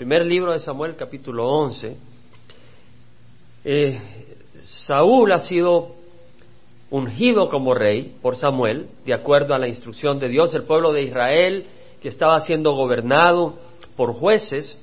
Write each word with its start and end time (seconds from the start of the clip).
Primer 0.00 0.24
libro 0.24 0.54
de 0.54 0.60
Samuel, 0.60 0.96
capítulo 0.96 1.46
11. 1.46 1.94
Eh, 3.66 4.00
Saúl 4.64 5.30
ha 5.30 5.40
sido 5.40 5.88
ungido 6.88 7.50
como 7.50 7.74
rey 7.74 8.16
por 8.22 8.36
Samuel, 8.36 8.88
de 9.04 9.12
acuerdo 9.12 9.52
a 9.52 9.58
la 9.58 9.68
instrucción 9.68 10.18
de 10.18 10.30
Dios. 10.30 10.54
El 10.54 10.62
pueblo 10.62 10.94
de 10.94 11.02
Israel, 11.02 11.66
que 12.00 12.08
estaba 12.08 12.40
siendo 12.40 12.72
gobernado 12.72 13.56
por 13.94 14.14
jueces, 14.14 14.82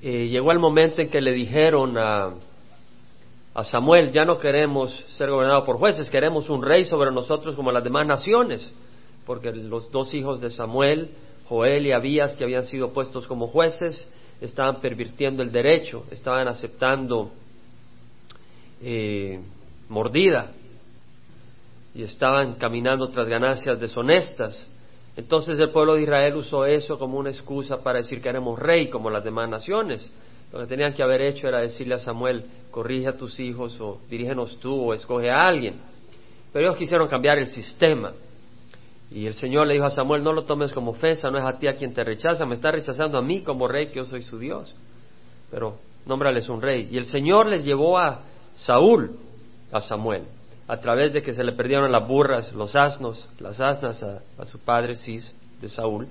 eh, 0.00 0.28
llegó 0.28 0.50
el 0.52 0.60
momento 0.60 1.02
en 1.02 1.10
que 1.10 1.20
le 1.20 1.32
dijeron 1.32 1.98
a, 1.98 2.30
a 3.52 3.64
Samuel, 3.64 4.12
ya 4.12 4.24
no 4.24 4.38
queremos 4.38 4.92
ser 5.10 5.28
gobernados 5.28 5.64
por 5.64 5.76
jueces, 5.76 6.08
queremos 6.08 6.48
un 6.48 6.62
rey 6.62 6.84
sobre 6.84 7.10
nosotros 7.10 7.54
como 7.54 7.70
las 7.70 7.84
demás 7.84 8.06
naciones, 8.06 8.72
porque 9.26 9.52
los 9.52 9.90
dos 9.92 10.14
hijos 10.14 10.40
de 10.40 10.48
Samuel, 10.48 11.10
Joel 11.50 11.84
y 11.84 11.90
Abías, 11.90 12.36
que 12.36 12.44
habían 12.44 12.64
sido 12.64 12.92
puestos 12.92 13.26
como 13.26 13.48
jueces, 13.48 14.06
estaban 14.40 14.80
pervirtiendo 14.80 15.42
el 15.42 15.50
derecho, 15.50 16.06
estaban 16.12 16.46
aceptando 16.46 17.32
eh, 18.80 19.40
mordida 19.88 20.52
y 21.92 22.04
estaban 22.04 22.54
caminando 22.54 23.08
tras 23.08 23.26
ganancias 23.26 23.80
deshonestas. 23.80 24.64
Entonces 25.16 25.58
el 25.58 25.70
pueblo 25.70 25.94
de 25.94 26.02
Israel 26.02 26.36
usó 26.36 26.64
eso 26.64 26.96
como 26.96 27.18
una 27.18 27.30
excusa 27.30 27.82
para 27.82 27.98
decir 27.98 28.22
que 28.22 28.28
éramos 28.28 28.56
rey 28.56 28.88
como 28.88 29.10
las 29.10 29.24
demás 29.24 29.48
naciones. 29.48 30.08
Lo 30.52 30.60
que 30.60 30.66
tenían 30.66 30.94
que 30.94 31.02
haber 31.02 31.20
hecho 31.20 31.48
era 31.48 31.58
decirle 31.58 31.96
a 31.96 31.98
Samuel, 31.98 32.44
corrige 32.70 33.08
a 33.08 33.16
tus 33.16 33.40
hijos 33.40 33.76
o 33.80 33.98
dirígenos 34.08 34.56
tú 34.60 34.72
o 34.72 34.94
escoge 34.94 35.28
a 35.28 35.48
alguien. 35.48 35.80
Pero 36.52 36.66
ellos 36.66 36.78
quisieron 36.78 37.08
cambiar 37.08 37.38
el 37.38 37.48
sistema. 37.48 38.12
Y 39.10 39.26
el 39.26 39.34
Señor 39.34 39.66
le 39.66 39.74
dijo 39.74 39.86
a 39.86 39.90
Samuel, 39.90 40.22
no 40.22 40.32
lo 40.32 40.44
tomes 40.44 40.72
como 40.72 40.92
ofensa, 40.92 41.30
no 41.30 41.38
es 41.38 41.44
a 41.44 41.58
ti 41.58 41.66
a 41.66 41.74
quien 41.74 41.92
te 41.92 42.04
rechaza, 42.04 42.46
me 42.46 42.54
está 42.54 42.70
rechazando 42.70 43.18
a 43.18 43.22
mí 43.22 43.42
como 43.42 43.66
rey, 43.66 43.88
que 43.88 43.96
yo 43.96 44.04
soy 44.04 44.22
su 44.22 44.38
Dios. 44.38 44.74
Pero 45.50 45.78
nómbrales 46.06 46.48
un 46.48 46.62
rey. 46.62 46.88
Y 46.90 46.96
el 46.96 47.06
Señor 47.06 47.46
les 47.46 47.64
llevó 47.64 47.98
a 47.98 48.20
Saúl, 48.54 49.18
a 49.72 49.80
Samuel, 49.80 50.24
a 50.68 50.76
través 50.76 51.12
de 51.12 51.22
que 51.22 51.34
se 51.34 51.42
le 51.42 51.52
perdieron 51.52 51.90
las 51.90 52.06
burras, 52.06 52.52
los 52.52 52.76
asnos, 52.76 53.28
las 53.40 53.60
asnas 53.60 54.00
a, 54.02 54.44
su 54.44 54.60
padre 54.60 54.94
Cis 54.94 55.34
de 55.60 55.68
Saúl. 55.68 56.06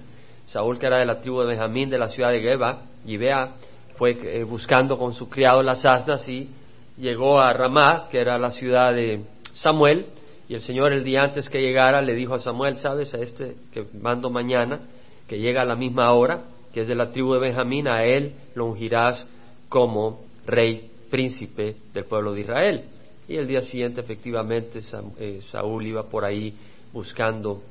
Saúl, 0.45 0.77
que 0.77 0.87
era 0.87 0.99
de 0.99 1.05
la 1.05 1.19
tribu 1.19 1.39
de 1.41 1.47
Benjamín, 1.47 1.89
de 1.89 1.97
la 1.97 2.09
ciudad 2.09 2.31
de 2.31 2.41
Geba, 2.41 2.81
vea, 3.05 3.51
fue 3.95 4.17
eh, 4.23 4.43
buscando 4.43 4.97
con 4.97 5.13
su 5.13 5.29
criado 5.29 5.61
las 5.61 5.85
asnas 5.85 6.27
y 6.27 6.49
llegó 6.97 7.39
a 7.39 7.53
Ramá, 7.53 8.07
que 8.09 8.19
era 8.19 8.37
la 8.37 8.51
ciudad 8.51 8.93
de 8.93 9.23
Samuel, 9.53 10.07
y 10.49 10.55
el 10.55 10.61
Señor 10.61 10.91
el 10.93 11.03
día 11.03 11.23
antes 11.23 11.47
que 11.47 11.61
llegara 11.61 12.01
le 12.01 12.15
dijo 12.15 12.33
a 12.33 12.39
Samuel, 12.39 12.77
sabes, 12.77 13.13
a 13.13 13.19
este 13.19 13.55
que 13.71 13.85
mando 14.01 14.31
mañana, 14.31 14.79
que 15.27 15.37
llega 15.37 15.61
a 15.61 15.65
la 15.65 15.75
misma 15.75 16.11
hora, 16.11 16.41
que 16.73 16.81
es 16.81 16.87
de 16.87 16.95
la 16.95 17.11
tribu 17.11 17.35
de 17.35 17.39
Benjamín, 17.39 17.87
a 17.87 18.03
él 18.03 18.33
lo 18.55 18.65
ungirás 18.65 19.27
como 19.69 20.21
rey 20.47 20.89
príncipe 21.11 21.75
del 21.93 22.05
pueblo 22.05 22.33
de 22.33 22.41
Israel. 22.41 22.83
Y 23.27 23.35
el 23.35 23.47
día 23.47 23.61
siguiente, 23.61 24.01
efectivamente, 24.01 24.79
eh, 25.19 25.39
Saúl 25.43 25.85
iba 25.85 26.09
por 26.09 26.25
ahí 26.25 26.55
buscando 26.91 27.61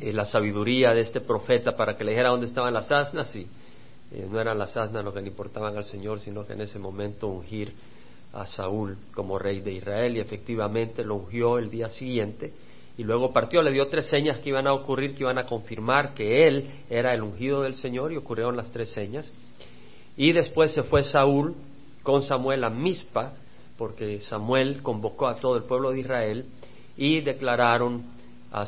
eh, 0.00 0.12
la 0.12 0.24
sabiduría 0.26 0.90
de 0.90 1.02
este 1.02 1.20
profeta 1.20 1.76
para 1.76 1.96
que 1.96 2.02
le 2.02 2.10
dijera 2.10 2.30
dónde 2.30 2.46
estaban 2.46 2.74
las 2.74 2.90
asnas 2.90 3.34
y 3.36 3.46
eh, 4.10 4.26
no 4.28 4.40
eran 4.40 4.58
las 4.58 4.76
asnas 4.76 5.04
lo 5.04 5.14
que 5.14 5.20
le 5.20 5.28
importaban 5.28 5.76
al 5.76 5.84
Señor, 5.84 6.18
sino 6.18 6.44
que 6.44 6.54
en 6.54 6.62
ese 6.62 6.80
momento 6.80 7.28
ungir 7.28 7.72
a 8.32 8.46
Saúl 8.46 8.98
como 9.14 9.38
rey 9.38 9.60
de 9.60 9.72
Israel 9.72 10.16
y 10.16 10.20
efectivamente 10.20 11.04
lo 11.04 11.16
ungió 11.16 11.58
el 11.58 11.70
día 11.70 11.88
siguiente 11.88 12.52
y 12.98 13.04
luego 13.04 13.32
partió, 13.32 13.62
le 13.62 13.70
dio 13.70 13.86
tres 13.86 14.06
señas 14.06 14.38
que 14.40 14.48
iban 14.48 14.66
a 14.66 14.72
ocurrir, 14.72 15.14
que 15.14 15.22
iban 15.22 15.38
a 15.38 15.46
confirmar 15.46 16.14
que 16.14 16.48
él 16.48 16.68
era 16.90 17.14
el 17.14 17.22
ungido 17.22 17.62
del 17.62 17.76
Señor 17.76 18.12
y 18.12 18.16
ocurrieron 18.16 18.56
las 18.56 18.72
tres 18.72 18.90
señas. 18.90 19.32
Y 20.16 20.32
después 20.32 20.72
se 20.72 20.82
fue 20.82 21.04
Saúl 21.04 21.54
con 22.02 22.22
Samuel 22.22 22.64
a 22.64 22.70
Mispa, 22.70 23.34
porque 23.76 24.20
Samuel 24.22 24.82
convocó 24.82 25.28
a 25.28 25.36
todo 25.36 25.56
el 25.56 25.62
pueblo 25.62 25.92
de 25.92 26.00
Israel 26.00 26.46
y 26.96 27.20
declararon 27.20 28.02
a, 28.50 28.62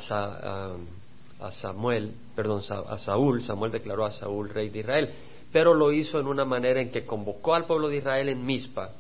a 1.41 1.51
Samuel, 1.51 2.15
perdón, 2.37 2.63
a 2.89 2.99
Saúl, 2.99 3.43
Samuel 3.43 3.73
declaró 3.73 4.05
a 4.05 4.13
Saúl 4.13 4.51
rey 4.51 4.69
de 4.69 4.79
Israel, 4.79 5.11
pero 5.51 5.75
lo 5.75 5.91
hizo 5.91 6.21
en 6.21 6.29
una 6.29 6.45
manera 6.45 6.81
en 6.81 6.93
que 6.93 7.05
convocó 7.05 7.55
al 7.55 7.67
pueblo 7.67 7.89
de 7.89 7.97
Israel 7.97 8.29
en 8.29 8.47
Mispa 8.47 8.93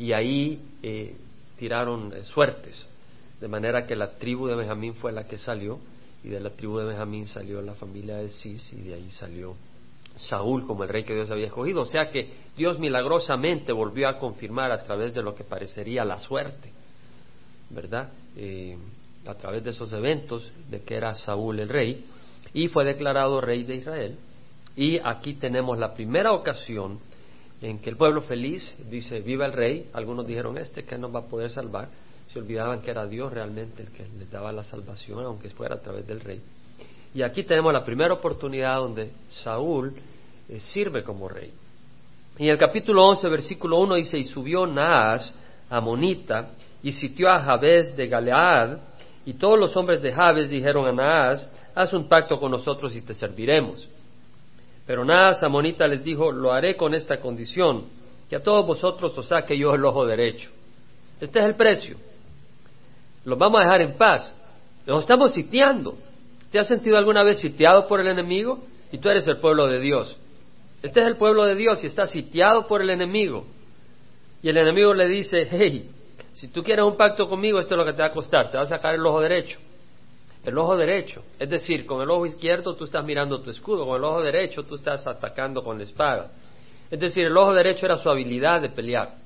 y 0.00 0.14
ahí 0.14 0.58
eh, 0.82 1.14
tiraron 1.58 2.10
eh, 2.14 2.24
suertes, 2.24 2.86
de 3.38 3.48
manera 3.48 3.86
que 3.86 3.94
la 3.94 4.12
tribu 4.12 4.46
de 4.46 4.56
Benjamín 4.56 4.94
fue 4.94 5.12
la 5.12 5.24
que 5.24 5.36
salió, 5.36 5.78
y 6.24 6.28
de 6.28 6.40
la 6.40 6.48
tribu 6.48 6.78
de 6.78 6.86
Benjamín 6.86 7.26
salió 7.26 7.60
la 7.60 7.74
familia 7.74 8.16
de 8.16 8.30
Cis, 8.30 8.72
y 8.72 8.80
de 8.80 8.94
ahí 8.94 9.10
salió 9.10 9.54
Saúl 10.16 10.66
como 10.66 10.84
el 10.84 10.88
rey 10.88 11.04
que 11.04 11.14
Dios 11.14 11.30
había 11.30 11.48
escogido. 11.48 11.82
O 11.82 11.86
sea 11.86 12.10
que 12.10 12.30
Dios 12.56 12.78
milagrosamente 12.78 13.72
volvió 13.72 14.08
a 14.08 14.18
confirmar 14.18 14.72
a 14.72 14.82
través 14.82 15.12
de 15.12 15.22
lo 15.22 15.34
que 15.34 15.44
parecería 15.44 16.02
la 16.02 16.18
suerte, 16.18 16.72
¿verdad? 17.68 18.08
Eh, 18.36 18.78
a 19.26 19.34
través 19.34 19.62
de 19.64 19.70
esos 19.70 19.92
eventos 19.92 20.50
de 20.70 20.80
que 20.80 20.94
era 20.94 21.12
Saúl 21.12 21.60
el 21.60 21.68
rey, 21.68 22.06
y 22.54 22.68
fue 22.68 22.86
declarado 22.86 23.42
rey 23.42 23.64
de 23.64 23.76
Israel. 23.76 24.16
Y 24.76 24.98
aquí 25.04 25.34
tenemos 25.34 25.78
la 25.78 25.92
primera 25.92 26.32
ocasión 26.32 27.00
en 27.62 27.78
que 27.78 27.90
el 27.90 27.96
pueblo 27.96 28.22
feliz 28.22 28.74
dice, 28.88 29.20
viva 29.20 29.46
el 29.46 29.52
rey, 29.52 29.90
algunos 29.92 30.26
dijeron, 30.26 30.56
este 30.56 30.84
que 30.84 30.96
nos 30.96 31.14
va 31.14 31.20
a 31.20 31.26
poder 31.26 31.50
salvar, 31.50 31.88
se 32.26 32.38
olvidaban 32.38 32.80
que 32.80 32.90
era 32.90 33.06
Dios 33.06 33.32
realmente 33.32 33.82
el 33.82 33.88
que 33.90 34.06
les 34.18 34.30
daba 34.30 34.52
la 34.52 34.64
salvación, 34.64 35.24
aunque 35.24 35.50
fuera 35.50 35.74
a 35.74 35.80
través 35.80 36.06
del 36.06 36.20
rey. 36.20 36.40
Y 37.12 37.22
aquí 37.22 37.42
tenemos 37.42 37.72
la 37.72 37.84
primera 37.84 38.14
oportunidad 38.14 38.76
donde 38.76 39.10
Saúl 39.28 39.94
eh, 40.48 40.60
sirve 40.60 41.02
como 41.02 41.28
rey. 41.28 41.52
Y 42.38 42.44
en 42.44 42.50
el 42.50 42.58
capítulo 42.58 43.06
11, 43.08 43.28
versículo 43.28 43.78
1 43.80 43.96
dice, 43.96 44.16
y 44.16 44.24
subió 44.24 44.66
Naas, 44.66 45.36
Amonita, 45.68 46.50
y 46.82 46.92
sitió 46.92 47.28
a 47.28 47.40
Jabes 47.40 47.96
de 47.96 48.06
Galead, 48.06 48.78
y 49.26 49.34
todos 49.34 49.58
los 49.58 49.76
hombres 49.76 50.00
de 50.00 50.12
Jabes 50.12 50.48
dijeron 50.48 50.86
a 50.86 50.92
Naas, 50.92 51.50
haz 51.74 51.92
un 51.92 52.08
pacto 52.08 52.38
con 52.38 52.50
nosotros 52.52 52.94
y 52.96 53.02
te 53.02 53.12
serviremos. 53.12 53.86
Pero 54.86 55.04
nada, 55.04 55.34
Samonita 55.34 55.86
les 55.86 56.02
dijo, 56.02 56.32
lo 56.32 56.52
haré 56.52 56.76
con 56.76 56.94
esta 56.94 57.20
condición, 57.20 57.84
que 58.28 58.36
a 58.36 58.42
todos 58.42 58.66
vosotros 58.66 59.16
os 59.16 59.26
saque 59.26 59.56
yo 59.56 59.74
el 59.74 59.84
ojo 59.84 60.06
derecho. 60.06 60.50
Este 61.20 61.38
es 61.38 61.44
el 61.44 61.54
precio. 61.54 61.96
Los 63.24 63.38
vamos 63.38 63.60
a 63.60 63.64
dejar 63.64 63.82
en 63.82 63.96
paz. 63.96 64.34
Los 64.86 65.00
estamos 65.00 65.32
sitiando. 65.32 65.96
¿Te 66.50 66.58
has 66.58 66.66
sentido 66.66 66.96
alguna 66.96 67.22
vez 67.22 67.38
sitiado 67.38 67.86
por 67.86 68.00
el 68.00 68.08
enemigo? 68.08 68.64
Y 68.90 68.98
tú 68.98 69.08
eres 69.08 69.26
el 69.28 69.36
pueblo 69.36 69.66
de 69.66 69.78
Dios. 69.78 70.16
Este 70.82 71.00
es 71.00 71.06
el 71.06 71.16
pueblo 71.16 71.44
de 71.44 71.54
Dios 71.54 71.84
y 71.84 71.86
está 71.86 72.06
sitiado 72.06 72.66
por 72.66 72.82
el 72.82 72.90
enemigo. 72.90 73.46
Y 74.42 74.48
el 74.48 74.56
enemigo 74.56 74.94
le 74.94 75.06
dice, 75.06 75.46
hey, 75.50 75.90
si 76.32 76.48
tú 76.48 76.62
quieres 76.62 76.84
un 76.84 76.96
pacto 76.96 77.28
conmigo, 77.28 77.60
esto 77.60 77.74
es 77.74 77.78
lo 77.78 77.84
que 77.84 77.92
te 77.92 78.02
va 78.02 78.08
a 78.08 78.12
costar, 78.12 78.50
te 78.50 78.56
va 78.56 78.62
a 78.62 78.66
sacar 78.66 78.94
el 78.94 79.06
ojo 79.06 79.20
derecho 79.20 79.58
el 80.44 80.56
ojo 80.56 80.76
derecho. 80.76 81.22
Es 81.38 81.50
decir, 81.50 81.86
con 81.86 82.00
el 82.00 82.10
ojo 82.10 82.26
izquierdo 82.26 82.74
tú 82.74 82.84
estás 82.84 83.04
mirando 83.04 83.40
tu 83.40 83.50
escudo, 83.50 83.86
con 83.86 83.96
el 83.96 84.04
ojo 84.04 84.22
derecho 84.22 84.62
tú 84.62 84.76
estás 84.76 85.06
atacando 85.06 85.62
con 85.62 85.78
la 85.78 85.84
espada. 85.84 86.30
Es 86.90 86.98
decir, 86.98 87.26
el 87.26 87.36
ojo 87.36 87.52
derecho 87.52 87.86
era 87.86 87.96
su 87.96 88.08
habilidad 88.10 88.60
de 88.62 88.70
pelear. 88.70 89.16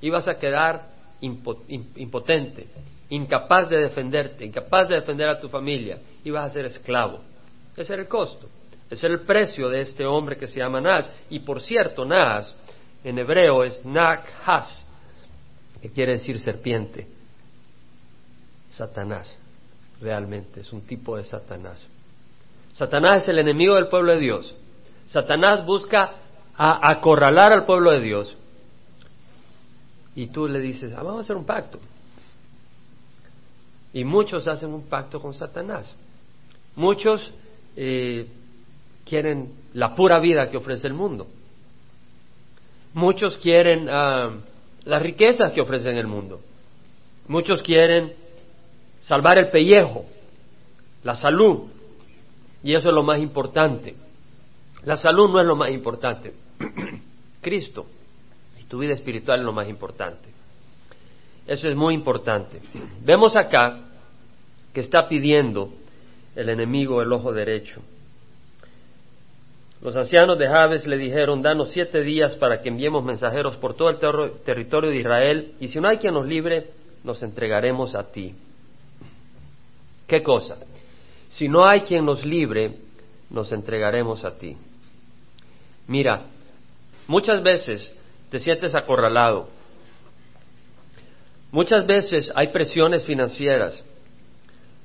Ibas 0.00 0.28
a 0.28 0.38
quedar 0.38 0.88
impotente, 1.20 2.66
incapaz 3.10 3.68
de 3.68 3.78
defenderte, 3.78 4.44
incapaz 4.44 4.88
de 4.88 4.94
defender 4.94 5.28
a 5.28 5.38
tu 5.38 5.48
familia, 5.48 5.98
ibas 6.24 6.50
a 6.50 6.54
ser 6.54 6.64
esclavo. 6.64 7.20
Ese 7.76 7.92
era 7.92 8.02
el 8.02 8.08
costo, 8.08 8.48
ese 8.88 9.06
era 9.06 9.14
el 9.14 9.22
precio 9.22 9.68
de 9.68 9.82
este 9.82 10.06
hombre 10.06 10.36
que 10.36 10.46
se 10.46 10.60
llama 10.60 10.80
Nas. 10.80 11.10
Y 11.28 11.40
por 11.40 11.60
cierto, 11.60 12.04
Nas 12.06 12.54
en 13.04 13.18
hebreo 13.18 13.64
es 13.64 13.84
Nak-Has, 13.84 14.86
que 15.82 15.90
quiere 15.90 16.12
decir 16.12 16.38
serpiente, 16.38 17.06
Satanás 18.70 19.39
realmente, 20.00 20.60
es 20.60 20.72
un 20.72 20.82
tipo 20.82 21.16
de 21.16 21.24
Satanás. 21.24 21.86
Satanás 22.72 23.22
es 23.22 23.28
el 23.28 23.38
enemigo 23.38 23.74
del 23.74 23.88
pueblo 23.88 24.12
de 24.12 24.20
Dios. 24.20 24.54
Satanás 25.08 25.64
busca 25.66 26.14
acorralar 26.56 27.52
al 27.52 27.64
pueblo 27.64 27.90
de 27.90 28.00
Dios. 28.00 28.36
Y 30.14 30.28
tú 30.28 30.46
le 30.46 30.60
dices, 30.60 30.92
ah, 30.92 31.02
vamos 31.02 31.18
a 31.18 31.20
hacer 31.22 31.36
un 31.36 31.44
pacto. 31.44 31.78
Y 33.92 34.04
muchos 34.04 34.46
hacen 34.46 34.72
un 34.72 34.82
pacto 34.82 35.20
con 35.20 35.34
Satanás. 35.34 35.92
Muchos 36.76 37.32
eh, 37.76 38.28
quieren 39.04 39.52
la 39.72 39.94
pura 39.94 40.20
vida 40.20 40.50
que 40.50 40.56
ofrece 40.56 40.86
el 40.86 40.94
mundo. 40.94 41.26
Muchos 42.94 43.36
quieren 43.38 43.88
uh, 43.88 44.40
las 44.84 45.02
riquezas 45.02 45.52
que 45.52 45.60
ofrece 45.60 45.90
el 45.90 46.06
mundo. 46.06 46.40
Muchos 47.28 47.62
quieren 47.62 48.12
salvar 49.00 49.38
el 49.38 49.48
pellejo, 49.48 50.04
la 51.02 51.14
salud, 51.14 51.68
y 52.62 52.74
eso 52.74 52.88
es 52.88 52.94
lo 52.94 53.02
más 53.02 53.18
importante. 53.18 53.94
La 54.84 54.96
salud 54.96 55.30
no 55.30 55.40
es 55.40 55.46
lo 55.46 55.56
más 55.56 55.70
importante. 55.70 56.34
Cristo 57.40 57.86
y 58.58 58.64
tu 58.64 58.78
vida 58.78 58.92
espiritual 58.92 59.40
es 59.40 59.44
lo 59.44 59.52
más 59.52 59.68
importante. 59.68 60.28
Eso 61.46 61.68
es 61.68 61.76
muy 61.76 61.94
importante. 61.94 62.60
Vemos 63.02 63.34
acá 63.36 63.80
que 64.72 64.80
está 64.80 65.08
pidiendo 65.08 65.72
el 66.36 66.48
enemigo 66.48 67.02
el 67.02 67.12
ojo 67.12 67.32
derecho. 67.32 67.82
Los 69.82 69.96
ancianos 69.96 70.38
de 70.38 70.46
Jabes 70.46 70.86
le 70.86 70.98
dijeron, 70.98 71.40
danos 71.40 71.72
siete 71.72 72.02
días 72.02 72.34
para 72.36 72.60
que 72.60 72.68
enviemos 72.68 73.02
mensajeros 73.02 73.56
por 73.56 73.74
todo 73.74 73.88
el 73.88 73.98
territorio 74.42 74.90
de 74.90 74.98
Israel, 74.98 75.54
y 75.58 75.68
si 75.68 75.80
no 75.80 75.88
hay 75.88 75.96
quien 75.96 76.12
nos 76.12 76.26
libre, 76.26 76.70
nos 77.02 77.22
entregaremos 77.22 77.94
a 77.94 78.12
ti. 78.12 78.34
¿Qué 80.10 80.24
cosa? 80.24 80.56
Si 81.28 81.48
no 81.48 81.64
hay 81.64 81.82
quien 81.82 82.04
nos 82.04 82.24
libre, 82.24 82.74
nos 83.30 83.52
entregaremos 83.52 84.24
a 84.24 84.36
ti. 84.36 84.56
Mira, 85.86 86.22
muchas 87.06 87.40
veces 87.44 87.94
te 88.28 88.40
sientes 88.40 88.74
acorralado. 88.74 89.46
Muchas 91.52 91.86
veces 91.86 92.32
hay 92.34 92.48
presiones 92.48 93.06
financieras. 93.06 93.80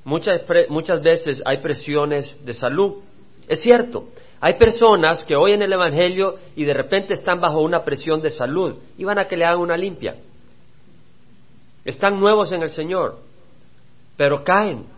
Muchas, 0.03 0.43
muchas 0.69 1.01
veces 1.01 1.41
hay 1.43 1.57
presiones 1.57 2.45
de 2.45 2.53
salud. 2.53 2.97
Es 3.47 3.63
cierto, 3.63 4.09
hay 4.39 4.59
personas 4.59 5.23
que 5.23 5.35
oyen 5.35 5.63
el 5.63 5.73
Evangelio 5.73 6.37
y 6.55 6.65
de 6.65 6.73
repente 6.75 7.15
están 7.15 7.41
bajo 7.41 7.63
una 7.63 7.83
presión 7.83 8.21
de 8.21 8.29
salud 8.29 8.75
y 8.95 9.03
van 9.03 9.17
a 9.17 9.27
que 9.27 9.37
le 9.37 9.45
hagan 9.45 9.61
una 9.61 9.75
limpia. 9.75 10.17
Están 11.83 12.19
nuevos 12.19 12.51
en 12.51 12.61
el 12.61 12.69
Señor, 12.69 13.17
pero 14.17 14.43
caen. 14.43 14.93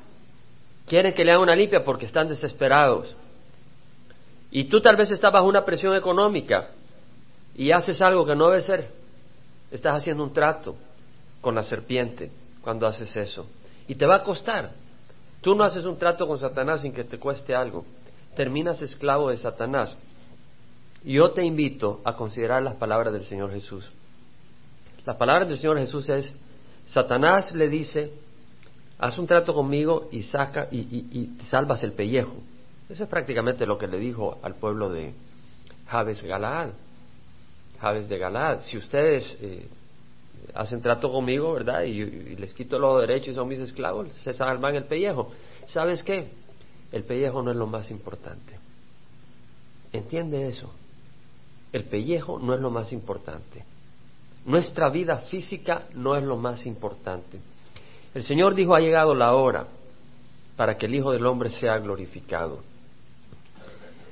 Quieren 0.87 1.13
que 1.13 1.23
le 1.23 1.31
hagan 1.31 1.43
una 1.43 1.55
limpia 1.55 1.83
porque 1.83 2.05
están 2.05 2.27
desesperados. 2.27 3.15
Y 4.49 4.63
tú 4.65 4.81
tal 4.81 4.95
vez 4.95 5.11
estás 5.11 5.31
bajo 5.31 5.45
una 5.45 5.63
presión 5.63 5.95
económica 5.95 6.69
y 7.53 7.71
haces 7.71 8.01
algo 8.01 8.25
que 8.25 8.35
no 8.35 8.49
debe 8.49 8.61
ser. 8.61 8.89
Estás 9.69 9.95
haciendo 9.95 10.23
un 10.23 10.33
trato 10.33 10.75
con 11.41 11.53
la 11.53 11.63
serpiente 11.63 12.31
cuando 12.61 12.87
haces 12.87 13.15
eso. 13.15 13.45
Y 13.87 13.95
te 13.95 14.05
va 14.05 14.15
a 14.15 14.23
costar. 14.23 14.71
Tú 15.41 15.53
no 15.53 15.63
haces 15.63 15.85
un 15.85 15.97
trato 15.97 16.25
con 16.25 16.39
Satanás 16.39 16.81
sin 16.81 16.93
que 16.93 17.03
te 17.03 17.19
cueste 17.19 17.53
algo 17.53 17.85
terminas 18.37 18.83
esclavo 18.83 19.31
de 19.31 19.37
Satanás. 19.37 19.97
Yo 21.03 21.31
te 21.31 21.43
invito 21.43 22.01
a 22.05 22.15
considerar 22.15 22.61
las 22.61 22.75
palabras 22.75 23.11
del 23.11 23.25
Señor 23.25 23.51
Jesús. 23.51 23.89
Las 25.05 25.17
palabras 25.17 25.49
del 25.49 25.57
Señor 25.57 25.79
Jesús 25.79 26.07
es, 26.09 26.31
Satanás 26.85 27.51
le 27.53 27.67
dice, 27.67 28.13
haz 28.99 29.17
un 29.17 29.27
trato 29.27 29.53
conmigo 29.53 30.09
y 30.11 30.23
saca 30.23 30.67
y, 30.71 31.37
salvas 31.45 31.83
el 31.83 31.93
pellejo. 31.93 32.35
Eso 32.89 33.03
es 33.03 33.09
prácticamente 33.09 33.65
lo 33.65 33.77
que 33.77 33.87
le 33.87 33.97
dijo 33.97 34.39
al 34.41 34.55
pueblo 34.55 34.89
de 34.89 35.13
Jabes 35.87 36.21
Galaad. 36.21 36.69
Jabes 37.79 38.09
de 38.09 38.17
Galaad, 38.17 38.61
si 38.61 38.77
ustedes 38.77 39.37
eh, 39.41 39.67
hacen 40.55 40.81
trato 40.81 41.11
conmigo, 41.11 41.53
¿verdad? 41.53 41.83
Y, 41.83 42.01
y, 42.01 42.35
les 42.37 42.53
quito 42.53 42.79
los 42.79 43.01
derechos 43.01 43.29
y 43.29 43.35
son 43.35 43.47
mis 43.47 43.59
esclavos, 43.59 44.11
se 44.13 44.33
salvan 44.33 44.75
el 44.75 44.85
pellejo. 44.85 45.31
¿Sabes 45.67 46.01
qué? 46.01 46.29
el 46.91 47.03
pellejo 47.03 47.41
no 47.41 47.51
es 47.51 47.57
lo 47.57 47.67
más 47.67 47.91
importante. 47.91 48.57
¿Entiende 49.91 50.47
eso? 50.47 50.71
El 51.71 51.83
pellejo 51.85 52.39
no 52.39 52.53
es 52.53 52.61
lo 52.61 52.69
más 52.69 52.93
importante. 52.93 53.63
Nuestra 54.45 54.89
vida 54.89 55.17
física 55.17 55.83
no 55.93 56.15
es 56.15 56.23
lo 56.23 56.37
más 56.37 56.65
importante. 56.65 57.39
El 58.17 58.23
Señor 58.23 58.55
dijo, 58.55 58.73
ha 58.73 58.79
llegado 58.79 59.13
la 59.13 59.35
hora 59.35 59.67
para 60.55 60.75
que 60.75 60.87
el 60.87 60.95
Hijo 60.95 61.11
del 61.11 61.23
Hombre 61.27 61.51
sea 61.51 61.77
glorificado. 61.77 62.61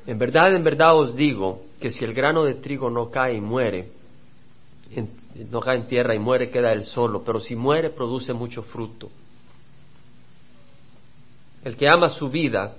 En 0.06 0.20
verdad, 0.20 0.56
en 0.56 0.64
verdad 0.64 0.96
os 0.96 1.16
digo 1.16 1.64
que 1.82 1.90
si 1.90 2.06
el 2.06 2.14
grano 2.14 2.44
de 2.44 2.54
trigo 2.54 2.92
no 2.92 3.10
cae 3.10 3.34
y 3.34 3.42
muere, 3.42 3.90
no 5.50 5.60
cae 5.60 5.78
en 5.78 5.88
tierra 5.88 6.14
y 6.14 6.20
muere, 6.20 6.52
queda 6.52 6.72
él 6.72 6.84
solo, 6.84 7.24
pero 7.24 7.40
si 7.40 7.56
muere, 7.56 7.90
produce 7.90 8.32
mucho 8.32 8.62
fruto. 8.62 9.10
El 11.64 11.76
que 11.76 11.90
ama 11.90 12.10
su 12.10 12.30
vida 12.30 12.76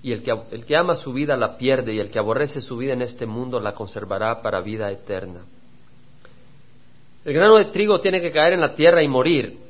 y 0.00 0.12
el 0.12 0.22
que, 0.22 0.30
el 0.52 0.64
que 0.64 0.76
ama 0.76 0.94
su 0.94 1.12
vida 1.12 1.36
la 1.36 1.56
pierde 1.56 1.92
y 1.92 1.98
el 1.98 2.12
que 2.12 2.20
aborrece 2.20 2.62
su 2.62 2.76
vida 2.76 2.92
en 2.92 3.02
este 3.02 3.26
mundo 3.26 3.58
la 3.58 3.74
conservará 3.74 4.40
para 4.42 4.60
vida 4.60 4.92
eterna. 4.92 5.40
El 7.24 7.34
grano 7.34 7.56
de 7.56 7.64
trigo 7.64 8.00
tiene 8.00 8.20
que 8.20 8.30
caer 8.30 8.52
en 8.52 8.60
la 8.60 8.76
tierra 8.76 9.02
y 9.02 9.08
morir, 9.08 9.63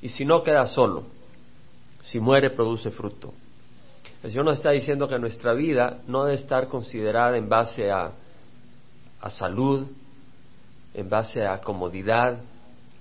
y 0.00 0.08
si 0.08 0.24
no 0.24 0.42
queda 0.42 0.66
solo, 0.66 1.04
si 2.02 2.20
muere 2.20 2.50
produce 2.50 2.90
fruto. 2.90 3.32
El 4.22 4.30
Señor 4.30 4.46
nos 4.46 4.58
está 4.58 4.70
diciendo 4.70 5.08
que 5.08 5.18
nuestra 5.18 5.54
vida 5.54 5.98
no 6.06 6.24
debe 6.24 6.36
estar 6.36 6.68
considerada 6.68 7.36
en 7.36 7.48
base 7.48 7.90
a, 7.90 8.12
a 9.20 9.30
salud, 9.30 9.86
en 10.94 11.08
base 11.08 11.46
a 11.46 11.60
comodidad, 11.60 12.40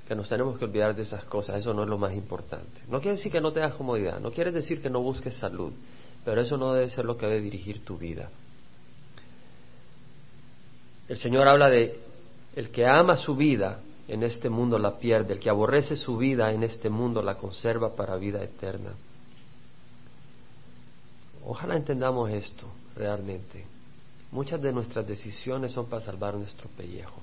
que 0.08 0.16
nos 0.16 0.30
tenemos 0.30 0.58
que 0.58 0.66
olvidar 0.66 0.96
de 0.96 1.04
esas 1.04 1.26
cosas, 1.26 1.58
eso 1.58 1.74
no 1.74 1.84
es 1.84 1.90
lo 1.90 1.98
más 1.98 2.14
importante. 2.14 2.82
No 2.88 3.02
quiere 3.02 3.18
decir 3.18 3.32
que 3.32 3.42
no 3.42 3.52
tengas 3.52 3.74
comodidad, 3.74 4.20
no 4.20 4.32
quiere 4.32 4.52
decir 4.52 4.82
que 4.82 4.90
no 4.90 5.02
busques 5.02 5.36
salud, 5.36 5.74
pero 6.24 6.42
eso 6.42 6.58
no 6.58 6.74
debe 6.74 6.90
ser 6.90 7.04
lo 7.04 7.18
que 7.18 7.26
debe 7.26 7.42
dirigir 7.42 7.84
tu 7.84 7.98
vida. 7.98 8.30
El 11.10 11.18
Señor 11.18 11.48
habla 11.48 11.70
de 11.70 12.00
el 12.56 12.70
que 12.70 12.86
ama 12.86 13.18
su 13.18 13.36
vida 13.36 13.80
en 14.07 14.24
este 14.24 14.50
mundo 14.50 14.80
la 14.80 14.98
pierde, 14.98 15.33
el 15.33 15.39
que 15.39 15.50
aborrece 15.50 15.95
su 15.95 16.18
vida 16.18 16.51
en 16.51 16.63
este 16.63 16.89
mundo 16.89 17.21
la 17.21 17.36
conserva 17.36 17.95
para 17.95 18.15
vida 18.15 18.42
eterna. 18.44 18.92
Ojalá 21.45 21.75
entendamos 21.75 22.30
esto 22.30 22.65
realmente. 22.95 23.65
Muchas 24.31 24.62
de 24.62 24.71
nuestras 24.71 25.07
decisiones 25.07 25.71
son 25.71 25.88
para 25.88 26.04
salvar 26.04 26.36
nuestro 26.36 26.69
pellejo. 26.69 27.21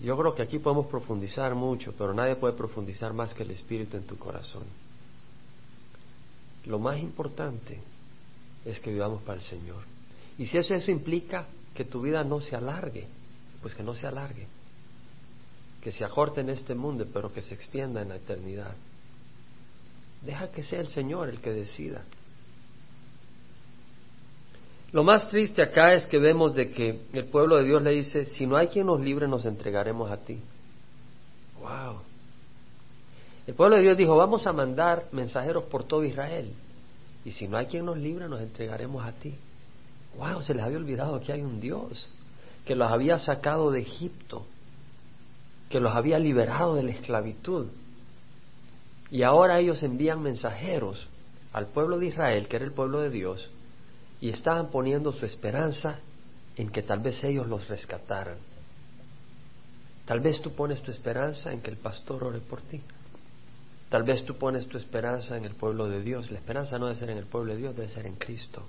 Yo 0.00 0.16
creo 0.16 0.34
que 0.34 0.42
aquí 0.42 0.58
podemos 0.58 0.86
profundizar 0.86 1.54
mucho, 1.54 1.94
pero 1.96 2.12
nadie 2.12 2.36
puede 2.36 2.54
profundizar 2.54 3.12
más 3.12 3.32
que 3.32 3.42
el 3.42 3.50
Espíritu 3.50 3.96
en 3.96 4.04
tu 4.04 4.16
corazón. 4.18 4.64
Lo 6.66 6.78
más 6.78 6.98
importante 6.98 7.78
es 8.64 8.80
que 8.80 8.92
vivamos 8.92 9.22
para 9.22 9.38
el 9.38 9.44
Señor. 9.44 9.82
Y 10.38 10.46
si 10.46 10.58
eso, 10.58 10.74
eso 10.74 10.90
implica 10.90 11.46
que 11.74 11.84
tu 11.84 12.02
vida 12.02 12.24
no 12.24 12.40
se 12.40 12.56
alargue, 12.56 13.06
pues 13.64 13.74
que 13.74 13.82
no 13.82 13.94
se 13.94 14.06
alargue. 14.06 14.46
Que 15.80 15.90
se 15.90 16.04
acorte 16.04 16.42
en 16.42 16.50
este 16.50 16.74
mundo, 16.74 17.06
pero 17.10 17.32
que 17.32 17.40
se 17.40 17.54
extienda 17.54 18.02
en 18.02 18.10
la 18.10 18.16
eternidad. 18.16 18.74
Deja 20.20 20.50
que 20.50 20.62
sea 20.62 20.80
el 20.80 20.88
Señor 20.88 21.30
el 21.30 21.40
que 21.40 21.50
decida. 21.50 22.02
Lo 24.92 25.02
más 25.02 25.30
triste 25.30 25.62
acá 25.62 25.94
es 25.94 26.04
que 26.04 26.18
vemos 26.18 26.54
de 26.54 26.72
que 26.72 27.06
el 27.14 27.24
pueblo 27.24 27.56
de 27.56 27.64
Dios 27.64 27.80
le 27.80 27.92
dice, 27.92 28.26
si 28.26 28.46
no 28.46 28.58
hay 28.58 28.68
quien 28.68 28.84
nos 28.84 29.00
libre, 29.00 29.26
nos 29.28 29.46
entregaremos 29.46 30.10
a 30.10 30.18
ti. 30.18 30.42
Wow. 31.58 32.02
El 33.46 33.54
pueblo 33.54 33.76
de 33.76 33.82
Dios 33.82 33.96
dijo, 33.96 34.14
vamos 34.14 34.46
a 34.46 34.52
mandar 34.52 35.06
mensajeros 35.10 35.64
por 35.70 35.84
todo 35.84 36.04
Israel. 36.04 36.52
Y 37.24 37.30
si 37.30 37.48
no 37.48 37.56
hay 37.56 37.64
quien 37.64 37.86
nos 37.86 37.96
libre, 37.96 38.28
nos 38.28 38.42
entregaremos 38.42 39.02
a 39.02 39.12
ti. 39.12 39.34
Wow, 40.18 40.42
se 40.42 40.52
les 40.52 40.62
había 40.62 40.76
olvidado 40.76 41.18
que 41.22 41.32
hay 41.32 41.40
un 41.40 41.60
Dios 41.60 42.10
que 42.64 42.74
los 42.74 42.90
había 42.90 43.18
sacado 43.18 43.70
de 43.70 43.80
Egipto, 43.80 44.46
que 45.68 45.80
los 45.80 45.94
había 45.94 46.18
liberado 46.18 46.74
de 46.74 46.82
la 46.84 46.92
esclavitud. 46.92 47.66
Y 49.10 49.22
ahora 49.22 49.58
ellos 49.58 49.82
envían 49.82 50.22
mensajeros 50.22 51.06
al 51.52 51.66
pueblo 51.66 51.98
de 51.98 52.06
Israel, 52.06 52.48
que 52.48 52.56
era 52.56 52.64
el 52.64 52.72
pueblo 52.72 53.00
de 53.00 53.10
Dios, 53.10 53.50
y 54.20 54.30
estaban 54.30 54.70
poniendo 54.70 55.12
su 55.12 55.26
esperanza 55.26 55.98
en 56.56 56.70
que 56.70 56.82
tal 56.82 57.00
vez 57.00 57.22
ellos 57.24 57.46
los 57.46 57.68
rescataran. 57.68 58.38
Tal 60.06 60.20
vez 60.20 60.40
tú 60.40 60.52
pones 60.54 60.82
tu 60.82 60.90
esperanza 60.90 61.52
en 61.52 61.60
que 61.60 61.70
el 61.70 61.76
pastor 61.76 62.24
ore 62.24 62.40
por 62.40 62.60
ti. 62.62 62.80
Tal 63.88 64.02
vez 64.02 64.24
tú 64.24 64.36
pones 64.36 64.66
tu 64.66 64.76
esperanza 64.76 65.36
en 65.36 65.44
el 65.44 65.54
pueblo 65.54 65.88
de 65.88 66.02
Dios. 66.02 66.30
La 66.30 66.38
esperanza 66.38 66.78
no 66.78 66.86
debe 66.86 66.98
ser 66.98 67.10
en 67.10 67.18
el 67.18 67.26
pueblo 67.26 67.52
de 67.52 67.60
Dios, 67.60 67.76
debe 67.76 67.88
ser 67.88 68.06
en 68.06 68.16
Cristo. 68.16 68.62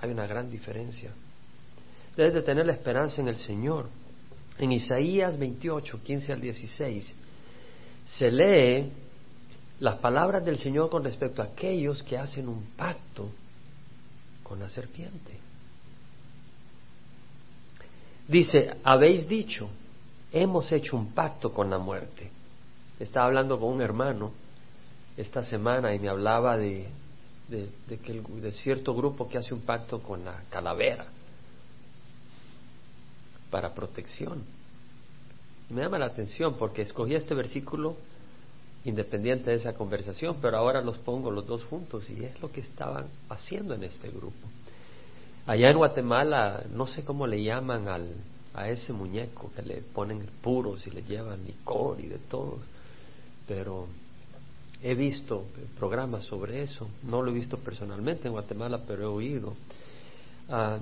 Hay 0.00 0.10
una 0.10 0.26
gran 0.26 0.50
diferencia. 0.50 1.10
Debes 2.16 2.34
de 2.34 2.42
tener 2.42 2.66
la 2.66 2.72
esperanza 2.72 3.20
en 3.20 3.28
el 3.28 3.36
Señor. 3.36 3.86
En 4.58 4.72
Isaías 4.72 5.38
28, 5.38 6.02
15 6.02 6.32
al 6.32 6.40
16, 6.40 7.14
se 8.04 8.30
lee 8.30 8.92
las 9.78 9.96
palabras 9.96 10.44
del 10.44 10.58
Señor 10.58 10.90
con 10.90 11.02
respecto 11.04 11.40
a 11.40 11.46
aquellos 11.46 12.02
que 12.02 12.18
hacen 12.18 12.48
un 12.48 12.62
pacto 12.76 13.30
con 14.42 14.58
la 14.58 14.68
serpiente. 14.68 15.38
Dice, 18.28 18.76
habéis 18.84 19.26
dicho, 19.26 19.70
hemos 20.30 20.70
hecho 20.72 20.96
un 20.96 21.12
pacto 21.12 21.52
con 21.52 21.70
la 21.70 21.78
muerte. 21.78 22.30
Estaba 22.98 23.26
hablando 23.26 23.58
con 23.58 23.72
un 23.72 23.80
hermano 23.80 24.32
esta 25.16 25.42
semana 25.42 25.94
y 25.94 25.98
me 25.98 26.08
hablaba 26.08 26.58
de, 26.58 26.86
de, 27.48 27.98
que 27.98 28.20
de 28.20 28.52
cierto 28.52 28.94
grupo 28.94 29.28
que 29.28 29.38
hace 29.38 29.54
un 29.54 29.62
pacto 29.62 30.02
con 30.02 30.24
la 30.24 30.42
calavera 30.50 31.06
para 33.50 33.74
protección. 33.74 34.42
me 35.68 35.82
llama 35.82 35.98
la 35.98 36.06
atención 36.06 36.56
porque 36.58 36.82
escogí 36.82 37.14
este 37.14 37.34
versículo 37.34 37.96
independiente 38.84 39.50
de 39.50 39.56
esa 39.56 39.74
conversación, 39.74 40.38
pero 40.40 40.56
ahora 40.56 40.80
los 40.80 40.98
pongo 40.98 41.30
los 41.30 41.46
dos 41.46 41.64
juntos 41.64 42.08
y 42.08 42.24
es 42.24 42.40
lo 42.40 42.50
que 42.50 42.60
estaban 42.60 43.06
haciendo 43.28 43.74
en 43.74 43.84
este 43.84 44.08
grupo. 44.08 44.48
Allá 45.46 45.70
en 45.70 45.76
Guatemala, 45.76 46.64
no 46.72 46.86
sé 46.86 47.04
cómo 47.04 47.26
le 47.26 47.42
llaman 47.42 47.88
al, 47.88 48.14
a 48.54 48.68
ese 48.68 48.92
muñeco 48.92 49.50
que 49.54 49.62
le 49.62 49.82
ponen 49.82 50.26
puros 50.42 50.86
y 50.86 50.90
le 50.90 51.02
llevan 51.02 51.44
licor 51.44 52.00
y 52.00 52.06
de 52.06 52.18
todo, 52.18 52.58
pero 53.46 53.86
He 54.82 54.94
visto 54.94 55.44
programas 55.78 56.24
sobre 56.24 56.62
eso, 56.62 56.88
no 57.02 57.20
lo 57.22 57.30
he 57.30 57.34
visto 57.34 57.58
personalmente 57.58 58.28
en 58.28 58.32
Guatemala, 58.32 58.80
pero 58.86 59.02
he 59.02 59.06
oído. 59.06 59.54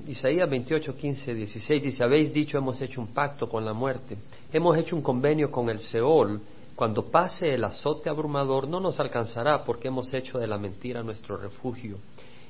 Isaías 0.06 0.48
28, 0.48 0.96
15, 0.96 1.34
16 1.34 1.82
dice, 1.82 2.02
habéis 2.02 2.32
dicho, 2.32 2.56
hemos 2.56 2.80
hecho 2.80 3.02
un 3.02 3.08
pacto 3.08 3.48
con 3.48 3.66
la 3.66 3.74
muerte, 3.74 4.16
hemos 4.50 4.78
hecho 4.78 4.96
un 4.96 5.02
convenio 5.02 5.50
con 5.50 5.68
el 5.68 5.78
Seol, 5.78 6.40
cuando 6.74 7.10
pase 7.10 7.52
el 7.52 7.64
azote 7.64 8.08
abrumador 8.08 8.66
no 8.66 8.80
nos 8.80 8.98
alcanzará 8.98 9.64
porque 9.64 9.88
hemos 9.88 10.14
hecho 10.14 10.38
de 10.38 10.46
la 10.46 10.56
mentira 10.56 11.02
nuestro 11.02 11.36
refugio 11.36 11.98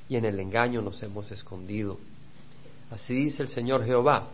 y 0.07 0.15
en 0.15 0.23
el 0.23 0.39
engaño 0.39 0.81
nos 0.81 1.01
hemos 1.03 1.29
escondido. 1.31 1.97
Así 2.89 3.13
dice 3.13 3.43
el 3.43 3.49
Señor 3.49 3.83
Jehová, 3.83 4.27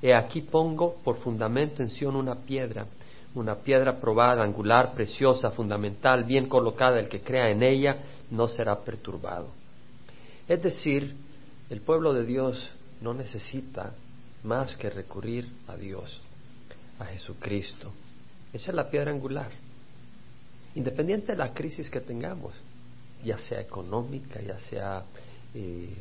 he 0.00 0.14
aquí 0.14 0.42
pongo 0.42 0.96
por 1.02 1.16
fundamento 1.16 1.82
en 1.82 1.88
Sión 1.88 2.14
una 2.14 2.36
piedra, 2.36 2.86
una 3.34 3.56
piedra 3.56 3.98
probada, 3.98 4.44
angular, 4.44 4.92
preciosa, 4.92 5.50
fundamental, 5.50 6.22
bien 6.22 6.48
colocada, 6.48 7.00
el 7.00 7.08
que 7.08 7.22
crea 7.22 7.50
en 7.50 7.62
ella 7.64 7.96
no 8.30 8.46
será 8.46 8.78
perturbado. 8.78 9.48
Es 10.46 10.62
decir, 10.62 11.16
el 11.70 11.80
pueblo 11.80 12.12
de 12.12 12.24
Dios 12.24 12.68
no 13.00 13.14
necesita 13.14 13.94
más 14.42 14.76
que 14.76 14.90
recurrir 14.90 15.48
a 15.68 15.76
Dios, 15.76 16.20
a 16.98 17.06
Jesucristo. 17.06 17.92
Esa 18.52 18.70
es 18.70 18.74
la 18.74 18.90
piedra 18.90 19.12
angular. 19.12 19.50
Independiente 20.74 21.32
de 21.32 21.38
la 21.38 21.54
crisis 21.54 21.88
que 21.88 22.00
tengamos, 22.00 22.54
ya 23.24 23.38
sea 23.38 23.60
económica, 23.60 24.40
ya 24.40 24.58
sea 24.58 25.04
eh, 25.54 25.94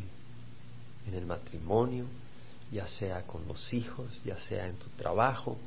en 1.08 1.14
el 1.14 1.26
matrimonio, 1.26 2.06
ya 2.72 2.88
sea 2.88 3.22
con 3.24 3.48
los 3.48 3.74
hijos, 3.74 4.08
ya 4.26 4.38
sea 4.40 4.68
en 4.68 4.76
tu 4.76 4.88
trabajo, 4.90 5.58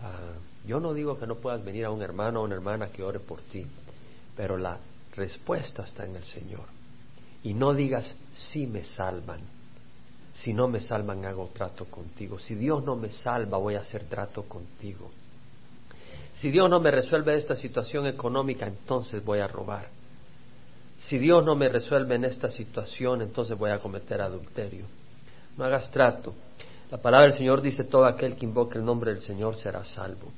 ah, 0.00 0.34
yo 0.66 0.78
no 0.80 0.94
digo 0.94 1.18
que 1.18 1.26
no 1.26 1.36
puedas 1.36 1.64
venir 1.64 1.84
a 1.84 1.90
un 1.90 2.02
hermano 2.02 2.40
o 2.40 2.44
una 2.44 2.54
hermana 2.54 2.88
que 2.88 3.02
ore 3.02 3.18
por 3.18 3.40
ti, 3.40 3.66
pero 4.36 4.56
la 4.56 4.78
respuesta 5.14 5.84
está 5.84 6.04
en 6.04 6.16
el 6.16 6.24
Señor. 6.24 6.64
Y 7.42 7.54
no 7.54 7.74
digas, 7.74 8.14
si 8.32 8.66
me 8.66 8.84
salvan. 8.84 9.40
Si 10.32 10.52
no 10.54 10.68
me 10.68 10.80
salvan, 10.80 11.24
hago 11.24 11.50
trato 11.52 11.84
contigo. 11.86 12.38
Si 12.38 12.54
Dios 12.54 12.82
no 12.84 12.96
me 12.96 13.10
salva, 13.10 13.58
voy 13.58 13.74
a 13.74 13.80
hacer 13.80 14.04
trato 14.04 14.44
contigo. 14.44 15.10
Si 16.32 16.50
Dios 16.50 16.70
no 16.70 16.80
me 16.80 16.90
resuelve 16.90 17.36
esta 17.36 17.54
situación 17.54 18.06
económica, 18.06 18.66
entonces 18.66 19.22
voy 19.24 19.40
a 19.40 19.46
robar. 19.46 19.88
Si 20.96 21.18
Dios 21.18 21.44
no 21.44 21.54
me 21.54 21.68
resuelve 21.68 22.14
en 22.14 22.24
esta 22.24 22.50
situación, 22.50 23.20
entonces 23.22 23.58
voy 23.58 23.70
a 23.70 23.78
cometer 23.78 24.22
adulterio. 24.22 24.86
No 25.58 25.64
hagas 25.64 25.90
trato. 25.90 26.32
La 26.90 26.98
palabra 26.98 27.26
del 27.26 27.36
Señor 27.36 27.60
dice, 27.60 27.84
todo 27.84 28.06
aquel 28.06 28.36
que 28.36 28.46
invoque 28.46 28.78
el 28.78 28.84
nombre 28.84 29.12
del 29.12 29.20
Señor 29.20 29.56
será 29.56 29.84
salvo 29.84 30.30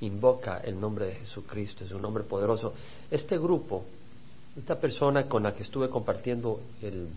invoca 0.00 0.58
el 0.58 0.80
nombre 0.80 1.06
de 1.06 1.14
Jesucristo, 1.16 1.84
es 1.84 1.92
un 1.92 2.02
nombre 2.02 2.24
poderoso. 2.24 2.74
Este 3.10 3.38
grupo, 3.38 3.84
esta 4.56 4.76
persona 4.76 5.26
con 5.26 5.42
la 5.42 5.54
que 5.54 5.62
estuve 5.62 5.88
compartiendo 5.88 6.60
el 6.82 7.08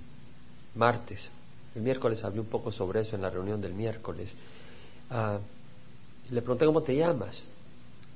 martes, 0.75 1.29
el 1.75 1.81
miércoles 1.81 2.23
hablé 2.23 2.39
un 2.39 2.47
poco 2.47 2.71
sobre 2.71 3.01
eso 3.01 3.15
en 3.15 3.21
la 3.21 3.29
reunión 3.29 3.59
del 3.61 3.73
miércoles, 3.73 4.29
ah, 5.09 5.39
le 6.29 6.41
pregunté 6.41 6.65
cómo 6.65 6.83
te 6.83 6.95
llamas. 6.95 7.41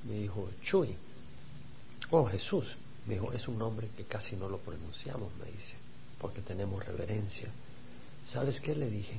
Me 0.03 0.15
dijo, 0.15 0.49
Chuy. 0.61 0.95
Oh, 2.11 2.25
Jesús. 2.25 2.65
Me 3.05 3.15
dijo, 3.15 3.31
es 3.31 3.47
un 3.47 3.57
nombre 3.57 3.89
que 3.95 4.03
casi 4.03 4.35
no 4.35 4.49
lo 4.49 4.57
pronunciamos, 4.57 5.31
me 5.39 5.45
dice, 5.45 5.75
porque 6.19 6.41
tenemos 6.41 6.85
reverencia. 6.85 7.49
¿Sabes 8.25 8.59
qué 8.59 8.75
le 8.75 8.89
dije? 8.89 9.17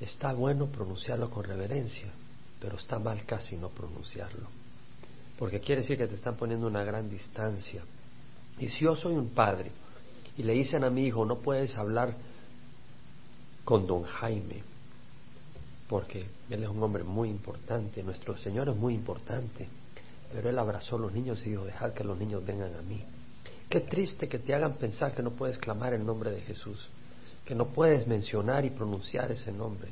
Está 0.00 0.32
bueno 0.32 0.66
pronunciarlo 0.66 1.30
con 1.30 1.44
reverencia, 1.44 2.10
pero 2.58 2.76
está 2.76 2.98
mal 2.98 3.24
casi 3.26 3.56
no 3.56 3.68
pronunciarlo, 3.68 4.48
porque 5.38 5.60
quiere 5.60 5.82
decir 5.82 5.98
que 5.98 6.06
te 6.06 6.14
están 6.14 6.36
poniendo 6.36 6.66
una 6.66 6.82
gran 6.82 7.10
distancia. 7.10 7.82
Y 8.58 8.68
si 8.68 8.84
yo 8.84 8.96
soy 8.96 9.12
un 9.12 9.28
padre 9.28 9.70
y 10.36 10.42
le 10.42 10.54
dicen 10.54 10.84
a 10.84 10.90
mi 10.90 11.06
hijo, 11.06 11.24
no 11.24 11.38
puedes 11.38 11.76
hablar 11.76 12.14
con 13.64 13.86
don 13.86 14.02
Jaime, 14.04 14.62
porque 15.88 16.26
él 16.50 16.62
es 16.62 16.68
un 16.68 16.82
hombre 16.82 17.04
muy 17.04 17.28
importante, 17.28 18.02
nuestro 18.02 18.36
Señor 18.36 18.68
es 18.68 18.76
muy 18.76 18.94
importante, 18.94 19.68
pero 20.32 20.48
él 20.48 20.58
abrazó 20.58 20.96
a 20.96 21.00
los 21.00 21.12
niños 21.12 21.44
y 21.44 21.50
dijo, 21.50 21.64
dejar 21.64 21.92
que 21.92 22.04
los 22.04 22.18
niños 22.18 22.44
vengan 22.44 22.74
a 22.74 22.82
mí. 22.82 23.02
Qué 23.68 23.80
triste 23.80 24.28
que 24.28 24.38
te 24.38 24.54
hagan 24.54 24.74
pensar 24.74 25.14
que 25.14 25.22
no 25.22 25.30
puedes 25.30 25.58
clamar 25.58 25.94
el 25.94 26.04
nombre 26.04 26.30
de 26.30 26.40
Jesús, 26.40 26.88
que 27.44 27.54
no 27.54 27.66
puedes 27.66 28.06
mencionar 28.06 28.64
y 28.64 28.70
pronunciar 28.70 29.30
ese 29.32 29.52
nombre. 29.52 29.90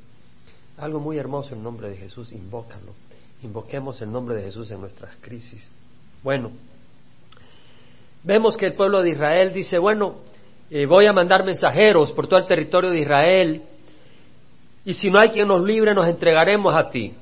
Algo 0.79 1.01
muy 1.01 1.19
hermoso 1.19 1.55
en 1.55 1.63
nombre 1.63 1.91
de 1.91 1.97
Jesús, 1.97 2.33
invócalo. 2.33 2.95
Invoquemos 3.43 4.01
el 4.01 4.11
nombre 4.11 4.37
de 4.37 4.43
Jesús 4.43 4.71
en 4.71 4.81
nuestras 4.81 5.17
crisis. 5.21 5.67
Bueno, 6.23 6.51
vemos 8.23 8.57
que 8.57 8.67
el 8.67 8.75
pueblo 8.75 9.03
de 9.03 9.11
Israel 9.11 9.53
dice, 9.53 9.79
bueno, 9.79 10.17
eh, 10.71 10.87
voy 10.87 11.07
a 11.07 11.13
mandar 11.13 11.45
mensajeros 11.45 12.13
por 12.13 12.29
todo 12.29 12.39
el 12.39 12.47
territorio 12.47 12.91
de 12.91 13.01
Israel 13.01 13.63
y 14.85 14.95
si 14.95 15.11
no 15.11 15.21
hay 15.21 15.31
quien 15.31 15.49
nos 15.49 15.63
libre, 15.63 15.95
nos 15.95 16.07
entregaremos 16.07 16.75
a 16.75 16.91
ti. 16.91 17.15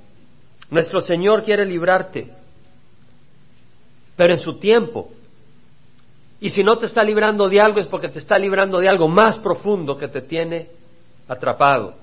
Nuestro 0.70 1.00
Señor 1.00 1.44
quiere 1.44 1.64
librarte, 1.64 2.28
pero 4.16 4.34
en 4.34 4.38
su 4.38 4.58
tiempo. 4.58 5.10
Y 6.40 6.50
si 6.50 6.62
no 6.62 6.78
te 6.78 6.86
está 6.86 7.02
librando 7.02 7.48
de 7.48 7.60
algo 7.60 7.80
es 7.80 7.86
porque 7.86 8.08
te 8.08 8.20
está 8.20 8.38
librando 8.38 8.78
de 8.78 8.88
algo 8.88 9.08
más 9.08 9.38
profundo 9.38 9.96
que 9.98 10.08
te 10.08 10.20
tiene 10.20 10.68
atrapado 11.26 11.94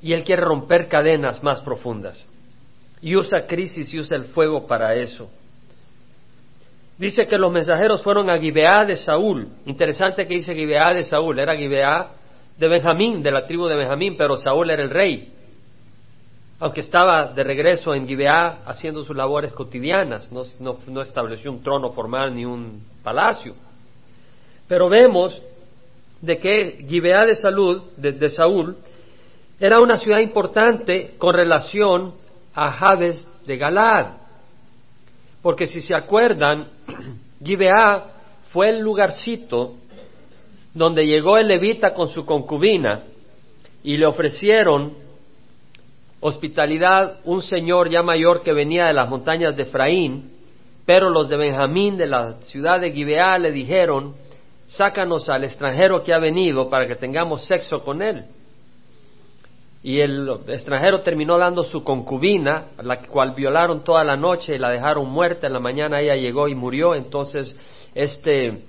y 0.00 0.12
Él 0.12 0.24
quiere 0.24 0.42
romper 0.42 0.88
cadenas 0.88 1.42
más 1.42 1.60
profundas. 1.60 2.26
Y 3.00 3.14
usa 3.14 3.46
crisis 3.46 3.92
y 3.94 4.00
usa 4.00 4.16
el 4.16 4.24
fuego 4.24 4.66
para 4.66 4.94
eso. 4.94 5.30
Dice 7.02 7.26
que 7.26 7.36
los 7.36 7.50
mensajeros 7.50 8.00
fueron 8.00 8.30
a 8.30 8.38
Gibeá 8.38 8.84
de 8.84 8.94
Saúl. 8.94 9.48
Interesante 9.66 10.24
que 10.24 10.34
dice 10.34 10.54
Gibeá 10.54 10.94
de 10.94 11.02
Saúl. 11.02 11.36
Era 11.36 11.56
Gibeá 11.56 12.12
de 12.56 12.68
Benjamín, 12.68 13.24
de 13.24 13.32
la 13.32 13.44
tribu 13.44 13.66
de 13.66 13.74
Benjamín, 13.74 14.14
pero 14.16 14.36
Saúl 14.36 14.70
era 14.70 14.84
el 14.84 14.90
rey. 14.90 15.32
Aunque 16.60 16.82
estaba 16.82 17.32
de 17.32 17.42
regreso 17.42 17.92
en 17.92 18.06
Gibeá 18.06 18.60
haciendo 18.64 19.02
sus 19.02 19.16
labores 19.16 19.52
cotidianas, 19.52 20.30
no, 20.30 21.02
estableció 21.02 21.50
un 21.50 21.60
trono 21.60 21.90
formal 21.90 22.36
ni 22.36 22.44
un 22.44 22.80
palacio. 23.02 23.56
Pero 24.68 24.88
vemos 24.88 25.42
de 26.20 26.38
que 26.38 26.86
Gibeá 26.88 27.26
de, 27.26 27.34
Salud, 27.34 27.82
de 27.96 28.30
Saúl 28.30 28.76
era 29.58 29.80
una 29.80 29.96
ciudad 29.96 30.20
importante 30.20 31.16
con 31.18 31.34
relación 31.34 32.14
a 32.54 32.70
Jabes 32.70 33.26
de 33.44 33.56
Galad. 33.56 34.21
Porque 35.42 35.66
si 35.66 35.80
se 35.80 35.94
acuerdan, 35.94 36.68
Gibeá 37.44 38.04
fue 38.50 38.70
el 38.70 38.80
lugarcito 38.80 39.74
donde 40.74 41.06
llegó 41.06 41.36
el 41.36 41.48
levita 41.48 41.92
con 41.92 42.08
su 42.08 42.24
concubina 42.24 43.02
y 43.82 43.96
le 43.96 44.06
ofrecieron 44.06 44.94
hospitalidad 46.20 47.18
un 47.24 47.42
señor 47.42 47.90
ya 47.90 48.02
mayor 48.02 48.42
que 48.42 48.52
venía 48.52 48.86
de 48.86 48.92
las 48.92 49.08
montañas 49.08 49.56
de 49.56 49.64
Efraín, 49.64 50.30
pero 50.86 51.10
los 51.10 51.28
de 51.28 51.36
Benjamín 51.36 51.96
de 51.96 52.06
la 52.06 52.40
ciudad 52.42 52.80
de 52.80 52.92
Gibeá 52.92 53.38
le 53.38 53.50
dijeron, 53.50 54.14
sácanos 54.66 55.28
al 55.28 55.44
extranjero 55.44 56.02
que 56.02 56.14
ha 56.14 56.18
venido 56.18 56.70
para 56.70 56.86
que 56.86 56.94
tengamos 56.94 57.44
sexo 57.46 57.80
con 57.80 58.02
él. 58.02 58.24
Y 59.84 59.98
el 60.00 60.28
extranjero 60.46 61.00
terminó 61.00 61.38
dando 61.38 61.64
su 61.64 61.82
concubina, 61.82 62.66
la 62.82 63.00
cual 63.02 63.32
violaron 63.34 63.82
toda 63.82 64.04
la 64.04 64.16
noche 64.16 64.54
y 64.54 64.58
la 64.58 64.70
dejaron 64.70 65.10
muerta. 65.10 65.48
En 65.48 65.52
la 65.52 65.60
mañana 65.60 66.00
ella 66.00 66.14
llegó 66.14 66.46
y 66.46 66.54
murió. 66.54 66.94
Entonces 66.94 67.56
este 67.94 68.62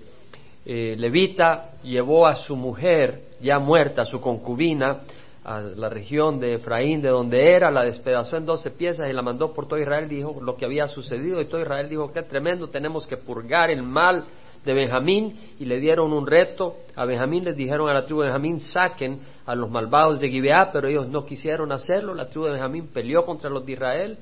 eh, 0.65 0.95
levita 0.97 1.71
llevó 1.83 2.25
a 2.25 2.35
su 2.35 2.55
mujer 2.55 3.25
ya 3.41 3.59
muerta, 3.59 4.05
su 4.05 4.19
concubina, 4.19 5.01
a 5.43 5.59
la 5.59 5.89
región 5.89 6.39
de 6.39 6.53
Efraín, 6.53 7.01
de 7.01 7.09
donde 7.09 7.51
era, 7.51 7.69
la 7.69 7.83
despedazó 7.83 8.37
en 8.37 8.45
doce 8.45 8.71
piezas 8.71 9.09
y 9.09 9.13
la 9.13 9.21
mandó 9.21 9.53
por 9.53 9.67
todo 9.67 9.77
Israel. 9.79 10.07
Dijo 10.07 10.39
lo 10.41 10.55
que 10.55 10.65
había 10.65 10.87
sucedido 10.87 11.41
y 11.41 11.45
todo 11.45 11.61
Israel 11.61 11.89
dijo, 11.89 12.11
qué 12.11 12.23
tremendo, 12.23 12.69
tenemos 12.69 13.05
que 13.05 13.17
purgar 13.17 13.69
el 13.69 13.83
mal 13.83 14.23
de 14.63 14.73
Benjamín 14.73 15.37
y 15.59 15.65
le 15.65 15.79
dieron 15.79 16.13
un 16.13 16.25
reto 16.25 16.77
a 16.95 17.05
Benjamín, 17.05 17.43
les 17.43 17.57
dijeron 17.57 17.89
a 17.89 17.93
la 17.93 18.05
tribu 18.05 18.21
de 18.21 18.27
Benjamín, 18.27 18.59
saquen 18.61 19.19
a 19.45 19.55
los 19.55 19.69
malvados 19.69 20.19
de 20.19 20.29
Gibeá, 20.29 20.71
pero 20.71 20.87
ellos 20.87 21.07
no 21.07 21.25
quisieron 21.25 21.71
hacerlo, 21.71 22.13
la 22.13 22.29
tribu 22.29 22.45
de 22.45 22.51
Benjamín 22.53 22.87
peleó 22.87 23.25
contra 23.25 23.49
los 23.49 23.65
de 23.65 23.73
Israel, 23.73 24.17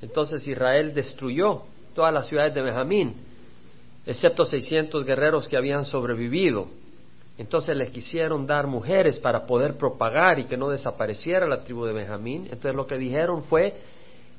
entonces 0.00 0.46
Israel 0.46 0.94
destruyó 0.94 1.62
todas 1.94 2.12
las 2.12 2.26
ciudades 2.26 2.54
de 2.54 2.62
Benjamín, 2.62 3.14
excepto 4.06 4.46
600 4.46 5.04
guerreros 5.04 5.48
que 5.48 5.56
habían 5.56 5.84
sobrevivido. 5.84 6.68
Entonces 7.36 7.76
les 7.76 7.90
quisieron 7.90 8.46
dar 8.46 8.66
mujeres 8.66 9.18
para 9.18 9.46
poder 9.46 9.76
propagar 9.76 10.38
y 10.38 10.44
que 10.44 10.56
no 10.56 10.68
desapareciera 10.68 11.46
la 11.46 11.62
tribu 11.62 11.86
de 11.86 11.92
Benjamín. 11.92 12.42
Entonces 12.44 12.74
lo 12.74 12.86
que 12.86 12.98
dijeron 12.98 13.44
fue, 13.44 13.74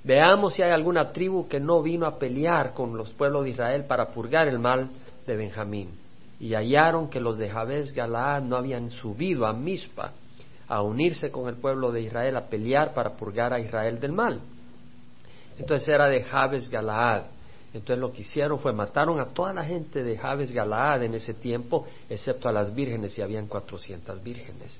veamos 0.03 0.55
si 0.55 0.62
hay 0.62 0.72
alguna 0.72 1.12
tribu 1.12 1.48
que 1.48 1.60
no 1.60 1.81
vino 1.81 2.05
a 2.05 2.17
pelear 2.20 2.74
con 2.74 2.96
los 2.96 3.12
pueblos 3.13 3.46
de 3.46 3.51
Israel 3.51 3.86
para 3.86 4.10
purgar 4.10 4.48
el 4.48 4.60
mal 4.60 4.89
de 5.25 5.36
Benjamín. 5.36 5.89
Y 6.41 6.55
hallaron 6.55 7.07
que 7.07 7.19
los 7.19 7.38
de 7.38 7.50
Jabes 7.50 7.93
Galaad 7.93 8.41
no 8.41 8.55
habían 8.55 8.89
subido 8.89 9.45
a 9.45 9.53
Mizpa 9.53 10.13
a 10.67 10.81
unirse 10.81 11.29
con 11.29 11.48
el 11.48 11.57
pueblo 11.57 11.91
de 11.91 12.01
Israel 12.01 12.36
a 12.36 12.48
pelear 12.48 12.95
para 12.95 13.12
purgar 13.12 13.53
a 13.53 13.60
Israel 13.60 14.00
del 14.00 14.12
mal. 14.12 14.41
Entonces 15.60 15.88
era 15.88 16.10
de 16.10 16.24
Jabes 16.24 16.67
Galaad. 16.67 17.25
Entonces 17.75 18.00
lo 18.00 18.12
que 18.12 18.21
hicieron 18.21 18.57
fue 18.57 18.74
mataron 18.74 19.19
a 19.19 19.27
toda 19.27 19.53
la 19.53 19.63
gente 19.63 20.03
de 20.03 20.17
Jabes 20.17 20.51
Galaad 20.51 21.03
en 21.03 21.13
ese 21.13 21.36
tiempo, 21.36 21.86
excepto 22.10 22.50
a 22.50 22.51
las 22.51 22.74
vírgenes, 22.74 23.15
y 23.19 23.21
habían 23.21 23.45
400 23.45 24.24
vírgenes. 24.24 24.79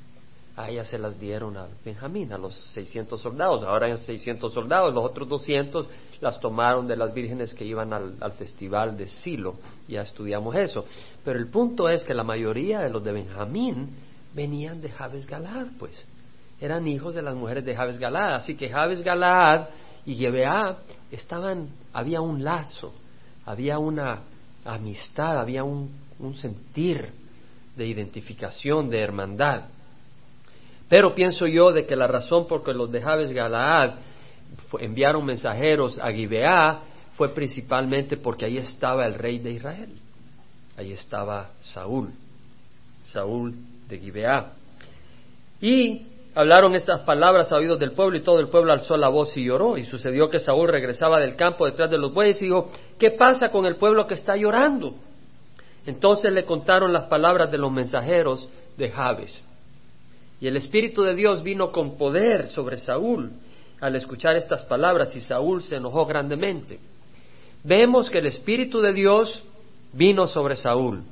A 0.58 0.70
ellas 0.70 0.90
se 0.90 0.98
las 0.98 1.18
dieron 1.18 1.56
a 1.56 1.68
Benjamín, 1.84 2.34
a 2.34 2.38
los 2.38 2.54
600 2.74 3.22
soldados. 3.22 3.64
Ahora 3.64 3.88
hay 3.88 3.98
600 3.98 4.54
soldados, 4.54 4.94
los 4.94 5.06
otros 5.06 5.28
200 5.30 5.88
las 6.20 6.40
tomaron 6.40 6.88
de 6.88 6.98
las 6.98 7.14
vírgenes 7.14 7.54
que 7.54 7.64
iban 7.64 7.94
al, 7.94 8.16
al 8.20 8.34
festival 8.34 8.98
de 8.98 9.08
Silo. 9.08 9.56
Ya 9.88 10.02
estudiamos 10.02 10.56
eso. 10.56 10.86
Pero 11.24 11.40
el 11.40 11.48
punto 11.48 11.88
es 11.88 12.04
que 12.04 12.14
la 12.14 12.24
mayoría 12.24 12.82
de 12.82 12.90
los 12.90 13.04
de 13.04 13.14
Benjamín 13.14 13.90
venían 14.34 14.82
de 14.82 14.90
Jabes 14.90 15.26
Galaad, 15.26 15.68
pues. 15.80 16.06
Eran 16.60 16.86
hijos 16.86 17.16
de 17.16 17.22
las 17.22 17.34
mujeres 17.34 17.66
de 17.66 17.76
Jabes 17.76 17.98
Galaad. 17.98 18.36
Así 18.36 18.56
que 18.56 18.70
Jabes 18.70 19.02
Galaad 19.02 19.70
y 20.06 20.16
Gibeá 20.16 20.80
estaban, 21.12 21.70
había 21.94 22.22
un 22.22 22.44
lazo, 22.44 22.94
había 23.46 23.80
una 23.80 24.22
amistad, 24.66 25.40
había 25.40 25.64
un 25.64 25.90
sentir 26.36 27.22
de 27.76 27.88
identificación, 27.88 28.90
de 28.90 29.00
hermandad. 29.00 29.64
Pero 30.92 31.16
pienso 31.16 31.48
yo 31.48 31.72
de 31.72 31.86
que 31.86 31.96
la 31.96 32.06
razón 32.06 32.48
por 32.48 32.66
que 32.66 32.74
los 32.74 32.92
de 32.92 33.02
Jabes 33.02 33.32
Galaad 33.32 33.92
enviaron 34.78 35.24
mensajeros 35.24 35.98
a 35.98 36.12
Gibeá 36.12 36.82
fue 37.14 37.30
principalmente 37.30 38.18
porque 38.18 38.44
ahí 38.44 38.58
estaba 38.58 39.06
el 39.06 39.14
rey 39.14 39.40
de 39.40 39.52
Israel. 39.52 39.90
Ahí 40.78 40.92
estaba 40.92 41.52
Saúl, 41.62 42.10
Saúl 43.06 43.54
de 43.88 44.00
Gibeá. 44.00 44.52
Y 45.62 46.08
hablaron 46.36 46.76
estas 46.76 47.00
palabras 47.04 47.54
a 47.54 47.56
oídos 47.56 47.80
del 47.80 47.94
pueblo 47.94 48.18
y 48.18 48.24
todo 48.24 48.42
el 48.42 48.50
pueblo 48.50 48.74
alzó 48.74 48.98
la 48.98 49.08
voz 49.08 49.38
y 49.38 49.46
lloró. 49.46 49.78
Y 49.78 49.86
sucedió 49.86 50.30
que 50.30 50.42
Saúl 50.42 50.68
regresaba 50.68 51.22
del 51.22 51.38
campo 51.38 51.68
detrás 51.68 51.90
de 51.90 52.00
los 52.00 52.14
bueyes 52.14 52.42
y 52.42 52.48
dijo, 52.48 52.70
¿qué 53.00 53.12
pasa 53.12 53.48
con 53.48 53.66
el 53.66 53.78
pueblo 53.78 54.08
que 54.08 54.16
está 54.16 54.36
llorando? 54.36 54.94
Entonces 55.86 56.34
le 56.34 56.44
contaron 56.44 56.92
las 56.92 57.04
palabras 57.04 57.50
de 57.50 57.60
los 57.60 57.72
mensajeros 57.72 58.50
de 58.76 58.92
Jabes. 58.92 59.42
Y 60.42 60.48
el 60.48 60.58
Espíritu 60.58 61.04
de 61.04 61.14
Dios 61.14 61.44
vino 61.44 61.72
con 61.72 61.98
poder 61.98 62.48
sobre 62.48 62.78
Saúl 62.78 63.32
al 63.80 63.96
escuchar 63.96 64.36
estas 64.36 64.64
palabras 64.64 65.16
y 65.16 65.22
Saúl 65.22 65.62
se 65.62 65.76
enojó 65.76 66.06
grandemente. 66.08 66.80
Vemos 67.64 68.10
que 68.10 68.18
el 68.18 68.26
Espíritu 68.26 68.82
de 68.82 68.92
Dios 68.92 69.44
vino 69.94 70.26
sobre 70.26 70.56
Saúl 70.56 71.04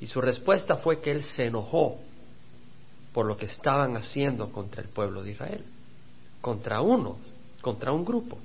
y 0.00 0.06
su 0.06 0.20
respuesta 0.20 0.76
fue 0.76 1.00
que 1.00 1.10
él 1.10 1.22
se 1.22 1.46
enojó 1.46 1.96
por 3.14 3.24
lo 3.26 3.38
que 3.38 3.46
estaban 3.46 3.96
haciendo 3.96 4.52
contra 4.52 4.82
el 4.82 4.88
pueblo 4.88 5.22
de 5.22 5.30
Israel, 5.30 5.64
contra 6.42 6.82
uno, 6.82 7.16
contra 7.62 7.90
un 7.90 8.04
grupo. 8.04 8.38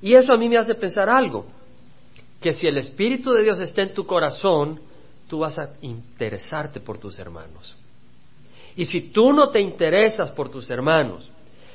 Y 0.00 0.14
eso 0.14 0.32
a 0.32 0.38
mí 0.38 0.48
me 0.48 0.56
hace 0.56 0.74
pensar 0.74 1.10
algo, 1.10 1.44
que 2.40 2.54
si 2.54 2.66
el 2.66 2.78
Espíritu 2.78 3.32
de 3.32 3.42
Dios 3.42 3.60
está 3.60 3.82
en 3.82 3.92
tu 3.92 4.06
corazón, 4.06 4.80
tú 5.28 5.40
vas 5.40 5.58
a 5.58 5.74
interesarte 5.82 6.80
por 6.80 6.96
tus 6.98 7.18
hermanos. 7.18 7.76
Y 8.76 8.84
si 8.84 9.10
tú 9.10 9.32
no 9.32 9.48
te 9.48 9.60
interesas 9.60 10.30
por 10.30 10.50
tus 10.50 10.68
hermanos, 10.68 11.30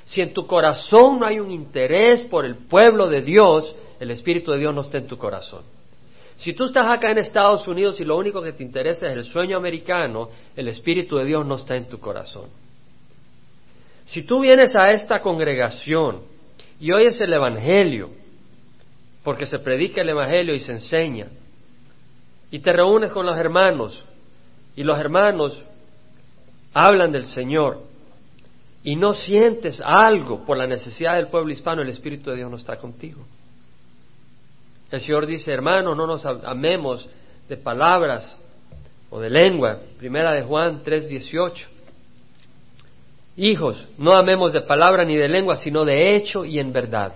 si 0.05 0.21
en 0.21 0.33
tu 0.33 0.45
corazón 0.45 1.19
no 1.19 1.25
hay 1.25 1.39
un 1.39 1.49
interés 1.49 2.23
por 2.23 2.45
el 2.45 2.55
pueblo 2.55 3.07
de 3.07 3.21
Dios, 3.21 3.75
el 3.99 4.11
Espíritu 4.11 4.51
de 4.51 4.59
Dios 4.59 4.73
no 4.73 4.81
está 4.81 4.99
en 4.99 5.07
tu 5.07 5.17
corazón. 5.17 5.63
Si 6.35 6.53
tú 6.53 6.65
estás 6.65 6.89
acá 6.89 7.11
en 7.11 7.19
Estados 7.19 7.67
Unidos 7.67 7.99
y 7.99 8.03
lo 8.03 8.17
único 8.17 8.41
que 8.41 8.53
te 8.53 8.63
interesa 8.63 9.07
es 9.07 9.13
el 9.13 9.23
sueño 9.23 9.57
americano, 9.57 10.29
el 10.55 10.67
Espíritu 10.67 11.17
de 11.17 11.25
Dios 11.25 11.45
no 11.45 11.55
está 11.55 11.75
en 11.75 11.87
tu 11.87 11.99
corazón. 11.99 12.49
Si 14.05 14.23
tú 14.25 14.39
vienes 14.39 14.75
a 14.75 14.89
esta 14.89 15.19
congregación 15.21 16.21
y 16.79 16.91
oyes 16.91 17.19
el 17.21 17.33
Evangelio, 17.33 18.09
porque 19.23 19.45
se 19.45 19.59
predica 19.59 20.01
el 20.01 20.09
Evangelio 20.09 20.55
y 20.55 20.59
se 20.59 20.71
enseña, 20.71 21.27
y 22.49 22.59
te 22.59 22.73
reúnes 22.73 23.11
con 23.11 23.25
los 23.25 23.37
hermanos, 23.37 24.03
y 24.75 24.83
los 24.83 24.99
hermanos 24.99 25.61
hablan 26.73 27.11
del 27.11 27.25
Señor, 27.25 27.83
y 28.83 28.95
no 28.95 29.13
sientes 29.13 29.79
algo 29.83 30.43
por 30.43 30.57
la 30.57 30.65
necesidad 30.65 31.15
del 31.15 31.27
pueblo 31.27 31.51
hispano, 31.51 31.81
el 31.81 31.89
Espíritu 31.89 32.31
de 32.31 32.37
Dios 32.37 32.49
no 32.49 32.57
está 32.57 32.77
contigo. 32.77 33.21
El 34.89 34.99
Señor 34.99 35.25
dice, 35.25 35.53
hermano, 35.53 35.95
no 35.95 36.07
nos 36.07 36.25
amemos 36.25 37.07
de 37.47 37.57
palabras 37.57 38.37
o 39.09 39.19
de 39.19 39.29
lengua. 39.29 39.79
Primera 39.97 40.31
de 40.31 40.43
Juan 40.43 40.81
3:18. 40.83 41.67
Hijos, 43.37 43.87
no 43.97 44.13
amemos 44.13 44.51
de 44.51 44.61
palabra 44.61 45.05
ni 45.05 45.15
de 45.15 45.29
lengua, 45.29 45.55
sino 45.55 45.85
de 45.85 46.15
hecho 46.15 46.43
y 46.43 46.59
en 46.59 46.73
verdad. 46.73 47.13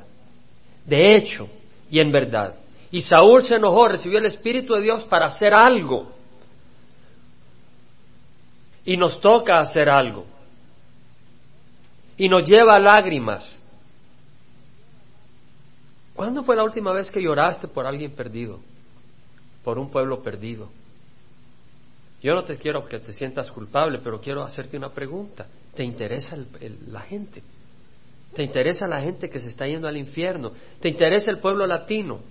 De 0.86 1.16
hecho 1.16 1.50
y 1.90 2.00
en 2.00 2.12
verdad. 2.12 2.56
Y 2.92 3.02
Saúl 3.02 3.44
se 3.44 3.56
enojó, 3.56 3.88
recibió 3.88 4.20
el 4.20 4.26
Espíritu 4.28 4.76
de 4.76 4.82
Dios 4.82 5.04
para 5.06 5.28
hacer 5.28 5.54
algo. 5.54 6.15
Y 8.86 8.98
nos 8.98 9.20
toca 9.20 9.60
hacer 9.60 9.90
algo. 9.90 10.26
Y 12.18 12.30
nos 12.30 12.48
lleva 12.48 12.80
lágrimas 12.80 13.58
¿Cuándo 16.16 16.44
fue 16.44 16.56
la 16.56 16.64
última 16.64 16.94
vez 16.94 17.12
que 17.12 17.22
lloraste 17.22 17.68
por 17.68 17.86
alguien 17.86 18.12
perdido? 18.12 18.60
Por 19.64 19.78
un 19.78 19.92
pueblo 19.92 20.24
perdido. 20.24 20.70
Yo 22.24 22.34
no 22.34 22.46
te 22.46 22.56
quiero 22.56 22.86
que 22.88 23.00
te 23.00 23.12
sientas 23.12 23.52
culpable, 23.52 24.00
pero 24.02 24.22
quiero 24.22 24.42
hacerte 24.42 24.78
una 24.78 24.90
pregunta. 24.90 25.46
¿Te 25.76 25.84
interesa 25.84 26.38
la 26.88 27.02
gente? 27.02 27.44
¿Te 28.34 28.44
interesa 28.44 28.88
la 28.88 29.02
gente 29.02 29.30
que 29.30 29.42
se 29.42 29.50
está 29.50 29.68
yendo 29.68 29.90
al 29.90 29.98
infierno? 29.98 30.54
¿Te 30.80 30.88
interesa 30.88 31.30
el 31.32 31.40
pueblo 31.40 31.68
latino? 31.68 32.22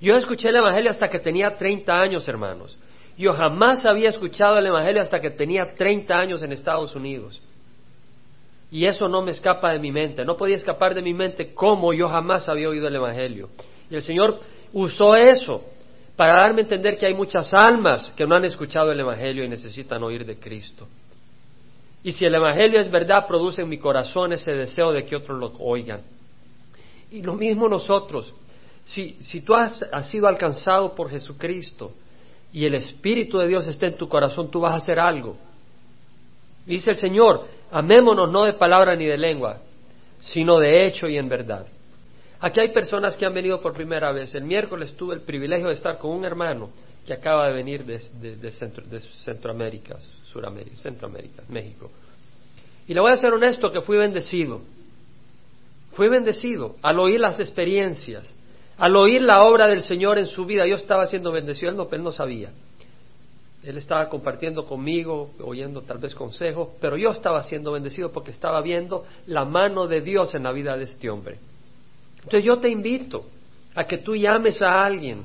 Yo 0.00 0.16
escuché 0.16 0.48
el 0.48 0.56
Evangelio 0.56 0.90
hasta 0.90 1.08
que 1.08 1.18
tenía 1.18 1.56
30 1.56 1.94
años, 1.94 2.26
hermanos. 2.26 2.76
Yo 3.16 3.32
jamás 3.32 3.86
había 3.86 4.08
escuchado 4.08 4.58
el 4.58 4.66
Evangelio 4.66 5.00
hasta 5.00 5.20
que 5.20 5.30
tenía 5.30 5.74
30 5.74 6.14
años 6.14 6.42
en 6.42 6.52
Estados 6.52 6.94
Unidos. 6.96 7.40
Y 8.70 8.86
eso 8.86 9.08
no 9.08 9.22
me 9.22 9.30
escapa 9.30 9.70
de 9.70 9.78
mi 9.78 9.92
mente. 9.92 10.24
No 10.24 10.36
podía 10.36 10.56
escapar 10.56 10.94
de 10.94 11.02
mi 11.02 11.14
mente 11.14 11.54
como 11.54 11.92
yo 11.92 12.08
jamás 12.08 12.48
había 12.48 12.68
oído 12.68 12.88
el 12.88 12.96
Evangelio. 12.96 13.50
Y 13.88 13.94
el 13.94 14.02
Señor 14.02 14.40
usó 14.72 15.14
eso 15.14 15.62
para 16.16 16.40
darme 16.42 16.60
a 16.60 16.64
entender 16.64 16.96
que 16.96 17.06
hay 17.06 17.14
muchas 17.14 17.54
almas 17.54 18.12
que 18.16 18.26
no 18.26 18.34
han 18.34 18.44
escuchado 18.44 18.90
el 18.90 18.98
Evangelio 18.98 19.44
y 19.44 19.48
necesitan 19.48 20.02
oír 20.02 20.24
de 20.24 20.38
Cristo. 20.38 20.88
Y 22.02 22.10
si 22.10 22.26
el 22.26 22.34
Evangelio 22.34 22.80
es 22.80 22.90
verdad, 22.90 23.28
produce 23.28 23.62
en 23.62 23.68
mi 23.68 23.78
corazón 23.78 24.32
ese 24.32 24.52
deseo 24.52 24.92
de 24.92 25.04
que 25.04 25.14
otros 25.14 25.38
lo 25.38 25.52
oigan. 25.60 26.02
Y 27.12 27.22
lo 27.22 27.34
mismo 27.34 27.68
nosotros. 27.68 28.34
Si, 28.84 29.18
si 29.22 29.40
tú 29.42 29.54
has, 29.54 29.82
has 29.92 30.10
sido 30.10 30.26
alcanzado 30.26 30.94
por 30.96 31.08
Jesucristo 31.10 31.92
y 32.54 32.64
el 32.66 32.76
Espíritu 32.76 33.38
de 33.38 33.48
Dios 33.48 33.66
está 33.66 33.88
en 33.88 33.96
tu 33.96 34.08
corazón, 34.08 34.48
tú 34.48 34.60
vas 34.60 34.74
a 34.74 34.76
hacer 34.76 35.00
algo. 35.00 35.36
Dice 36.64 36.92
el 36.92 36.96
Señor, 36.96 37.42
amémonos 37.72 38.30
no 38.30 38.44
de 38.44 38.52
palabra 38.52 38.94
ni 38.94 39.06
de 39.06 39.18
lengua, 39.18 39.58
sino 40.20 40.60
de 40.60 40.86
hecho 40.86 41.08
y 41.08 41.18
en 41.18 41.28
verdad. 41.28 41.66
Aquí 42.38 42.60
hay 42.60 42.68
personas 42.68 43.16
que 43.16 43.26
han 43.26 43.34
venido 43.34 43.60
por 43.60 43.72
primera 43.72 44.12
vez. 44.12 44.36
El 44.36 44.44
miércoles 44.44 44.94
tuve 44.96 45.16
el 45.16 45.22
privilegio 45.22 45.66
de 45.66 45.74
estar 45.74 45.98
con 45.98 46.12
un 46.12 46.24
hermano 46.24 46.70
que 47.04 47.12
acaba 47.12 47.48
de 47.48 47.54
venir 47.54 47.84
de, 47.84 48.50
Centroamérica, 49.24 49.98
Suramérica, 50.24 50.76
Centroamérica, 50.76 51.42
México. 51.48 51.90
Y 52.86 52.94
le 52.94 53.00
voy 53.00 53.10
a 53.10 53.16
ser 53.16 53.32
honesto 53.32 53.72
que 53.72 53.80
fui 53.80 53.96
bendecido. 53.96 54.60
Fui 55.94 56.08
bendecido 56.08 56.76
al 56.82 57.00
oír 57.00 57.18
las 57.18 57.40
experiencias, 57.40 58.32
al 58.76 58.96
oír 58.96 59.22
la 59.22 59.44
obra 59.44 59.66
del 59.66 59.82
Señor 59.82 60.18
en 60.18 60.26
su 60.26 60.44
vida. 60.44 60.66
Yo 60.66 60.76
estaba 60.76 61.06
siendo 61.06 61.32
bendecido, 61.32 61.70
él 61.70 61.76
no, 61.76 61.88
él 61.90 62.02
no 62.02 62.12
sabía. 62.12 62.50
Él 63.62 63.78
estaba 63.78 64.08
compartiendo 64.08 64.66
conmigo, 64.66 65.30
oyendo 65.42 65.82
tal 65.82 65.98
vez 65.98 66.14
consejos, 66.14 66.68
pero 66.80 66.98
yo 66.98 67.10
estaba 67.10 67.42
siendo 67.44 67.72
bendecido 67.72 68.12
porque 68.12 68.30
estaba 68.30 68.60
viendo 68.60 69.06
la 69.26 69.46
mano 69.46 69.86
de 69.86 70.02
Dios 70.02 70.34
en 70.34 70.42
la 70.42 70.52
vida 70.52 70.76
de 70.76 70.84
este 70.84 71.08
hombre. 71.08 71.38
Entonces 72.16 72.44
yo 72.44 72.58
te 72.58 72.68
invito 72.68 73.24
a 73.74 73.84
que 73.84 73.98
tú 73.98 74.14
llames 74.16 74.60
a 74.60 74.84
alguien 74.84 75.24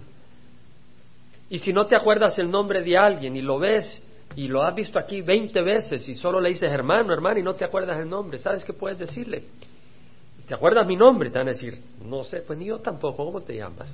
y 1.50 1.60
si 1.60 1.74
no 1.74 1.86
te 1.86 1.96
acuerdas 1.96 2.38
el 2.40 2.50
nombre 2.50 2.82
de 2.82 2.98
alguien 2.98 3.36
y 3.36 3.42
lo 3.42 3.60
ves 3.60 4.06
y 4.36 4.48
lo 4.48 4.64
has 4.64 4.74
visto 4.76 5.00
aquí 5.00 5.22
veinte 5.22 5.62
veces 5.62 6.08
y 6.08 6.16
solo 6.16 6.40
le 6.40 6.50
dices 6.50 6.72
hermano, 6.72 7.12
hermano 7.12 7.40
y 7.40 7.44
no 7.44 7.54
te 7.54 7.66
acuerdas 7.66 8.00
el 8.00 8.10
nombre, 8.10 8.40
¿sabes 8.40 8.64
qué 8.64 8.74
puedes 8.74 9.00
decirle? 9.00 9.44
¿Te 10.50 10.56
acuerdas 10.56 10.88
mi 10.88 10.96
nombre? 10.96 11.30
Te 11.30 11.38
van 11.38 11.48
a 11.48 11.52
decir, 11.52 11.80
no 12.04 12.24
sé, 12.24 12.40
pues 12.40 12.58
ni 12.58 12.66
yo 12.66 12.80
tampoco, 12.80 13.24
¿cómo 13.24 13.42
te 13.42 13.56
llamas? 13.56 13.88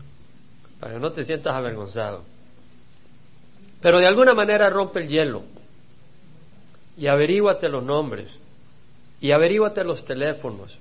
Para 0.79 0.93
que 0.93 0.99
no 1.01 1.11
te 1.11 1.25
sientas 1.25 1.53
avergonzado. 1.53 2.23
Pero 3.81 3.99
de 3.99 4.07
alguna 4.07 4.33
manera 4.33 4.69
rompe 4.69 5.01
el 5.01 5.09
hielo 5.09 5.43
y 6.95 7.07
averíguate 7.07 7.67
los 7.67 7.83
nombres 7.83 8.29
y 9.19 9.31
averíguate 9.31 9.83
los 9.83 10.05
teléfonos 10.05 10.77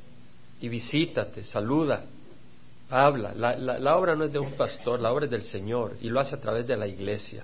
y 0.61 0.69
visítate, 0.69 1.43
saluda, 1.43 2.05
habla. 2.89 3.35
La, 3.35 3.97
obra 3.97 4.15
no 4.15 4.27
es 4.27 4.33
de 4.33 4.39
un 4.39 4.53
pastor, 4.53 5.01
la 5.01 5.13
obra 5.13 5.25
es 5.25 5.31
del 5.33 5.43
Señor 5.43 5.97
y 6.01 6.09
lo 6.09 6.21
hace 6.21 6.37
a 6.37 6.41
través 6.41 6.69
de 6.69 6.77
la 6.77 6.87
iglesia. 6.87 7.43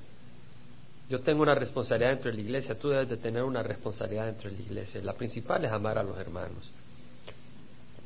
Yo 1.09 1.19
tengo 1.19 1.43
una 1.43 1.57
responsabilidad 1.57 2.11
dentro 2.11 2.31
de 2.31 2.37
la 2.37 2.43
iglesia, 2.45 2.79
tú 2.79 2.90
debes 2.90 3.09
de 3.09 3.16
tener 3.16 3.43
una 3.43 3.64
responsabilidad 3.64 4.27
dentro 4.27 4.49
de 4.49 4.57
la 4.57 4.62
iglesia. 4.62 5.01
La 5.03 5.14
principal 5.14 5.64
es 5.64 5.73
amar 5.73 5.99
a 5.99 6.05
los 6.05 6.16
hermanos. 6.16 6.71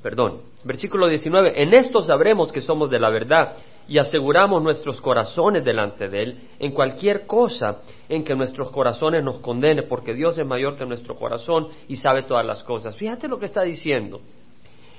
Perdón, 0.05 0.43
versículo 0.65 1.09
19, 1.09 1.63
en 1.63 1.73
esto 1.73 2.03
sabremos 2.03 2.53
que 2.53 2.61
somos 2.61 2.91
de 2.91 2.99
la 2.99 3.09
verdad 3.09 3.55
y 3.89 3.97
aseguramos 3.97 4.63
nuestros 4.63 5.01
corazones 5.01 5.65
delante 5.65 6.11
de 6.11 6.23
Él 6.23 6.39
en 6.59 6.73
cualquier 6.73 7.27
cosa 7.27 7.79
en 8.07 8.23
que 8.23 8.35
nuestros 8.35 8.71
corazones 8.71 9.25
nos 9.25 9.39
condene, 9.39 9.85
porque 9.85 10.13
Dios 10.13 10.37
es 10.37 10.45
mayor 10.45 10.77
que 10.77 10.85
nuestro 10.85 11.17
corazón 11.17 11.69
y 11.89 11.97
sabe 11.97 12.25
todas 12.25 12.45
las 12.45 12.63
cosas. 12.63 12.95
Fíjate 12.99 13.29
lo 13.29 13.39
que 13.39 13.47
está 13.47 13.63
diciendo. 13.63 14.21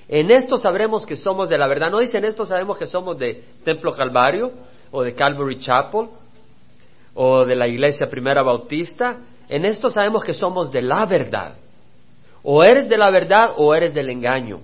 En 0.07 0.31
esto 0.31 0.57
sabremos 0.57 1.05
que 1.05 1.17
somos 1.17 1.49
de 1.49 1.59
la 1.59 1.67
verdad. 1.67 1.91
No 1.91 1.99
dice 1.99 2.17
en 2.17 2.25
esto 2.25 2.43
sabemos 2.43 2.75
que 2.75 2.87
somos 2.87 3.15
de 3.19 3.43
Templo 3.63 3.91
Calvario 3.91 4.53
o 4.89 5.03
de 5.03 5.13
Calvary 5.13 5.59
Chapel 5.59 6.07
o 7.13 7.45
de 7.45 7.55
la 7.55 7.67
Iglesia 7.67 8.07
Primera 8.09 8.41
Bautista. 8.41 9.19
En 9.49 9.65
esto 9.65 9.91
sabemos 9.91 10.23
que 10.23 10.33
somos 10.33 10.71
de 10.71 10.81
la 10.81 11.05
verdad. 11.05 11.57
O 12.41 12.63
eres 12.63 12.89
de 12.89 12.97
la 12.97 13.11
verdad 13.11 13.51
o 13.57 13.75
eres 13.75 13.93
del 13.93 14.09
engaño. 14.09 14.61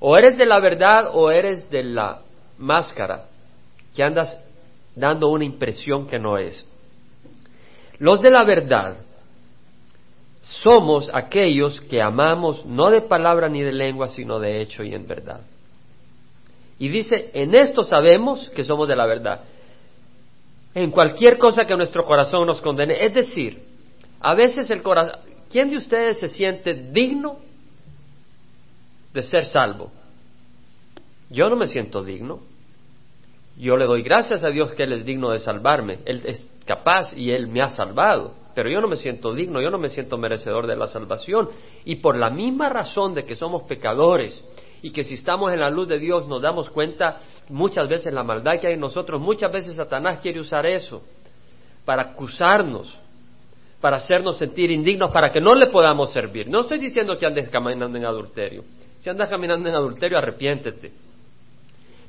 O 0.00 0.16
eres 0.16 0.36
de 0.36 0.46
la 0.46 0.60
verdad 0.60 1.10
o 1.12 1.30
eres 1.30 1.70
de 1.70 1.82
la 1.82 2.20
máscara 2.58 3.26
que 3.94 4.02
andas 4.02 4.44
dando 4.94 5.28
una 5.28 5.44
impresión 5.44 6.06
que 6.06 6.18
no 6.18 6.38
es. 6.38 6.64
Los 7.98 8.20
de 8.20 8.30
la 8.30 8.44
verdad 8.44 8.98
somos 10.42 11.10
aquellos 11.12 11.80
que 11.80 12.00
amamos 12.00 12.64
no 12.64 12.90
de 12.90 13.02
palabra 13.02 13.48
ni 13.48 13.62
de 13.62 13.72
lengua, 13.72 14.08
sino 14.08 14.38
de 14.38 14.60
hecho 14.60 14.82
y 14.82 14.94
en 14.94 15.06
verdad. 15.06 15.40
Y 16.78 16.88
dice, 16.88 17.30
en 17.34 17.54
esto 17.54 17.82
sabemos 17.82 18.48
que 18.50 18.62
somos 18.64 18.86
de 18.86 18.96
la 18.96 19.06
verdad. 19.06 19.40
En 20.74 20.90
cualquier 20.90 21.38
cosa 21.38 21.64
que 21.64 21.76
nuestro 21.76 22.04
corazón 22.04 22.46
nos 22.46 22.60
condene. 22.60 23.04
Es 23.04 23.14
decir, 23.14 23.62
a 24.20 24.34
veces 24.34 24.70
el 24.70 24.82
corazón... 24.82 25.20
¿Quién 25.50 25.70
de 25.70 25.76
ustedes 25.76 26.20
se 26.20 26.28
siente 26.28 26.74
digno 26.74 27.38
de 29.18 29.24
ser 29.24 29.44
salvo? 29.44 29.90
Yo 31.30 31.50
no 31.50 31.56
me 31.56 31.66
siento 31.66 32.02
digno. 32.02 32.40
Yo 33.56 33.76
le 33.76 33.86
doy 33.86 34.02
gracias 34.02 34.44
a 34.44 34.48
Dios 34.48 34.72
que 34.72 34.84
Él 34.84 34.92
es 34.92 35.04
digno 35.04 35.30
de 35.30 35.40
salvarme. 35.40 35.98
Él 36.04 36.22
es 36.24 36.50
capaz 36.64 37.12
y 37.16 37.30
Él 37.30 37.48
me 37.48 37.60
ha 37.60 37.68
salvado 37.68 38.34
pero 38.58 38.70
yo 38.70 38.80
no 38.80 38.88
me 38.88 38.96
siento 38.96 39.32
digno, 39.32 39.60
yo 39.60 39.70
no 39.70 39.78
me 39.78 39.88
siento 39.88 40.18
merecedor 40.18 40.66
de 40.66 40.74
la 40.74 40.88
salvación. 40.88 41.48
Y 41.84 41.94
por 41.94 42.16
la 42.16 42.28
misma 42.28 42.68
razón 42.68 43.14
de 43.14 43.22
que 43.24 43.36
somos 43.36 43.62
pecadores 43.68 44.44
y 44.82 44.90
que 44.90 45.04
si 45.04 45.14
estamos 45.14 45.52
en 45.52 45.60
la 45.60 45.70
luz 45.70 45.86
de 45.86 46.00
Dios 46.00 46.26
nos 46.26 46.42
damos 46.42 46.68
cuenta 46.68 47.20
muchas 47.50 47.88
veces 47.88 48.12
la 48.12 48.24
maldad 48.24 48.58
que 48.58 48.66
hay 48.66 48.74
en 48.74 48.80
nosotros, 48.80 49.20
muchas 49.20 49.52
veces 49.52 49.76
Satanás 49.76 50.18
quiere 50.20 50.40
usar 50.40 50.66
eso 50.66 51.04
para 51.84 52.02
acusarnos, 52.02 52.92
para 53.80 53.98
hacernos 53.98 54.38
sentir 54.38 54.72
indignos, 54.72 55.12
para 55.12 55.30
que 55.30 55.40
no 55.40 55.54
le 55.54 55.68
podamos 55.68 56.12
servir. 56.12 56.48
No 56.48 56.62
estoy 56.62 56.80
diciendo 56.80 57.16
que 57.16 57.26
andes 57.26 57.48
caminando 57.50 57.96
en 57.96 58.06
adulterio. 58.06 58.64
Si 59.00 59.08
andas 59.08 59.28
caminando 59.28 59.68
en 59.68 59.74
adulterio, 59.74 60.18
arrepiéntete. 60.18 60.92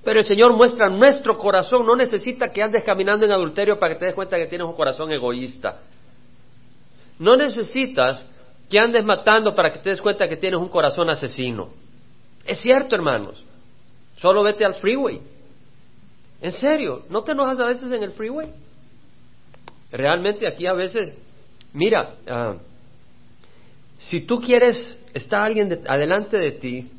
Pero 0.04 0.20
el 0.20 0.26
Señor 0.26 0.54
muestra 0.54 0.90
nuestro 0.90 1.38
corazón, 1.38 1.86
no 1.86 1.96
necesita 1.96 2.52
que 2.52 2.64
andes 2.64 2.84
caminando 2.84 3.26
en 3.26 3.32
adulterio 3.32 3.78
para 3.78 3.94
que 3.94 4.00
te 4.00 4.06
des 4.06 4.16
cuenta 4.16 4.38
que 4.38 4.48
tienes 4.48 4.68
un 4.68 4.74
corazón 4.74 5.12
egoísta. 5.12 5.82
No 7.20 7.36
necesitas 7.36 8.26
que 8.70 8.80
andes 8.80 9.04
matando 9.04 9.54
para 9.54 9.74
que 9.74 9.80
te 9.80 9.90
des 9.90 10.02
cuenta 10.02 10.28
que 10.28 10.38
tienes 10.38 10.60
un 10.60 10.70
corazón 10.70 11.10
asesino. 11.10 11.70
Es 12.46 12.60
cierto, 12.60 12.96
hermanos. 12.96 13.44
Solo 14.18 14.44
vete 14.44 14.66
al 14.66 14.76
freeway. 14.76 15.22
En 16.42 16.52
serio, 16.54 17.04
¿no 17.10 17.24
te 17.24 17.34
enojas 17.34 17.60
a 17.60 17.66
veces 17.66 17.92
en 17.92 18.04
el 18.04 18.12
freeway? 18.12 18.54
Realmente 19.92 20.48
aquí 20.48 20.66
a 20.66 20.74
veces, 20.74 21.14
mira, 21.74 22.16
ah, 22.28 22.56
si 24.00 24.22
tú 24.22 24.40
quieres, 24.40 24.99
está 25.14 25.44
alguien 25.44 25.82
adelante 25.88 26.38
de 26.38 26.52
ti 26.52 26.92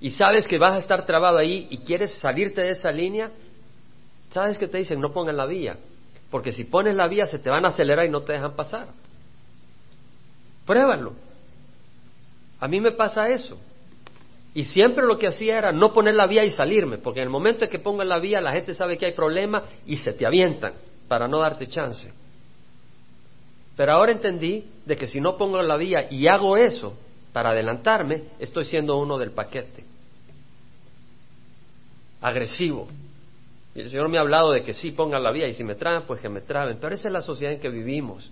y 0.00 0.10
sabes 0.10 0.46
que 0.46 0.58
vas 0.58 0.74
a 0.74 0.78
estar 0.78 1.06
trabado 1.06 1.38
ahí 1.38 1.66
y 1.70 1.78
quieres 1.78 2.14
salirte 2.18 2.60
de 2.60 2.70
esa 2.70 2.90
línea, 2.90 3.30
¿sabes 4.30 4.58
que 4.58 4.68
te 4.68 4.78
dicen? 4.78 5.00
No 5.00 5.12
pongan 5.12 5.36
la 5.36 5.46
vía, 5.46 5.78
porque 6.30 6.52
si 6.52 6.64
pones 6.64 6.94
la 6.94 7.08
vía 7.08 7.26
se 7.26 7.38
te 7.38 7.50
van 7.50 7.64
a 7.64 7.68
acelerar 7.68 8.04
y 8.04 8.10
no 8.10 8.22
te 8.22 8.34
dejan 8.34 8.54
pasar. 8.54 8.88
Pruébalo. 10.66 11.12
A 12.60 12.68
mí 12.68 12.80
me 12.80 12.92
pasa 12.92 13.28
eso. 13.28 13.58
Y 14.54 14.64
siempre 14.64 15.04
lo 15.04 15.18
que 15.18 15.26
hacía 15.26 15.58
era 15.58 15.72
no 15.72 15.92
poner 15.92 16.14
la 16.14 16.26
vía 16.26 16.44
y 16.44 16.50
salirme, 16.50 16.98
porque 16.98 17.20
en 17.20 17.24
el 17.24 17.30
momento 17.30 17.64
en 17.64 17.70
que 17.70 17.80
pongo 17.80 18.04
la 18.04 18.18
vía 18.20 18.40
la 18.40 18.52
gente 18.52 18.72
sabe 18.72 18.96
que 18.96 19.06
hay 19.06 19.12
problema 19.12 19.64
y 19.84 19.96
se 19.96 20.12
te 20.12 20.24
avientan 20.24 20.74
para 21.08 21.26
no 21.26 21.40
darte 21.40 21.66
chance. 21.66 22.12
Pero 23.76 23.92
ahora 23.92 24.12
entendí 24.12 24.64
de 24.86 24.96
que 24.96 25.06
si 25.06 25.20
no 25.20 25.36
pongo 25.36 25.60
la 25.60 25.76
vía 25.76 26.08
y 26.10 26.28
hago 26.28 26.56
eso 26.56 26.96
para 27.34 27.50
adelantarme, 27.50 28.22
estoy 28.38 28.64
siendo 28.64 28.96
uno 28.96 29.18
del 29.18 29.32
paquete. 29.32 29.84
Agresivo. 32.22 32.86
Y 33.74 33.80
el 33.80 33.90
Señor 33.90 34.08
me 34.08 34.18
ha 34.18 34.20
hablado 34.20 34.52
de 34.52 34.62
que 34.62 34.72
sí 34.72 34.92
pongan 34.92 35.20
la 35.20 35.32
vía 35.32 35.48
y 35.48 35.52
si 35.52 35.64
me 35.64 35.74
traen, 35.74 36.04
pues 36.06 36.20
que 36.20 36.28
me 36.28 36.42
traben. 36.42 36.78
Pero 36.80 36.94
esa 36.94 37.08
es 37.08 37.12
la 37.12 37.22
sociedad 37.22 37.52
en 37.52 37.58
que 37.58 37.70
vivimos. 37.70 38.30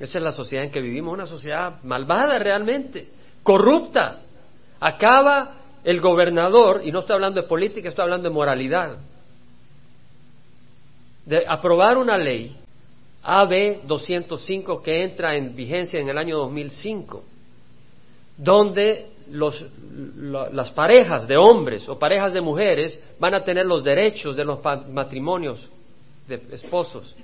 Esa 0.00 0.16
es 0.16 0.24
la 0.24 0.32
sociedad 0.32 0.64
en 0.64 0.70
que 0.70 0.80
vivimos, 0.80 1.12
una 1.12 1.26
sociedad 1.26 1.74
malvada 1.82 2.38
realmente, 2.38 3.08
corrupta. 3.42 4.22
Acaba 4.80 5.56
el 5.84 6.00
gobernador, 6.00 6.80
y 6.82 6.90
no 6.90 7.00
estoy 7.00 7.16
hablando 7.16 7.42
de 7.42 7.46
política, 7.46 7.90
estoy 7.90 8.04
hablando 8.04 8.30
de 8.30 8.34
moralidad, 8.34 8.96
de 11.26 11.44
aprobar 11.46 11.98
una 11.98 12.16
ley, 12.16 12.56
AB 13.22 13.82
205, 13.86 14.82
que 14.82 15.04
entra 15.04 15.36
en 15.36 15.54
vigencia 15.54 16.00
en 16.00 16.08
el 16.08 16.16
año 16.16 16.38
2005, 16.38 17.24
donde 18.36 19.10
los, 19.30 19.64
las 20.52 20.70
parejas 20.70 21.26
de 21.26 21.36
hombres 21.36 21.88
o 21.88 21.98
parejas 21.98 22.32
de 22.32 22.40
mujeres 22.40 23.02
van 23.18 23.34
a 23.34 23.44
tener 23.44 23.66
los 23.66 23.84
derechos 23.84 24.36
de 24.36 24.44
los 24.44 24.58
matrimonios 24.88 25.68
de 26.26 26.40
esposos, 26.52 27.14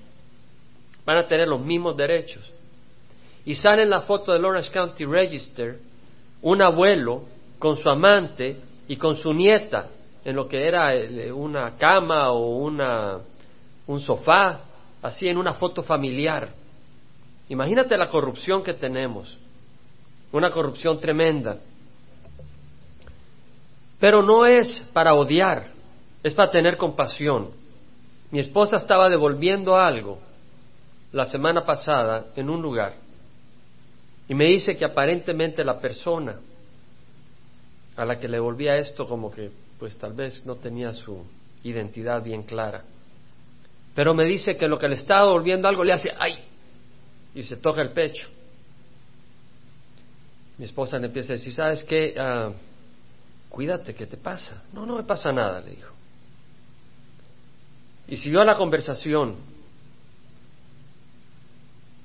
van 1.05 1.19
a 1.19 1.27
tener 1.27 1.49
los 1.49 1.61
mismos 1.61 1.97
derechos. 1.97 2.51
Y 3.45 3.55
sale 3.55 3.83
en 3.83 3.91
la 3.91 4.03
foto 4.03 4.33
del 4.33 4.45
Orange 4.45 4.71
County 4.71 5.05
Register 5.05 5.79
un 6.43 6.61
abuelo 6.63 7.25
con 7.59 7.77
su 7.77 7.89
amante 7.89 8.57
y 8.87 8.97
con 8.97 9.17
su 9.17 9.33
nieta 9.33 9.89
en 10.25 10.37
lo 10.37 10.47
que 10.49 10.67
era 10.67 10.95
eh, 10.95 11.33
una 11.33 11.77
cama 11.77 12.31
o 12.33 12.59
una, 12.59 13.19
un 13.87 14.01
sofá, 14.01 14.61
así 15.01 15.29
en 15.29 15.39
una 15.39 15.55
foto 15.55 15.83
familiar. 15.83 16.51
Imagínate 17.49 17.97
la 17.97 18.11
corrupción 18.11 18.63
que 18.63 18.75
tenemos, 18.75 19.39
una 20.33 20.51
corrupción 20.51 21.01
tremenda. 21.01 21.59
Pero 23.99 24.23
no 24.23 24.47
es 24.47 24.81
para 24.93 25.15
odiar, 25.15 25.69
es 26.23 26.35
para 26.35 26.51
tener 26.51 26.77
compasión. 26.77 27.51
Mi 28.31 28.41
esposa 28.41 28.77
estaba 28.77 29.09
devolviendo 29.09 29.77
algo 29.77 30.19
la 31.13 31.25
semana 31.25 31.65
pasada 31.65 32.27
en 32.37 32.51
un 32.51 32.61
lugar 32.61 32.95
y 34.29 34.35
me 34.35 34.45
dice 34.45 34.77
que 34.77 34.85
aparentemente 34.85 35.65
la 35.65 35.81
persona 35.81 36.39
a 37.97 38.05
la 38.05 38.21
que 38.21 38.29
le 38.29 38.39
volvía 38.39 38.77
esto 38.77 39.09
como 39.09 39.31
que 39.31 39.51
pues 39.79 39.97
tal 39.97 40.13
vez 40.13 40.45
no 40.45 40.57
tenía 40.57 40.93
su 40.93 41.25
identidad 41.65 42.23
bien 42.23 42.43
clara. 42.43 42.85
Pero 43.95 44.15
me 44.15 44.25
dice 44.25 44.57
que 44.57 44.69
lo 44.69 44.79
que 44.79 44.89
le 44.89 44.97
estaba 44.97 45.33
volviendo 45.33 45.67
algo 45.67 45.83
le 45.83 45.95
hace 45.95 46.13
¡ay! 46.19 46.39
y 47.35 47.43
se 47.43 47.57
toca 47.57 47.81
el 47.81 47.93
pecho. 47.93 48.29
Mi 50.59 50.65
esposa 50.65 50.99
le 50.99 51.07
empieza 51.07 51.33
a 51.33 51.37
decir, 51.37 51.55
¿sabes 51.55 51.85
qué? 51.85 52.15
Ah, 52.19 52.53
cuídate, 53.49 53.95
¿qué 53.95 54.07
te 54.07 54.17
pasa? 54.17 54.65
No, 54.73 54.85
no 54.85 54.97
me 54.97 55.05
pasa 55.05 55.31
nada, 55.31 55.61
le 55.61 55.71
dijo. 55.71 55.93
Y 58.09 58.17
siguió 58.17 58.43
la 58.43 58.57
conversación. 58.57 59.37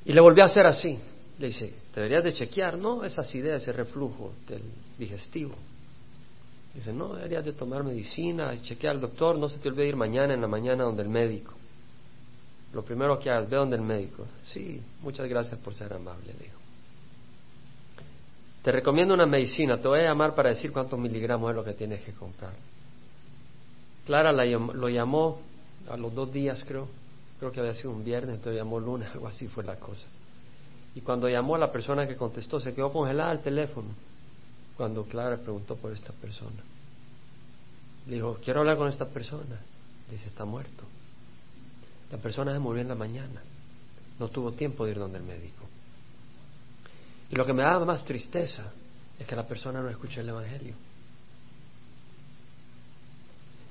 Y 0.05 0.13
le 0.13 0.21
volvió 0.21 0.43
a 0.43 0.47
hacer 0.47 0.67
así. 0.67 0.99
Le 1.39 1.47
dice, 1.47 1.73
deberías 1.95 2.23
de 2.23 2.33
chequear, 2.33 2.77
¿no? 2.77 3.03
Esas 3.03 3.33
ideas, 3.33 3.61
ese 3.61 3.71
reflujo 3.71 4.33
del 4.47 4.61
digestivo. 4.99 5.55
Dice, 6.75 6.93
no, 6.93 7.13
deberías 7.13 7.45
de 7.45 7.53
tomar 7.53 7.83
medicina, 7.83 8.61
chequear 8.61 8.95
al 8.95 9.01
doctor, 9.01 9.37
no 9.37 9.49
se 9.49 9.57
te 9.57 9.69
olvide 9.69 9.87
ir 9.87 9.95
mañana 9.95 10.33
en 10.33 10.41
la 10.41 10.47
mañana 10.47 10.83
donde 10.83 11.03
el 11.03 11.09
médico. 11.09 11.53
Lo 12.73 12.83
primero 12.83 13.17
que 13.19 13.29
hagas, 13.29 13.49
ve 13.49 13.57
donde 13.57 13.75
el 13.75 13.83
médico. 13.83 14.25
Sí, 14.43 14.81
muchas 15.01 15.27
gracias 15.27 15.59
por 15.59 15.73
ser 15.73 15.93
amable, 15.93 16.33
dijo. 16.39 16.62
Te 18.63 18.71
recomiendo 18.71 19.13
una 19.13 19.25
medicina, 19.25 19.77
te 19.77 19.87
voy 19.89 19.99
a 19.99 20.03
llamar 20.03 20.33
para 20.35 20.49
decir 20.49 20.71
cuántos 20.71 20.97
miligramos 20.97 21.49
es 21.49 21.55
lo 21.55 21.63
que 21.65 21.73
tienes 21.73 22.01
que 22.01 22.13
comprar. 22.13 22.53
Clara 24.05 24.31
lo 24.31 24.89
llamó 24.89 25.41
a 25.89 25.97
los 25.97 26.15
dos 26.15 26.31
días, 26.31 26.63
creo. 26.65 26.87
Creo 27.39 27.51
que 27.51 27.59
había 27.59 27.73
sido 27.73 27.91
un 27.91 28.05
viernes, 28.05 28.35
entonces 28.35 28.57
llamó 28.57 28.79
lunes, 28.79 29.09
algo 29.13 29.27
así 29.27 29.47
fue 29.47 29.65
la 29.65 29.75
cosa. 29.75 30.05
Y 30.95 31.01
cuando 31.01 31.27
llamó 31.27 31.55
a 31.55 31.57
la 31.59 31.71
persona 31.71 32.07
que 32.07 32.15
contestó, 32.15 32.59
se 32.59 32.73
quedó 32.73 32.93
congelada 32.93 33.33
el 33.33 33.39
teléfono. 33.39 33.89
Cuando 34.77 35.03
Clara 35.03 35.37
preguntó 35.37 35.75
por 35.75 35.91
esta 35.91 36.13
persona. 36.13 36.63
Dijo, 38.05 38.37
quiero 38.43 38.61
hablar 38.61 38.77
con 38.77 38.87
esta 38.87 39.05
persona. 39.05 39.59
Dice, 40.09 40.27
está 40.27 40.45
muerto. 40.45 40.83
La 42.11 42.17
persona 42.17 42.53
se 42.53 42.59
murió 42.59 42.81
en 42.81 42.87
la 42.87 42.95
mañana. 42.95 43.41
No 44.19 44.29
tuvo 44.29 44.51
tiempo 44.53 44.85
de 44.85 44.91
ir 44.91 44.99
donde 44.99 45.17
el 45.17 45.23
médico. 45.23 45.62
Y 47.29 47.35
lo 47.35 47.45
que 47.45 47.53
me 47.53 47.63
daba 47.63 47.85
más 47.85 48.03
tristeza 48.05 48.71
es 49.19 49.25
que 49.25 49.35
la 49.35 49.47
persona 49.47 49.81
no 49.81 49.89
escuchó 49.89 50.21
el 50.21 50.29
Evangelio. 50.29 50.75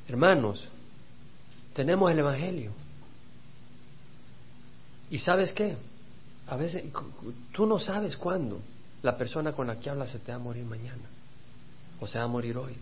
Hermanos, 0.08 0.68
Tenemos 1.74 2.10
el 2.10 2.18
Evangelio. 2.18 2.70
¿Y 5.10 5.18
sabes 5.18 5.52
qué? 5.52 5.76
A 6.46 6.56
veces 6.56 6.84
tú 7.52 7.66
no 7.66 7.78
sabes 7.78 8.16
cuándo 8.16 8.60
la 9.02 9.16
persona 9.16 9.52
con 9.52 9.66
la 9.66 9.78
que 9.78 9.90
hablas 9.90 10.10
se 10.10 10.18
te 10.18 10.32
va 10.32 10.36
a 10.36 10.40
morir 10.40 10.64
mañana 10.64 11.02
o 12.00 12.06
se 12.06 12.18
va 12.18 12.24
a 12.24 12.28
morir 12.28 12.56
hoy. 12.58 12.76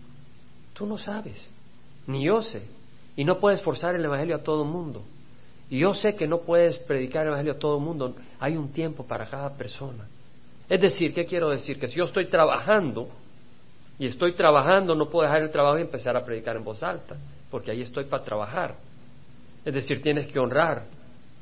Tú 0.73 0.85
no 0.85 0.97
sabes, 0.97 1.47
ni 2.07 2.25
yo 2.25 2.41
sé. 2.41 2.63
Y 3.15 3.23
no 3.23 3.39
puedes 3.39 3.61
forzar 3.61 3.95
el 3.95 4.03
Evangelio 4.03 4.35
a 4.35 4.43
todo 4.43 4.63
el 4.63 4.69
mundo. 4.69 5.03
Y 5.69 5.79
yo 5.79 5.93
sé 5.93 6.15
que 6.15 6.27
no 6.27 6.41
puedes 6.41 6.77
predicar 6.79 7.23
el 7.23 7.29
Evangelio 7.29 7.53
a 7.53 7.59
todo 7.59 7.77
el 7.77 7.83
mundo. 7.83 8.15
Hay 8.39 8.57
un 8.57 8.69
tiempo 8.73 9.05
para 9.05 9.29
cada 9.29 9.53
persona. 9.53 10.05
Es 10.71 10.79
decir, 10.79 11.13
¿qué 11.13 11.25
quiero 11.25 11.49
decir? 11.49 11.77
Que 11.77 11.89
si 11.89 11.95
yo 11.95 12.05
estoy 12.05 12.27
trabajando 12.27 13.09
y 13.99 14.05
estoy 14.05 14.31
trabajando, 14.35 14.95
no 14.95 15.09
puedo 15.09 15.25
dejar 15.25 15.41
el 15.41 15.51
trabajo 15.51 15.77
y 15.77 15.81
empezar 15.81 16.15
a 16.15 16.23
predicar 16.23 16.55
en 16.55 16.63
voz 16.63 16.81
alta, 16.81 17.17
porque 17.49 17.71
ahí 17.71 17.81
estoy 17.81 18.05
para 18.05 18.23
trabajar. 18.23 18.75
Es 19.65 19.73
decir, 19.73 20.01
tienes 20.01 20.31
que 20.31 20.39
honrar 20.39 20.83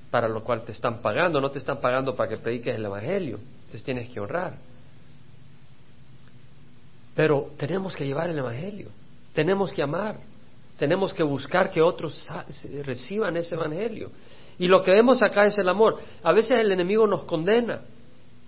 para 0.10 0.28
lo 0.28 0.44
cual 0.44 0.64
te 0.64 0.72
están 0.72 1.04
pagando, 1.04 1.40
no 1.40 1.52
te 1.52 1.60
están 1.60 1.80
pagando 1.80 2.16
para 2.16 2.28
que 2.28 2.38
prediques 2.38 2.74
el 2.74 2.84
Evangelio, 2.84 3.38
entonces 3.38 3.84
tienes 3.84 4.10
que 4.10 4.20
honrar. 4.20 4.56
Pero 7.14 7.52
tenemos 7.56 7.96
que 7.96 8.08
llevar 8.08 8.32
el 8.32 8.40
Evangelio, 8.40 8.88
tenemos 9.36 9.72
que 9.72 9.84
amar, 9.84 10.16
tenemos 10.80 11.14
que 11.14 11.22
buscar 11.22 11.70
que 11.70 11.84
otros 11.84 12.28
reciban 12.84 13.38
ese 13.38 13.54
Evangelio. 13.54 14.10
Y 14.58 14.68
lo 14.68 14.82
que 14.82 14.90
vemos 14.90 15.22
acá 15.22 15.46
es 15.46 15.56
el 15.60 15.70
amor. 15.70 16.00
A 16.24 16.34
veces 16.34 16.58
el 16.58 16.72
enemigo 16.72 17.06
nos 17.06 17.26
condena, 17.26 17.82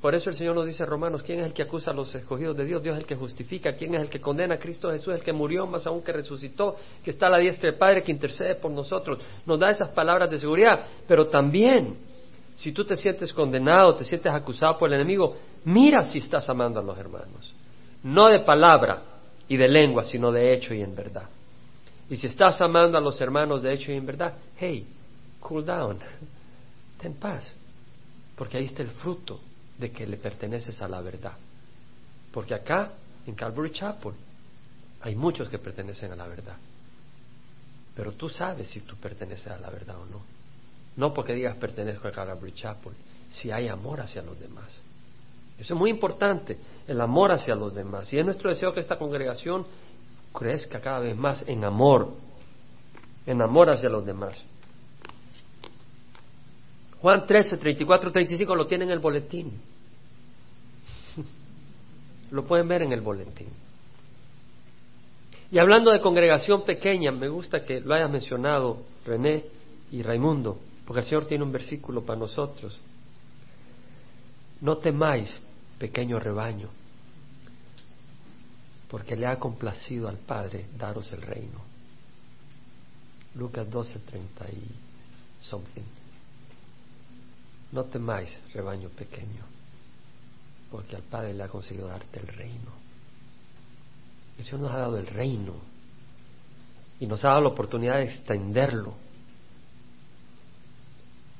por 0.01 0.15
eso 0.15 0.31
el 0.31 0.35
Señor 0.35 0.55
nos 0.55 0.65
dice 0.65 0.83
Romanos, 0.83 1.21
¿quién 1.21 1.41
es 1.41 1.45
el 1.45 1.53
que 1.53 1.61
acusa 1.61 1.91
a 1.91 1.93
los 1.93 2.13
escogidos 2.15 2.57
de 2.57 2.65
Dios? 2.65 2.81
Dios 2.81 2.95
es 2.95 3.03
el 3.03 3.07
que 3.07 3.15
justifica. 3.15 3.73
¿Quién 3.73 3.93
es 3.93 4.01
el 4.01 4.09
que 4.09 4.19
condena 4.19 4.55
a 4.55 4.57
Cristo 4.57 4.89
Jesús? 4.89 5.13
El 5.13 5.21
que 5.21 5.31
murió, 5.31 5.67
más 5.67 5.85
aún 5.85 6.01
que 6.01 6.11
resucitó, 6.11 6.75
que 7.03 7.11
está 7.11 7.27
a 7.27 7.29
la 7.29 7.37
diestra 7.37 7.69
del 7.69 7.77
Padre, 7.77 8.01
que 8.01 8.11
intercede 8.11 8.55
por 8.55 8.71
nosotros. 8.71 9.19
Nos 9.45 9.59
da 9.59 9.69
esas 9.69 9.89
palabras 9.89 10.31
de 10.31 10.39
seguridad. 10.39 10.87
Pero 11.07 11.27
también, 11.27 11.97
si 12.55 12.71
tú 12.71 12.83
te 12.83 12.95
sientes 12.95 13.31
condenado, 13.31 13.93
te 13.93 14.03
sientes 14.03 14.33
acusado 14.33 14.75
por 14.75 14.89
el 14.89 14.95
enemigo, 14.95 15.37
mira 15.65 16.03
si 16.03 16.17
estás 16.17 16.49
amando 16.49 16.79
a 16.79 16.83
los 16.83 16.97
hermanos. 16.97 17.53
No 18.01 18.27
de 18.27 18.39
palabra 18.39 19.03
y 19.47 19.55
de 19.55 19.67
lengua, 19.67 20.03
sino 20.03 20.31
de 20.31 20.51
hecho 20.51 20.73
y 20.73 20.81
en 20.81 20.95
verdad. 20.95 21.29
Y 22.09 22.15
si 22.15 22.25
estás 22.25 22.59
amando 22.59 22.97
a 22.97 23.01
los 23.01 23.21
hermanos 23.21 23.61
de 23.61 23.71
hecho 23.71 23.91
y 23.91 23.97
en 23.97 24.05
verdad, 24.07 24.33
hey, 24.57 24.83
cool 25.41 25.63
down, 25.63 25.99
ten 26.99 27.13
paz, 27.13 27.55
porque 28.35 28.57
ahí 28.57 28.65
está 28.65 28.81
el 28.81 28.89
fruto 28.89 29.39
de 29.81 29.91
que 29.91 30.05
le 30.05 30.17
perteneces 30.17 30.79
a 30.81 30.87
la 30.87 31.01
verdad. 31.01 31.33
Porque 32.31 32.53
acá, 32.53 32.91
en 33.25 33.33
Calvary 33.33 33.71
Chapel, 33.71 34.13
hay 35.01 35.15
muchos 35.15 35.49
que 35.49 35.57
pertenecen 35.57 36.11
a 36.11 36.15
la 36.15 36.27
verdad. 36.27 36.55
Pero 37.95 38.13
tú 38.13 38.29
sabes 38.29 38.67
si 38.67 38.81
tú 38.81 38.95
perteneces 38.95 39.47
a 39.47 39.57
la 39.57 39.71
verdad 39.71 39.97
o 39.99 40.05
no. 40.05 40.21
No 40.95 41.13
porque 41.13 41.33
digas 41.33 41.55
pertenezco 41.57 42.07
a 42.07 42.11
Calvary 42.11 42.53
Chapel, 42.53 42.93
si 43.29 43.49
hay 43.49 43.67
amor 43.67 43.99
hacia 44.01 44.21
los 44.21 44.39
demás. 44.39 44.67
Eso 45.57 45.73
es 45.73 45.79
muy 45.79 45.89
importante, 45.89 46.57
el 46.87 47.01
amor 47.01 47.31
hacia 47.31 47.55
los 47.55 47.73
demás. 47.73 48.11
Y 48.13 48.19
es 48.19 48.25
nuestro 48.25 48.49
deseo 48.49 48.73
que 48.73 48.79
esta 48.79 48.99
congregación 48.99 49.65
crezca 50.31 50.79
cada 50.79 50.99
vez 50.99 51.15
más 51.15 51.43
en 51.47 51.65
amor, 51.65 52.13
en 53.25 53.41
amor 53.41 53.71
hacia 53.71 53.89
los 53.89 54.05
demás. 54.05 54.37
Juan 57.01 57.25
13, 57.25 57.57
34, 57.57 58.11
35 58.11 58.55
lo 58.55 58.67
tiene 58.67 58.85
en 58.85 58.91
el 58.91 58.99
boletín. 58.99 59.70
Lo 62.31 62.45
pueden 62.45 62.67
ver 62.67 62.81
en 62.81 62.93
el 62.93 63.01
boletín. 63.01 63.49
Y 65.51 65.59
hablando 65.59 65.91
de 65.91 65.99
congregación 65.99 66.63
pequeña, 66.63 67.11
me 67.11 67.27
gusta 67.27 67.65
que 67.65 67.81
lo 67.81 67.93
hayas 67.93 68.09
mencionado 68.09 68.83
René 69.05 69.45
y 69.91 70.01
Raimundo, 70.01 70.59
porque 70.85 71.01
el 71.01 71.05
Señor 71.05 71.25
tiene 71.25 71.43
un 71.43 71.51
versículo 71.51 72.03
para 72.05 72.19
nosotros. 72.19 72.79
No 74.61 74.77
temáis, 74.77 75.37
pequeño 75.77 76.19
rebaño, 76.19 76.69
porque 78.87 79.17
le 79.17 79.25
ha 79.25 79.37
complacido 79.37 80.07
al 80.07 80.17
Padre 80.17 80.67
daros 80.77 81.11
el 81.11 81.21
reino. 81.21 81.59
Lucas 83.35 83.69
12, 83.69 83.99
30 83.99 84.45
y 84.51 85.43
something. 85.43 85.81
No 87.71 87.85
temáis, 87.85 88.37
rebaño 88.53 88.89
pequeño, 88.89 89.43
porque 90.71 90.95
al 90.95 91.03
Padre 91.03 91.33
le 91.33 91.43
ha 91.43 91.49
conseguido 91.49 91.87
darte 91.87 92.19
el 92.19 92.27
reino. 92.27 92.71
El 94.37 94.45
Señor 94.45 94.61
nos 94.61 94.71
ha 94.71 94.77
dado 94.77 94.97
el 94.97 95.07
reino 95.07 95.53
y 96.99 97.05
nos 97.05 97.23
ha 97.25 97.29
dado 97.29 97.41
la 97.41 97.49
oportunidad 97.49 97.97
de 97.97 98.03
extenderlo. 98.03 98.93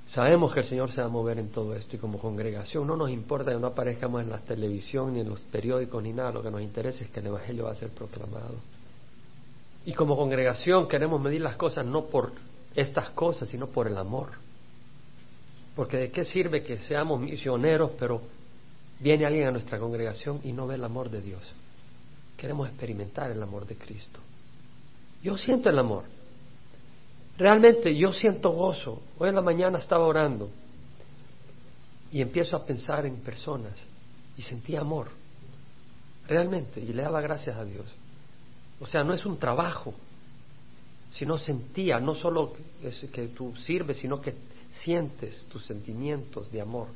Sabemos 0.07 0.53
que 0.53 0.59
el 0.59 0.65
Señor 0.65 0.91
se 0.91 0.99
va 0.99 1.07
a 1.07 1.09
mover 1.09 1.39
en 1.39 1.49
todo 1.51 1.73
esto 1.73 1.95
y 1.95 1.99
como 1.99 2.19
congregación 2.19 2.85
no 2.85 2.97
nos 2.97 3.09
importa 3.09 3.53
que 3.53 3.59
no 3.59 3.67
aparezcamos 3.67 4.21
en 4.21 4.29
la 4.29 4.39
televisión 4.39 5.13
ni 5.13 5.21
en 5.21 5.29
los 5.29 5.41
periódicos 5.41 6.03
ni 6.03 6.11
nada, 6.11 6.33
lo 6.33 6.43
que 6.43 6.51
nos 6.51 6.61
interesa 6.61 7.05
es 7.05 7.09
que 7.09 7.21
el 7.21 7.27
Evangelio 7.27 7.63
va 7.63 7.71
a 7.71 7.75
ser 7.75 7.89
proclamado. 7.91 8.55
Y 9.85 9.93
como 9.93 10.17
congregación 10.17 10.87
queremos 10.89 11.21
medir 11.21 11.41
las 11.41 11.55
cosas 11.55 11.85
no 11.85 12.05
por 12.07 12.33
estas 12.75 13.11
cosas, 13.11 13.47
sino 13.47 13.67
por 13.67 13.87
el 13.87 13.97
amor. 13.97 14.31
Porque 15.75 15.97
de 15.97 16.11
qué 16.11 16.25
sirve 16.25 16.63
que 16.63 16.77
seamos 16.79 17.21
misioneros, 17.21 17.91
pero 17.97 18.21
Viene 19.01 19.25
alguien 19.25 19.47
a 19.47 19.51
nuestra 19.51 19.79
congregación 19.79 20.39
y 20.43 20.53
no 20.53 20.67
ve 20.67 20.75
el 20.75 20.83
amor 20.83 21.09
de 21.09 21.21
Dios. 21.21 21.41
Queremos 22.37 22.69
experimentar 22.69 23.31
el 23.31 23.41
amor 23.41 23.65
de 23.65 23.75
Cristo. 23.75 24.19
Yo 25.23 25.37
siento 25.37 25.69
el 25.69 25.79
amor. 25.79 26.03
Realmente 27.37 27.95
yo 27.95 28.13
siento 28.13 28.51
gozo. 28.51 29.01
Hoy 29.17 29.29
en 29.29 29.35
la 29.35 29.41
mañana 29.41 29.79
estaba 29.79 30.05
orando 30.05 30.49
y 32.11 32.21
empiezo 32.21 32.55
a 32.55 32.65
pensar 32.65 33.05
en 33.05 33.17
personas 33.17 33.73
y 34.37 34.43
sentí 34.43 34.75
amor. 34.75 35.09
Realmente. 36.27 36.79
Y 36.79 36.93
le 36.93 37.01
daba 37.01 37.21
gracias 37.21 37.57
a 37.57 37.65
Dios. 37.65 37.85
O 38.79 38.85
sea, 38.85 39.03
no 39.03 39.13
es 39.13 39.25
un 39.25 39.37
trabajo, 39.37 39.93
sino 41.09 41.37
sentía, 41.37 41.99
no 41.99 42.15
solo 42.15 42.53
es 42.83 42.99
que 43.11 43.27
tú 43.29 43.55
sirves, 43.55 43.97
sino 43.97 44.21
que 44.21 44.35
sientes 44.71 45.45
tus 45.51 45.65
sentimientos 45.65 46.51
de 46.51 46.61
amor. 46.61 46.87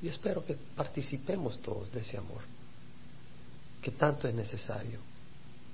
Y 0.00 0.08
espero 0.08 0.44
que 0.44 0.56
participemos 0.76 1.58
todos 1.60 1.90
de 1.92 2.00
ese 2.00 2.16
amor, 2.16 2.42
que 3.82 3.90
tanto 3.90 4.28
es 4.28 4.34
necesario, 4.34 5.00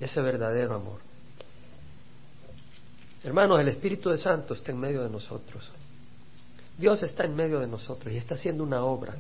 ese 0.01 0.21
verdadero 0.23 0.75
amor. 0.75 1.01
Hermanos, 3.23 3.61
el 3.61 3.69
Espíritu 3.69 4.11
de 4.11 4.19
Santo 4.19 4.55
está 4.55 4.73
en 4.73 4.79
medio 4.79 5.03
de 5.03 5.11
nosotros. 5.11 5.71
Dios 6.79 7.03
está 7.03 7.25
en 7.25 7.35
medio 7.35 7.61
de 7.61 7.67
nosotros 7.67 8.13
y 8.13 8.17
está 8.17 8.35
haciendo 8.35 8.65
una 8.65 8.85
obra. 8.85 9.15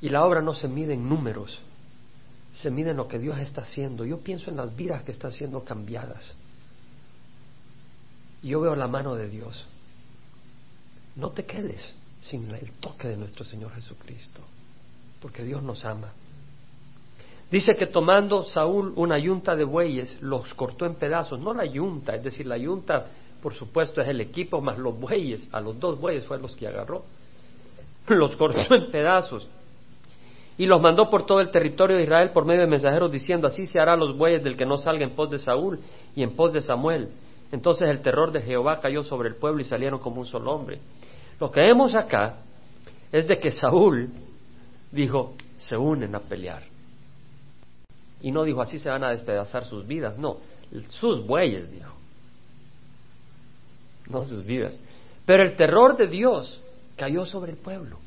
Y 0.00 0.08
la 0.08 0.24
obra 0.24 0.42
no 0.42 0.54
se 0.54 0.68
mide 0.68 0.94
en 0.94 1.08
números, 1.08 1.58
se 2.52 2.70
mide 2.70 2.90
en 2.90 2.96
lo 2.96 3.08
que 3.08 3.18
Dios 3.18 3.38
está 3.38 3.62
haciendo. 3.62 4.04
Yo 4.04 4.18
pienso 4.18 4.50
en 4.50 4.56
las 4.56 4.74
vidas 4.74 5.02
que 5.02 5.12
están 5.12 5.32
siendo 5.32 5.64
cambiadas. 5.64 6.34
Y 8.42 8.48
yo 8.48 8.60
veo 8.60 8.74
la 8.74 8.88
mano 8.88 9.14
de 9.14 9.28
Dios. 9.28 9.64
No 11.16 11.30
te 11.30 11.46
quedes 11.46 11.94
sin 12.24 12.50
el 12.54 12.72
toque 12.80 13.08
de 13.08 13.16
nuestro 13.18 13.44
Señor 13.44 13.72
Jesucristo, 13.74 14.40
porque 15.20 15.44
Dios 15.44 15.62
nos 15.62 15.84
ama. 15.84 16.10
Dice 17.50 17.76
que 17.76 17.86
tomando 17.86 18.44
Saúl 18.44 18.94
una 18.96 19.18
yunta 19.18 19.54
de 19.54 19.64
bueyes, 19.64 20.20
los 20.22 20.54
cortó 20.54 20.86
en 20.86 20.94
pedazos, 20.94 21.38
no 21.38 21.52
la 21.52 21.66
yunta, 21.66 22.14
es 22.16 22.24
decir, 22.24 22.46
la 22.46 22.56
yunta, 22.56 23.06
por 23.42 23.52
supuesto, 23.52 24.00
es 24.00 24.08
el 24.08 24.22
equipo 24.22 24.62
más 24.62 24.78
los 24.78 24.98
bueyes, 24.98 25.48
a 25.52 25.60
los 25.60 25.78
dos 25.78 26.00
bueyes 26.00 26.24
fue 26.24 26.38
los 26.38 26.56
que 26.56 26.66
agarró, 26.66 27.04
los 28.08 28.34
cortó 28.36 28.74
en 28.74 28.90
pedazos 28.90 29.46
y 30.56 30.64
los 30.64 30.80
mandó 30.80 31.10
por 31.10 31.26
todo 31.26 31.40
el 31.40 31.50
territorio 31.50 31.96
de 31.96 32.04
Israel 32.04 32.30
por 32.30 32.46
medio 32.46 32.62
de 32.62 32.68
mensajeros 32.68 33.12
diciendo, 33.12 33.46
así 33.46 33.66
se 33.66 33.80
hará 33.80 33.96
los 33.96 34.16
bueyes 34.16 34.42
del 34.42 34.56
que 34.56 34.64
no 34.64 34.78
salga 34.78 35.04
en 35.04 35.14
pos 35.14 35.30
de 35.30 35.38
Saúl 35.38 35.78
y 36.16 36.22
en 36.22 36.34
pos 36.36 36.54
de 36.54 36.62
Samuel. 36.62 37.10
Entonces 37.52 37.90
el 37.90 38.00
terror 38.00 38.32
de 38.32 38.40
Jehová 38.40 38.80
cayó 38.80 39.02
sobre 39.02 39.28
el 39.28 39.36
pueblo 39.36 39.60
y 39.60 39.64
salieron 39.64 39.98
como 39.98 40.20
un 40.20 40.26
solo 40.26 40.52
hombre. 40.52 40.78
Lo 41.40 41.50
que 41.50 41.60
vemos 41.60 41.94
acá 41.94 42.36
es 43.12 43.26
de 43.26 43.38
que 43.38 43.50
Saúl 43.50 44.10
dijo, 44.90 45.34
se 45.58 45.76
unen 45.76 46.14
a 46.14 46.20
pelear. 46.20 46.62
Y 48.20 48.30
no 48.30 48.44
dijo, 48.44 48.62
así 48.62 48.78
se 48.78 48.88
van 48.88 49.04
a 49.04 49.10
despedazar 49.10 49.64
sus 49.64 49.86
vidas, 49.86 50.18
no, 50.18 50.38
sus 50.88 51.26
bueyes, 51.26 51.70
dijo. 51.70 51.92
No 54.08 54.24
sus 54.24 54.44
vidas. 54.44 54.80
Pero 55.26 55.42
el 55.42 55.56
terror 55.56 55.96
de 55.96 56.06
Dios 56.06 56.60
cayó 56.96 57.26
sobre 57.26 57.52
el 57.52 57.58
pueblo. 57.58 57.98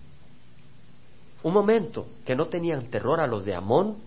Un 1.44 1.54
momento 1.54 2.08
que 2.26 2.36
no 2.36 2.48
tenían 2.48 2.88
terror 2.88 3.20
a 3.20 3.28
los 3.28 3.46
de 3.46 3.56
Amón, 3.56 3.98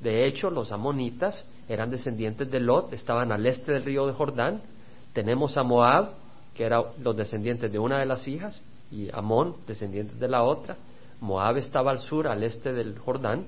de 0.00 0.26
hecho 0.26 0.50
los 0.50 0.72
amonitas 0.72 1.44
eran 1.68 1.90
descendientes 1.90 2.50
de 2.50 2.60
Lot, 2.60 2.92
estaban 2.92 3.32
al 3.32 3.46
este 3.46 3.72
del 3.72 3.84
río 3.84 4.06
de 4.06 4.12
Jordán, 4.12 4.62
tenemos 5.12 5.56
a 5.56 5.62
Moab, 5.62 6.14
que 6.60 6.66
eran 6.66 6.84
los 6.98 7.16
descendientes 7.16 7.72
de 7.72 7.78
una 7.78 8.00
de 8.00 8.04
las 8.04 8.28
hijas, 8.28 8.62
y 8.92 9.08
Amón, 9.14 9.56
descendientes 9.66 10.20
de 10.20 10.28
la 10.28 10.42
otra. 10.42 10.76
Moab 11.22 11.56
estaba 11.56 11.90
al 11.90 12.00
sur, 12.00 12.28
al 12.28 12.42
este 12.42 12.74
del 12.74 12.98
Jordán. 12.98 13.46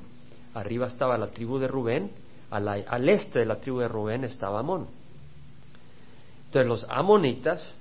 Arriba 0.54 0.86
estaba 0.86 1.18
la 1.18 1.26
tribu 1.26 1.58
de 1.58 1.68
Rubén. 1.68 2.10
Al, 2.50 2.66
al 2.66 3.08
este 3.10 3.40
de 3.40 3.44
la 3.44 3.56
tribu 3.56 3.80
de 3.80 3.88
Rubén 3.88 4.24
estaba 4.24 4.60
Amón. 4.60 4.86
Entonces 6.46 6.66
los 6.66 6.86
amonitas, 6.88 7.74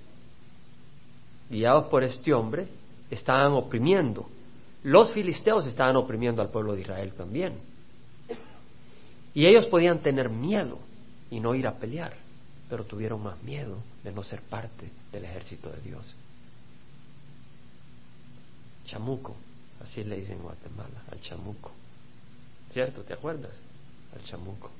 guiados 1.49 1.85
por 1.85 2.03
este 2.03 2.33
hombre, 2.33 2.67
estaban 3.09 3.53
oprimiendo. 3.53 4.25
Los 4.83 5.13
filisteos 5.13 5.65
estaban 5.65 5.95
oprimiendo 5.95 6.41
al 6.41 6.49
pueblo 6.49 6.75
de 6.75 6.81
Israel 6.81 7.13
también. 7.15 7.53
Y 9.33 9.45
ellos 9.45 9.65
podían 9.67 9.99
tener 9.99 10.29
miedo 10.29 10.77
y 11.29 11.39
no 11.39 11.55
ir 11.55 11.67
a 11.67 11.77
pelear, 11.77 12.15
pero 12.71 12.86
tuvieron 12.86 13.21
más 13.21 13.43
miedo 13.43 13.79
de 14.01 14.13
no 14.13 14.23
ser 14.23 14.41
parte 14.43 14.89
del 15.12 15.25
ejército 15.25 15.69
de 15.69 15.81
Dios. 15.81 16.15
Chamuco, 18.86 19.36
así 19.84 20.05
le 20.05 20.15
dicen 20.15 20.38
en 20.38 20.43
Guatemala, 20.43 21.03
al 21.12 21.19
chamuco. 21.19 21.73
¿Cierto? 22.69 23.01
¿Te 23.01 23.12
acuerdas? 23.12 23.51
Al 24.15 24.23
chamuco. 24.23 24.71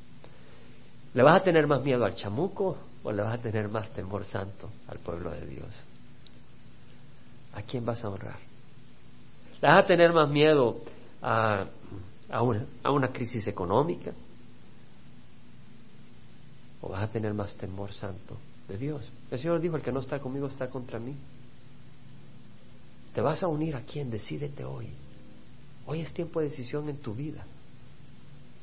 ¿Le 1.14 1.22
vas 1.22 1.42
a 1.42 1.44
tener 1.44 1.68
más 1.68 1.84
miedo 1.84 2.06
al 2.06 2.16
chamuco 2.16 2.78
o 3.04 3.12
le 3.12 3.24
vas 3.24 3.34
a 3.34 3.42
tener 3.42 3.68
más 3.68 3.92
temor 3.92 4.24
santo 4.24 4.70
al 4.88 5.00
pueblo 5.00 5.30
de 5.32 5.46
Dios? 5.46 5.76
¿A 7.56 7.62
quién 7.64 7.84
vas 7.84 8.06
a 8.06 8.10
honrar? 8.10 8.40
¿Le 9.62 9.68
vas 9.68 9.84
a 9.84 9.86
tener 9.86 10.14
más 10.14 10.30
miedo 10.30 10.80
a, 11.22 11.66
a, 12.30 12.42
una, 12.42 12.66
a 12.84 12.92
una 12.92 13.10
crisis 13.12 13.46
económica? 13.48 14.14
¿O 16.82 16.90
vas 16.90 17.04
a 17.04 17.12
tener 17.12 17.34
más 17.34 17.56
temor 17.56 17.94
santo 17.94 18.38
de 18.68 18.78
Dios? 18.78 19.08
El 19.30 19.40
Señor 19.40 19.62
dijo, 19.62 19.76
el 19.76 19.84
que 19.84 19.92
no 19.92 20.00
está 20.00 20.20
conmigo 20.20 20.48
está 20.48 20.70
contra 20.70 21.00
mí. 21.00 21.16
¿Te 23.14 23.22
vas 23.22 23.44
a 23.44 23.48
unir 23.48 23.76
a 23.76 23.82
quién? 23.82 24.10
Decídete 24.10 24.64
hoy. 24.64 24.88
Hoy 25.86 26.02
es 26.02 26.14
tiempo 26.14 26.40
de 26.40 26.50
decisión 26.50 26.90
en 26.90 26.98
tu 26.98 27.14
vida. 27.14 27.46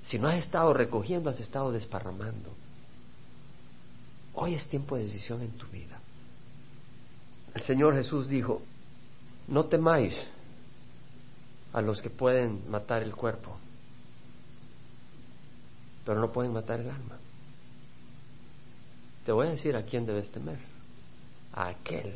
Si 0.03 0.19
no 0.19 0.29
has 0.29 0.39
estado 0.39 0.73
recogiendo, 0.73 1.29
has 1.31 1.41
estado 1.41 1.71
desparramando. 1.71 2.51
Hoy 4.35 4.55
es 4.55 4.67
tiempo 4.69 4.97
de 4.97 5.05
decisión 5.05 5.43
en 5.43 5.51
tu 5.51 5.67
vida. 5.67 6.01
El 7.55 7.63
Señor 7.63 7.95
Jesús 7.95 8.29
dijo, 8.29 8.63
no 9.49 9.67
temáis 9.67 10.19
a 11.73 11.81
los 11.83 12.01
que 12.01 12.11
pueden 12.11 12.71
matar 12.71 13.03
el 13.03 13.15
cuerpo, 13.15 13.57
pero 16.05 16.21
no 16.21 16.31
pueden 16.31 16.53
matar 16.53 16.81
el 16.81 16.91
alma. 16.91 17.19
Te 19.29 19.33
voy 19.33 19.47
a 19.47 19.51
decir 19.51 19.77
a 19.77 19.83
quién 19.83 20.07
debes 20.07 20.31
temer. 20.31 20.57
A 21.53 21.69
aquel 21.69 22.15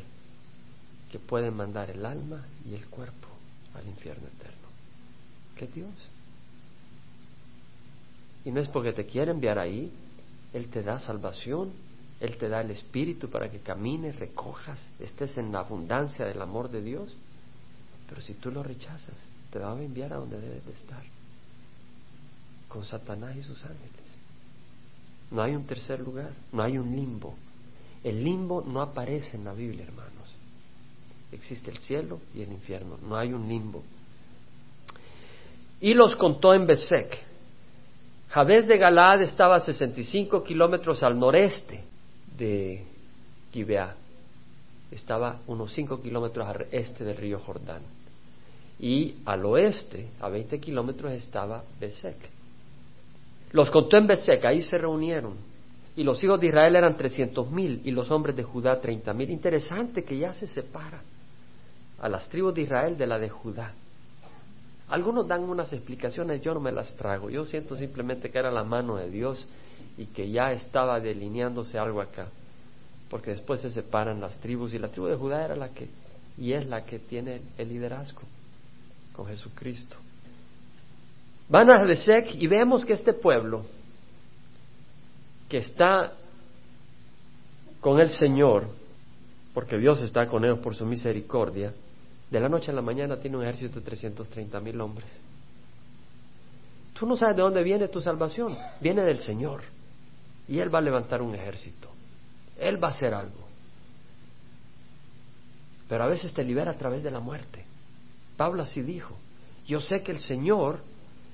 que 1.11 1.19
puede 1.19 1.51
mandar 1.51 1.91
el 1.91 2.03
alma 2.07 2.43
y 2.65 2.73
el 2.73 2.87
cuerpo 2.87 3.27
al 3.75 3.85
infierno 3.87 4.25
eterno. 4.29 4.67
¿Qué 5.55 5.67
Dios? 5.67 5.93
Y 8.43 8.49
no 8.49 8.59
es 8.59 8.67
porque 8.67 8.93
te 8.93 9.05
quiere 9.05 9.29
enviar 9.29 9.59
ahí, 9.59 9.91
Él 10.53 10.69
te 10.69 10.81
da 10.81 10.97
salvación, 10.97 11.71
Él 12.19 12.35
te 12.39 12.49
da 12.49 12.61
el 12.61 12.71
Espíritu 12.71 13.29
para 13.29 13.47
que 13.51 13.59
camines, 13.59 14.15
recojas, 14.15 14.83
estés 14.99 15.37
en 15.37 15.51
la 15.51 15.59
abundancia 15.59 16.25
del 16.25 16.41
amor 16.41 16.71
de 16.71 16.81
Dios. 16.81 17.15
Pero 18.09 18.21
si 18.21 18.33
tú 18.33 18.49
lo 18.49 18.63
rechazas, 18.63 19.13
te 19.51 19.59
va 19.59 19.71
a 19.71 19.79
enviar 19.79 20.13
a 20.13 20.15
donde 20.15 20.41
debes 20.41 20.65
de 20.65 20.71
estar, 20.71 21.03
con 22.67 22.83
Satanás 22.83 23.35
y 23.35 23.43
sus 23.43 23.63
ángeles. 23.63 24.12
No 25.33 25.41
hay 25.41 25.55
un 25.55 25.65
tercer 25.65 25.99
lugar, 25.99 26.31
no 26.51 26.63
hay 26.63 26.77
un 26.77 26.95
limbo. 26.95 27.35
El 28.03 28.23
limbo 28.23 28.63
no 28.65 28.81
aparece 28.81 29.35
en 29.35 29.45
la 29.45 29.53
Biblia, 29.53 29.83
hermanos. 29.83 30.11
Existe 31.31 31.71
el 31.71 31.79
cielo 31.79 32.19
y 32.35 32.41
el 32.41 32.51
infierno, 32.51 32.97
no 33.07 33.15
hay 33.17 33.33
un 33.33 33.47
limbo. 33.47 33.83
Y 35.81 35.93
los 35.95 36.15
contó 36.15 36.53
en 36.53 36.67
Besek, 36.67 37.19
Jabez 38.33 38.65
de 38.65 38.79
Galaad 38.79 39.21
estaba 39.21 39.57
a 39.57 39.59
65 39.59 40.43
kilómetros 40.43 41.03
al 41.03 41.19
noreste 41.19 41.83
de 42.35 42.83
Gibeá. 43.51 43.95
Estaba 44.89 45.39
unos 45.45 45.71
5 45.71 46.01
kilómetros 46.01 46.47
al 46.47 46.65
este 46.71 47.03
del 47.03 47.17
río 47.17 47.39
Jordán. 47.39 47.83
Y 48.79 49.17
al 49.25 49.45
oeste, 49.45 50.07
a 50.19 50.29
20 50.29 50.59
kilómetros, 50.59 51.11
estaba 51.11 51.63
Besek. 51.79 52.17
Los 53.53 53.69
contó 53.69 53.97
en 53.97 54.07
Besek, 54.07 54.43
ahí 54.45 54.61
se 54.61 54.77
reunieron. 54.77 55.35
Y 55.95 56.03
los 56.03 56.21
hijos 56.23 56.39
de 56.39 56.47
Israel 56.47 56.75
eran 56.75 56.97
300 56.97 57.49
mil 57.51 57.81
y 57.85 57.91
los 57.91 58.09
hombres 58.09 58.35
de 58.35 58.43
Judá 58.43 58.81
30 58.81 59.13
mil. 59.13 59.29
Interesante 59.29 60.03
que 60.03 60.17
ya 60.17 60.33
se 60.33 60.47
separa 60.47 61.01
a 61.99 62.09
las 62.09 62.27
tribus 62.29 62.55
de 62.55 62.63
Israel 62.63 62.97
de 62.97 63.05
la 63.05 63.19
de 63.19 63.29
Judá. 63.29 63.73
Algunos 64.89 65.27
dan 65.27 65.43
unas 65.43 65.71
explicaciones, 65.71 66.41
yo 66.41 66.53
no 66.55 66.59
me 66.59 66.71
las 66.71 66.95
trago. 66.95 67.29
Yo 67.29 67.45
siento 67.45 67.75
simplemente 67.75 68.31
que 68.31 68.39
era 68.39 68.51
la 68.51 68.63
mano 68.63 68.97
de 68.97 69.09
Dios 69.09 69.47
y 69.97 70.07
que 70.07 70.29
ya 70.31 70.51
estaba 70.51 70.99
delineándose 70.99 71.77
algo 71.77 72.01
acá. 72.01 72.27
Porque 73.09 73.31
después 73.31 73.61
se 73.61 73.69
separan 73.69 74.19
las 74.19 74.39
tribus 74.39 74.73
y 74.73 74.79
la 74.79 74.87
tribu 74.87 75.07
de 75.07 75.15
Judá 75.15 75.45
era 75.45 75.55
la 75.55 75.69
que, 75.69 75.87
y 76.39 76.53
es 76.53 76.65
la 76.65 76.85
que 76.85 76.97
tiene 76.97 77.41
el 77.59 77.69
liderazgo 77.69 78.21
con 79.15 79.27
Jesucristo. 79.27 79.97
Van 81.49 81.69
a 81.69 81.83
Besek 81.83 82.35
y 82.35 82.47
vemos 82.47 82.85
que 82.85 82.93
este 82.93 83.13
pueblo 83.13 83.65
que 85.49 85.57
está 85.57 86.13
con 87.79 87.99
el 87.99 88.09
Señor, 88.09 88.67
porque 89.53 89.77
Dios 89.77 90.01
está 90.01 90.27
con 90.27 90.43
ellos 90.45 90.59
por 90.59 90.73
su 90.73 90.85
misericordia, 90.85 91.73
de 92.31 92.39
la 92.39 92.49
noche 92.49 92.71
a 92.71 92.73
la 92.73 92.81
mañana 92.81 93.17
tiene 93.17 93.37
un 93.37 93.43
ejército 93.43 93.79
de 93.79 93.85
330 93.85 94.59
mil 94.61 94.81
hombres. 94.81 95.07
Tú 96.93 97.05
no 97.05 97.17
sabes 97.17 97.35
de 97.35 97.41
dónde 97.41 97.63
viene 97.63 97.87
tu 97.89 97.99
salvación. 98.01 98.57
Viene 98.79 99.03
del 99.03 99.19
Señor. 99.19 99.61
Y 100.47 100.59
Él 100.59 100.73
va 100.73 100.79
a 100.79 100.81
levantar 100.81 101.21
un 101.21 101.35
ejército. 101.35 101.89
Él 102.57 102.81
va 102.83 102.87
a 102.87 102.91
hacer 102.91 103.13
algo. 103.13 103.47
Pero 105.89 106.03
a 106.03 106.07
veces 106.07 106.33
te 106.33 106.43
libera 106.43 106.71
a 106.71 106.77
través 106.77 107.03
de 107.03 107.11
la 107.11 107.19
muerte. 107.19 107.65
Pablo 108.37 108.63
así 108.63 108.81
dijo. 108.81 109.15
Yo 109.67 109.81
sé 109.81 110.01
que 110.01 110.11
el 110.11 110.19
Señor 110.19 110.79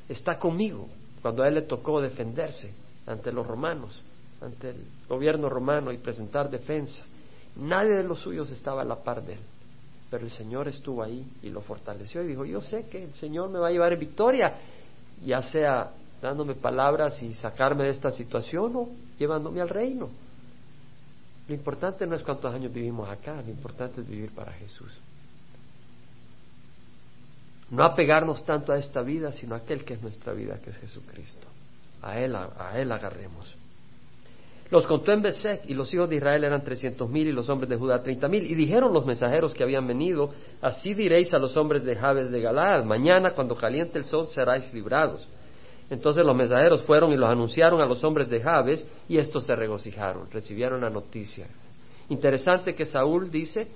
está 0.10 0.38
conmigo 0.38 0.88
cuando 1.22 1.44
a 1.44 1.48
Él 1.48 1.56
le 1.56 1.62
tocó 1.62 2.02
defenderse 2.02 2.74
ante 3.06 3.32
los 3.32 3.46
romanos, 3.46 4.02
ante 4.42 4.72
el 4.72 4.86
gobierno 5.08 5.50
romano 5.50 5.92
y 5.92 5.98
presentar 5.98 6.50
defensa. 6.50 7.04
Nadie 7.56 7.92
de 7.92 8.04
los 8.04 8.20
suyos 8.20 8.50
estaba 8.50 8.82
a 8.82 8.86
la 8.86 8.98
par 8.98 9.24
de 9.24 9.34
Él. 9.34 9.40
Pero 10.10 10.26
el 10.26 10.32
Señor 10.32 10.68
estuvo 10.68 11.04
ahí 11.04 11.26
y 11.44 11.50
lo 11.50 11.62
fortaleció 11.62 12.24
y 12.24 12.28
dijo, 12.28 12.46
yo 12.46 12.62
sé 12.62 12.88
que 12.88 13.04
el 13.04 13.14
Señor 13.14 13.50
me 13.50 13.60
va 13.60 13.68
a 13.68 13.72
llevar 13.72 13.94
en 13.94 14.00
victoria, 14.00 14.54
ya 15.24 15.42
sea 15.44 15.92
dándome 16.22 16.56
palabras 16.56 17.22
y 17.22 17.34
sacarme 17.34 17.84
de 17.84 17.92
esta 17.92 18.12
situación 18.12 18.76
o 18.76 18.90
llevándome 19.18 19.62
al 19.62 19.70
reino. 19.70 20.10
Lo 21.48 21.56
importante 21.56 22.06
no 22.06 22.16
es 22.16 22.24
cuántos 22.24 22.54
años 22.54 22.74
vivimos 22.74 23.10
acá, 23.10 23.42
lo 23.42 23.50
importante 23.50 24.02
es 24.02 24.08
vivir 24.08 24.32
para 24.32 24.52
Jesús. 24.54 24.92
No 27.72 27.84
apegarnos 27.84 28.46
tanto 28.46 28.72
a 28.72 28.78
esta 28.78 29.02
vida, 29.02 29.32
sino 29.32 29.56
a 29.56 29.60
aquel 29.60 29.86
que 29.86 29.94
es 29.94 30.02
nuestra 30.02 30.34
vida, 30.34 30.60
que 30.64 30.72
es 30.72 30.78
Jesucristo. 30.78 31.48
A 32.02 32.20
Él, 32.20 32.36
a 32.36 32.74
Él 32.80 32.92
agarremos. 32.92 33.56
Los 34.72 34.86
contó 34.86 35.12
en 35.12 35.24
Besek 35.24 35.64
y 35.68 35.74
los 35.74 35.92
hijos 35.94 36.08
de 36.10 36.18
Israel 36.18 36.44
eran 36.44 36.64
trescientos 36.64 37.10
mil 37.10 37.28
y 37.28 37.32
los 37.32 37.50
hombres 37.50 37.70
de 37.70 37.76
Judá 37.76 38.04
treinta 38.04 38.28
mil. 38.28 38.46
Y 38.46 38.54
dijeron 38.54 38.94
los 38.94 39.06
mensajeros 39.06 39.56
que 39.56 39.64
habían 39.64 39.88
venido, 39.88 40.32
así 40.62 40.94
diréis 40.94 41.34
a 41.34 41.40
los 41.40 41.58
hombres 41.58 41.84
de 41.84 41.96
Jabes 41.96 42.30
de 42.30 42.40
Galaad, 42.40 42.84
mañana 42.84 43.32
cuando 43.32 43.56
caliente 43.56 43.98
el 43.98 44.06
sol 44.06 44.28
seráis 44.28 44.72
librados. 44.74 45.28
Entonces 45.90 46.24
los 46.24 46.36
mensajeros 46.36 46.84
fueron 46.84 47.12
y 47.12 47.18
los 47.18 47.28
anunciaron 47.28 47.82
a 47.82 47.86
los 47.88 48.04
hombres 48.04 48.30
de 48.30 48.42
Jabes 48.42 48.86
y 49.08 49.18
estos 49.18 49.44
se 49.46 49.56
regocijaron, 49.56 50.30
recibieron 50.30 50.82
la 50.82 50.92
noticia. 50.92 51.48
Interesante 52.10 52.76
que 52.76 52.86
Saúl 52.86 53.32
dice, 53.32 53.68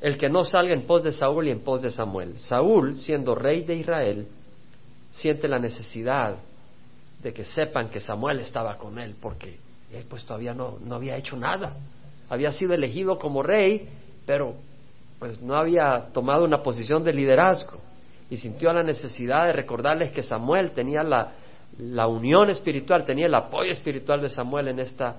el 0.00 0.16
que 0.16 0.28
no 0.28 0.44
salga 0.44 0.74
en 0.74 0.86
pos 0.86 1.02
de 1.02 1.12
Saúl 1.12 1.48
y 1.48 1.50
en 1.50 1.60
pos 1.60 1.82
de 1.82 1.90
Samuel. 1.90 2.38
Saúl, 2.38 2.96
siendo 2.96 3.34
rey 3.34 3.64
de 3.64 3.76
Israel, 3.76 4.28
siente 5.10 5.48
la 5.48 5.58
necesidad 5.58 6.36
de 7.22 7.32
que 7.32 7.44
sepan 7.44 7.88
que 7.88 8.00
Samuel 8.00 8.40
estaba 8.40 8.76
con 8.78 8.98
él, 8.98 9.16
porque 9.20 9.58
él 9.92 10.04
pues 10.08 10.24
todavía 10.24 10.54
no, 10.54 10.78
no 10.84 10.94
había 10.94 11.16
hecho 11.16 11.36
nada. 11.36 11.76
Había 12.28 12.52
sido 12.52 12.74
elegido 12.74 13.18
como 13.18 13.42
rey, 13.42 13.88
pero 14.24 14.54
pues 15.18 15.40
no 15.40 15.54
había 15.54 16.08
tomado 16.12 16.44
una 16.44 16.62
posición 16.62 17.02
de 17.02 17.12
liderazgo 17.12 17.80
y 18.30 18.36
sintió 18.36 18.72
la 18.72 18.82
necesidad 18.82 19.46
de 19.46 19.52
recordarles 19.52 20.12
que 20.12 20.22
Samuel 20.22 20.72
tenía 20.72 21.02
la, 21.02 21.32
la 21.78 22.06
unión 22.06 22.50
espiritual, 22.50 23.04
tenía 23.04 23.26
el 23.26 23.34
apoyo 23.34 23.72
espiritual 23.72 24.20
de 24.20 24.30
Samuel 24.30 24.68
en, 24.68 24.78
esta, 24.78 25.16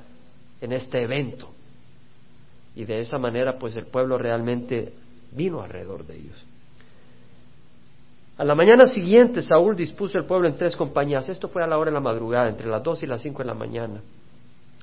en 0.61 0.71
este 0.71 1.01
evento. 1.01 1.49
Y 2.75 2.85
de 2.85 2.99
esa 2.99 3.17
manera 3.17 3.57
pues 3.57 3.75
el 3.75 3.87
pueblo 3.87 4.17
realmente 4.17 4.93
vino 5.31 5.61
alrededor 5.61 6.05
de 6.05 6.15
ellos. 6.15 6.45
A 8.37 8.45
la 8.45 8.55
mañana 8.55 8.85
siguiente 8.85 9.41
Saúl 9.41 9.75
dispuso 9.75 10.17
el 10.17 10.25
pueblo 10.25 10.47
en 10.47 10.55
tres 10.55 10.75
compañías. 10.75 11.27
Esto 11.27 11.49
fue 11.49 11.61
a 11.61 11.67
la 11.67 11.77
hora 11.77 11.91
de 11.91 11.95
la 11.95 11.99
madrugada, 11.99 12.47
entre 12.47 12.67
las 12.67 12.81
dos 12.81 13.03
y 13.03 13.05
las 13.05 13.21
cinco 13.21 13.39
de 13.39 13.47
la 13.47 13.53
mañana. 13.53 14.01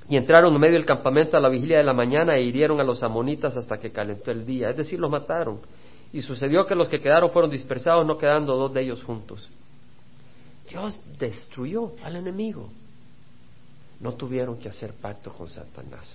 Y 0.08 0.16
entraron 0.16 0.54
en 0.54 0.60
medio 0.60 0.74
del 0.74 0.84
campamento 0.84 1.36
a 1.36 1.40
la 1.40 1.48
vigilia 1.48 1.78
de 1.78 1.84
la 1.84 1.94
mañana 1.94 2.36
e 2.36 2.42
hirieron 2.42 2.80
a 2.80 2.84
los 2.84 3.02
amonitas 3.02 3.56
hasta 3.56 3.78
que 3.78 3.90
calentó 3.90 4.30
el 4.30 4.44
día, 4.44 4.70
es 4.70 4.76
decir, 4.76 5.00
los 5.00 5.10
mataron. 5.10 5.60
Y 6.12 6.20
sucedió 6.20 6.66
que 6.66 6.74
los 6.74 6.88
que 6.88 7.00
quedaron 7.00 7.30
fueron 7.30 7.50
dispersados, 7.50 8.06
no 8.06 8.18
quedando 8.18 8.56
dos 8.56 8.74
de 8.74 8.82
ellos 8.82 9.02
juntos. 9.02 9.48
Dios 10.68 11.00
destruyó 11.18 11.92
al 12.04 12.16
enemigo. 12.16 12.68
No 14.00 14.12
tuvieron 14.12 14.58
que 14.58 14.68
hacer 14.68 14.92
pacto 14.92 15.32
con 15.32 15.48
Satanás. 15.48 16.14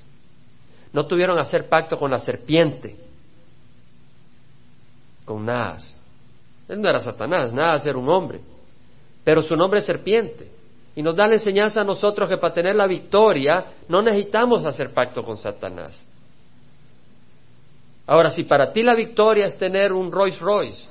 No 0.93 1.05
tuvieron 1.05 1.35
que 1.35 1.41
hacer 1.41 1.69
pacto 1.69 1.97
con 1.97 2.11
la 2.11 2.19
serpiente, 2.19 2.95
con 5.25 5.45
Naas. 5.45 5.95
Él 6.67 6.81
no 6.81 6.89
era 6.89 6.99
Satanás, 6.99 7.53
Naas 7.53 7.85
era 7.85 7.97
un 7.97 8.09
hombre, 8.09 8.41
pero 9.23 9.41
su 9.41 9.55
nombre 9.55 9.79
es 9.79 9.85
serpiente. 9.85 10.49
Y 10.95 11.01
nos 11.01 11.15
da 11.15 11.27
la 11.27 11.35
enseñanza 11.35 11.81
a 11.81 11.85
nosotros 11.85 12.27
que 12.27 12.37
para 12.37 12.53
tener 12.53 12.75
la 12.75 12.87
victoria 12.87 13.65
no 13.87 14.01
necesitamos 14.01 14.65
hacer 14.65 14.91
pacto 14.91 15.23
con 15.23 15.37
Satanás. 15.37 16.03
Ahora, 18.05 18.29
si 18.29 18.43
para 18.43 18.73
ti 18.73 18.83
la 18.83 18.93
victoria 18.93 19.45
es 19.45 19.57
tener 19.57 19.93
un 19.93 20.11
Rolls 20.11 20.39
Royce, 20.39 20.85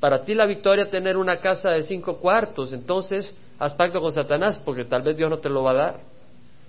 para 0.00 0.24
ti 0.24 0.34
la 0.34 0.44
victoria 0.44 0.84
es 0.84 0.90
tener 0.90 1.16
una 1.16 1.36
casa 1.36 1.70
de 1.70 1.84
cinco 1.84 2.16
cuartos, 2.16 2.72
entonces 2.72 3.32
haz 3.58 3.74
pacto 3.74 4.00
con 4.00 4.12
Satanás 4.12 4.60
porque 4.64 4.84
tal 4.84 5.02
vez 5.02 5.16
Dios 5.16 5.30
no 5.30 5.38
te 5.38 5.48
lo 5.48 5.62
va 5.62 5.70
a 5.70 5.74
dar. 5.74 6.13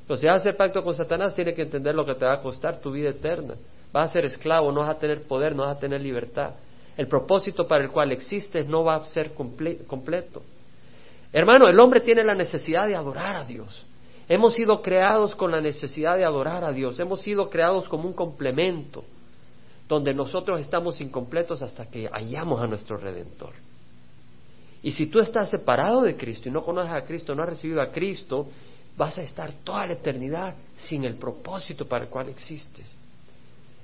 Pero 0.08 0.18
si 0.18 0.28
hacer 0.28 0.56
pacto 0.56 0.84
con 0.84 0.94
Satanás, 0.94 1.36
tienes 1.36 1.56
que 1.56 1.64
entender 1.64 1.96
lo 1.96 2.06
que 2.06 2.16
te 2.16 2.26
va 2.26 2.34
a 2.34 2.42
costar 2.42 2.80
tu 2.80 2.92
vida 2.92 3.10
eterna. 3.10 3.56
Vas 3.92 4.10
a 4.10 4.14
ser 4.14 4.26
esclavo, 4.26 4.72
no 4.72 4.82
vas 4.82 4.90
a 4.90 5.00
tener 5.00 5.24
poder, 5.24 5.56
no 5.56 5.64
vas 5.64 5.78
a 5.78 5.80
tener 5.80 6.02
libertad. 6.02 6.52
El 6.96 7.08
propósito 7.08 7.68
para 7.68 7.84
el 7.84 7.92
cual 7.92 8.12
existes 8.12 8.68
no 8.68 8.84
va 8.84 8.96
a 8.96 9.06
ser 9.06 9.34
completo. 9.34 10.44
Hermano, 11.34 11.68
el 11.68 11.80
hombre 11.80 12.02
tiene 12.02 12.24
la 12.24 12.36
necesidad 12.36 12.88
de 12.88 12.96
adorar 12.96 13.38
a 13.38 13.46
Dios. 13.46 13.86
Hemos 14.30 14.54
sido 14.54 14.82
creados 14.82 15.36
con 15.36 15.52
la 15.52 15.62
necesidad 15.62 16.18
de 16.18 16.26
adorar 16.26 16.64
a 16.64 16.72
Dios. 16.72 17.00
Hemos 17.00 17.22
sido 17.22 17.50
creados 17.50 17.88
como 17.90 18.08
un 18.08 18.14
complemento, 18.14 19.04
donde 19.88 20.14
nosotros 20.14 20.60
estamos 20.62 21.02
incompletos 21.02 21.62
hasta 21.62 21.86
que 21.88 22.08
hallamos 22.08 22.62
a 22.62 22.68
nuestro 22.68 22.98
Redentor. 22.98 23.54
Y 24.82 24.92
si 24.92 25.08
tú 25.08 25.20
estás 25.20 25.50
separado 25.50 26.02
de 26.02 26.16
Cristo 26.16 26.48
y 26.48 26.52
no 26.52 26.64
conoces 26.64 26.94
a 26.94 27.04
Cristo, 27.06 27.36
no 27.36 27.44
has 27.44 27.50
recibido 27.50 27.82
a 27.82 27.92
Cristo, 27.92 28.48
vas 28.98 29.18
a 29.18 29.24
estar 29.24 29.52
toda 29.64 29.88
la 29.88 29.94
eternidad 29.94 30.56
sin 30.78 31.04
el 31.04 31.16
propósito 31.16 31.86
para 31.86 32.06
el 32.06 32.10
cual 32.10 32.30
existes. 32.30 32.86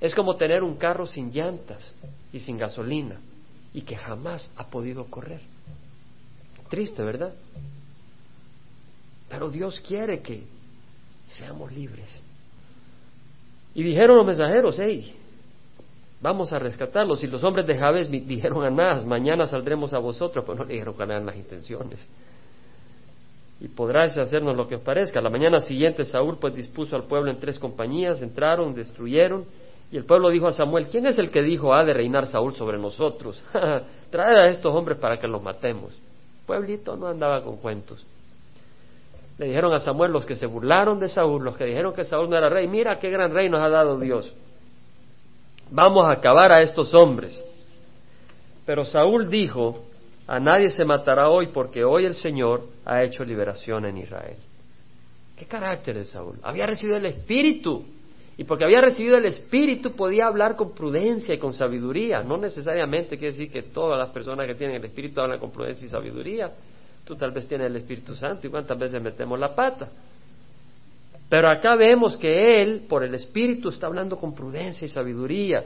Es 0.00 0.14
como 0.14 0.36
tener 0.36 0.62
un 0.62 0.76
carro 0.76 1.06
sin 1.06 1.30
llantas 1.30 1.92
y 2.32 2.40
sin 2.40 2.58
gasolina 2.58 3.20
y 3.72 3.82
que 3.82 3.96
jamás 3.96 4.50
ha 4.56 4.66
podido 4.66 5.04
correr. 5.06 5.40
Triste, 6.68 7.02
¿verdad? 7.02 7.32
Pero 9.28 9.50
Dios 9.50 9.80
quiere 9.80 10.20
que 10.20 10.42
seamos 11.28 11.72
libres. 11.72 12.18
Y 13.74 13.82
dijeron 13.82 14.16
los 14.16 14.26
mensajeros, 14.26 14.76
hey, 14.78 15.14
vamos 16.20 16.52
a 16.52 16.58
rescatarlos. 16.58 17.22
Y 17.22 17.26
los 17.26 17.44
hombres 17.44 17.66
de 17.66 17.78
Jabes 17.78 18.10
dijeron 18.10 18.64
a 18.64 18.70
Nas, 18.70 19.04
mañana 19.04 19.46
saldremos 19.46 19.92
a 19.92 19.98
vosotros, 19.98 20.44
pero 20.46 20.58
no 20.58 20.64
le 20.64 20.74
dijeron 20.74 20.94
que 20.94 21.02
eran 21.02 21.26
las 21.26 21.36
intenciones 21.36 22.06
y 23.62 23.68
podráis 23.68 24.18
hacernos 24.18 24.56
lo 24.56 24.66
que 24.66 24.74
os 24.74 24.80
parezca. 24.80 25.20
La 25.20 25.30
mañana 25.30 25.60
siguiente 25.60 26.04
Saúl 26.04 26.36
pues 26.40 26.52
dispuso 26.52 26.96
al 26.96 27.04
pueblo 27.04 27.30
en 27.30 27.38
tres 27.38 27.60
compañías, 27.60 28.20
entraron, 28.20 28.74
destruyeron, 28.74 29.44
y 29.92 29.96
el 29.96 30.04
pueblo 30.04 30.30
dijo 30.30 30.48
a 30.48 30.52
Samuel, 30.52 30.88
¿quién 30.88 31.06
es 31.06 31.16
el 31.16 31.30
que 31.30 31.42
dijo 31.42 31.72
ha 31.72 31.84
de 31.84 31.92
reinar 31.92 32.26
Saúl 32.26 32.56
sobre 32.56 32.76
nosotros? 32.76 33.40
Traer 34.10 34.36
a 34.36 34.48
estos 34.48 34.74
hombres 34.74 34.98
para 34.98 35.20
que 35.20 35.28
los 35.28 35.40
matemos. 35.40 35.96
pueblito 36.44 36.96
no 36.96 37.06
andaba 37.06 37.44
con 37.44 37.58
cuentos. 37.58 38.04
Le 39.38 39.46
dijeron 39.46 39.72
a 39.72 39.78
Samuel 39.78 40.10
los 40.10 40.26
que 40.26 40.34
se 40.34 40.46
burlaron 40.46 40.98
de 40.98 41.08
Saúl, 41.08 41.44
los 41.44 41.56
que 41.56 41.64
dijeron 41.64 41.94
que 41.94 42.04
Saúl 42.04 42.28
no 42.28 42.36
era 42.36 42.48
rey, 42.48 42.66
mira 42.66 42.98
qué 42.98 43.10
gran 43.10 43.32
rey 43.32 43.48
nos 43.48 43.60
ha 43.60 43.68
dado 43.68 43.96
Dios. 43.96 44.34
Vamos 45.70 46.04
a 46.04 46.14
acabar 46.14 46.50
a 46.50 46.62
estos 46.62 46.92
hombres. 46.94 47.40
Pero 48.66 48.84
Saúl 48.84 49.30
dijo, 49.30 49.84
a 50.26 50.38
nadie 50.38 50.70
se 50.70 50.84
matará 50.84 51.28
hoy 51.28 51.48
porque 51.48 51.84
hoy 51.84 52.04
el 52.04 52.14
Señor 52.14 52.64
ha 52.84 53.02
hecho 53.02 53.24
liberación 53.24 53.84
en 53.86 53.98
Israel. 53.98 54.36
¿Qué 55.36 55.46
carácter 55.46 55.96
de 55.96 56.04
Saúl? 56.04 56.38
Había 56.42 56.66
recibido 56.66 56.96
el 56.98 57.06
Espíritu. 57.06 57.84
Y 58.36 58.44
porque 58.44 58.64
había 58.64 58.80
recibido 58.80 59.18
el 59.18 59.26
Espíritu 59.26 59.92
podía 59.92 60.26
hablar 60.26 60.56
con 60.56 60.72
prudencia 60.74 61.34
y 61.34 61.38
con 61.38 61.52
sabiduría. 61.52 62.22
No 62.22 62.38
necesariamente 62.38 63.18
quiere 63.18 63.32
decir 63.32 63.50
que 63.50 63.62
todas 63.62 63.98
las 63.98 64.08
personas 64.10 64.46
que 64.46 64.54
tienen 64.54 64.76
el 64.76 64.84
Espíritu 64.84 65.20
hablan 65.20 65.38
con 65.38 65.50
prudencia 65.50 65.86
y 65.86 65.90
sabiduría. 65.90 66.50
Tú 67.04 67.16
tal 67.16 67.32
vez 67.32 67.46
tienes 67.46 67.66
el 67.66 67.76
Espíritu 67.76 68.14
Santo 68.14 68.46
y 68.46 68.50
cuántas 68.50 68.78
veces 68.78 69.02
metemos 69.02 69.38
la 69.38 69.54
pata. 69.54 69.88
Pero 71.28 71.48
acá 71.48 71.76
vemos 71.76 72.16
que 72.16 72.62
él, 72.62 72.84
por 72.88 73.02
el 73.02 73.14
Espíritu, 73.14 73.70
está 73.70 73.86
hablando 73.86 74.16
con 74.16 74.34
prudencia 74.34 74.84
y 74.84 74.88
sabiduría. 74.88 75.64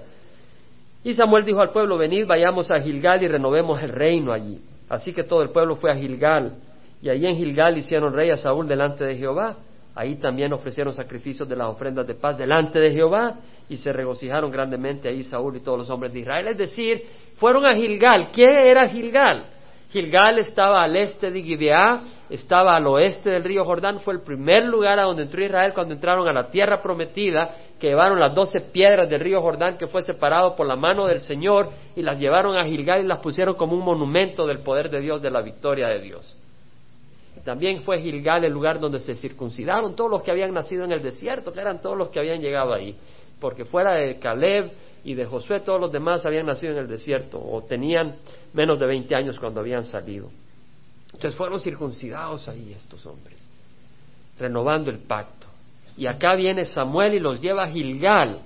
Y 1.06 1.14
Samuel 1.14 1.44
dijo 1.44 1.60
al 1.60 1.70
pueblo, 1.70 1.96
venid, 1.96 2.26
vayamos 2.26 2.68
a 2.72 2.80
Gilgal 2.80 3.22
y 3.22 3.28
renovemos 3.28 3.80
el 3.80 3.90
reino 3.90 4.32
allí. 4.32 4.60
Así 4.88 5.14
que 5.14 5.22
todo 5.22 5.40
el 5.40 5.50
pueblo 5.50 5.76
fue 5.76 5.92
a 5.92 5.94
Gilgal. 5.94 6.56
Y 7.00 7.08
allí 7.08 7.26
en 7.26 7.36
Gilgal 7.36 7.78
hicieron 7.78 8.12
rey 8.12 8.30
a 8.30 8.36
Saúl 8.36 8.66
delante 8.66 9.04
de 9.04 9.16
Jehová. 9.16 9.54
Ahí 9.94 10.16
también 10.16 10.52
ofrecieron 10.52 10.92
sacrificios 10.92 11.48
de 11.48 11.54
las 11.54 11.68
ofrendas 11.68 12.08
de 12.08 12.16
paz 12.16 12.36
delante 12.36 12.80
de 12.80 12.90
Jehová 12.90 13.36
y 13.68 13.76
se 13.76 13.92
regocijaron 13.92 14.50
grandemente 14.50 15.08
ahí 15.08 15.22
Saúl 15.22 15.56
y 15.56 15.60
todos 15.60 15.78
los 15.78 15.90
hombres 15.90 16.12
de 16.12 16.18
Israel. 16.18 16.48
Es 16.48 16.58
decir, 16.58 17.04
fueron 17.36 17.64
a 17.66 17.76
Gilgal. 17.76 18.32
¿Qué 18.32 18.68
era 18.68 18.88
Gilgal? 18.88 19.44
Gilgal 19.90 20.38
estaba 20.38 20.82
al 20.82 20.96
este 20.96 21.30
de 21.30 21.42
Gibeá, 21.42 22.02
estaba 22.28 22.74
al 22.74 22.86
oeste 22.88 23.30
del 23.30 23.44
río 23.44 23.64
Jordán, 23.64 24.00
fue 24.00 24.14
el 24.14 24.20
primer 24.20 24.64
lugar 24.64 24.98
a 24.98 25.04
donde 25.04 25.22
entró 25.22 25.44
Israel 25.44 25.72
cuando 25.72 25.94
entraron 25.94 26.26
a 26.28 26.32
la 26.32 26.50
tierra 26.50 26.82
prometida 26.82 27.54
que 27.78 27.88
llevaron 27.88 28.18
las 28.18 28.34
doce 28.34 28.60
piedras 28.60 29.08
del 29.08 29.20
río 29.20 29.40
Jordán 29.40 29.78
que 29.78 29.86
fue 29.86 30.02
separado 30.02 30.56
por 30.56 30.66
la 30.66 30.74
mano 30.74 31.06
del 31.06 31.20
Señor 31.20 31.68
y 31.94 32.02
las 32.02 32.18
llevaron 32.18 32.56
a 32.56 32.64
Gilgal 32.64 33.04
y 33.04 33.06
las 33.06 33.20
pusieron 33.20 33.54
como 33.54 33.74
un 33.74 33.84
monumento 33.84 34.44
del 34.46 34.58
poder 34.58 34.90
de 34.90 35.00
Dios, 35.00 35.22
de 35.22 35.30
la 35.30 35.40
victoria 35.40 35.86
de 35.88 36.00
Dios. 36.00 36.36
También 37.44 37.82
fue 37.82 38.00
Gilgal 38.00 38.44
el 38.44 38.52
lugar 38.52 38.80
donde 38.80 38.98
se 38.98 39.14
circuncidaron 39.14 39.94
todos 39.94 40.10
los 40.10 40.22
que 40.22 40.32
habían 40.32 40.52
nacido 40.52 40.84
en 40.84 40.90
el 40.90 41.02
desierto, 41.02 41.52
que 41.52 41.60
eran 41.60 41.80
todos 41.80 41.96
los 41.96 42.08
que 42.08 42.18
habían 42.18 42.40
llegado 42.40 42.74
ahí, 42.74 42.96
porque 43.38 43.64
fuera 43.64 43.92
de 43.92 44.18
Caleb 44.18 44.72
y 45.06 45.14
de 45.14 45.24
Josué 45.24 45.60
todos 45.60 45.80
los 45.80 45.92
demás 45.92 46.26
habían 46.26 46.46
nacido 46.46 46.72
en 46.72 46.78
el 46.78 46.88
desierto 46.88 47.40
o 47.40 47.62
tenían 47.62 48.16
menos 48.52 48.78
de 48.80 48.86
20 48.86 49.14
años 49.14 49.38
cuando 49.38 49.60
habían 49.60 49.84
salido. 49.84 50.28
Entonces 51.06 51.36
fueron 51.36 51.60
circuncidados 51.60 52.48
ahí 52.48 52.74
estos 52.76 53.06
hombres, 53.06 53.38
renovando 54.36 54.90
el 54.90 54.98
pacto. 54.98 55.46
Y 55.96 56.06
acá 56.06 56.34
viene 56.34 56.64
Samuel 56.64 57.14
y 57.14 57.20
los 57.20 57.40
lleva 57.40 57.62
a 57.62 57.68
Gilgal 57.68 58.40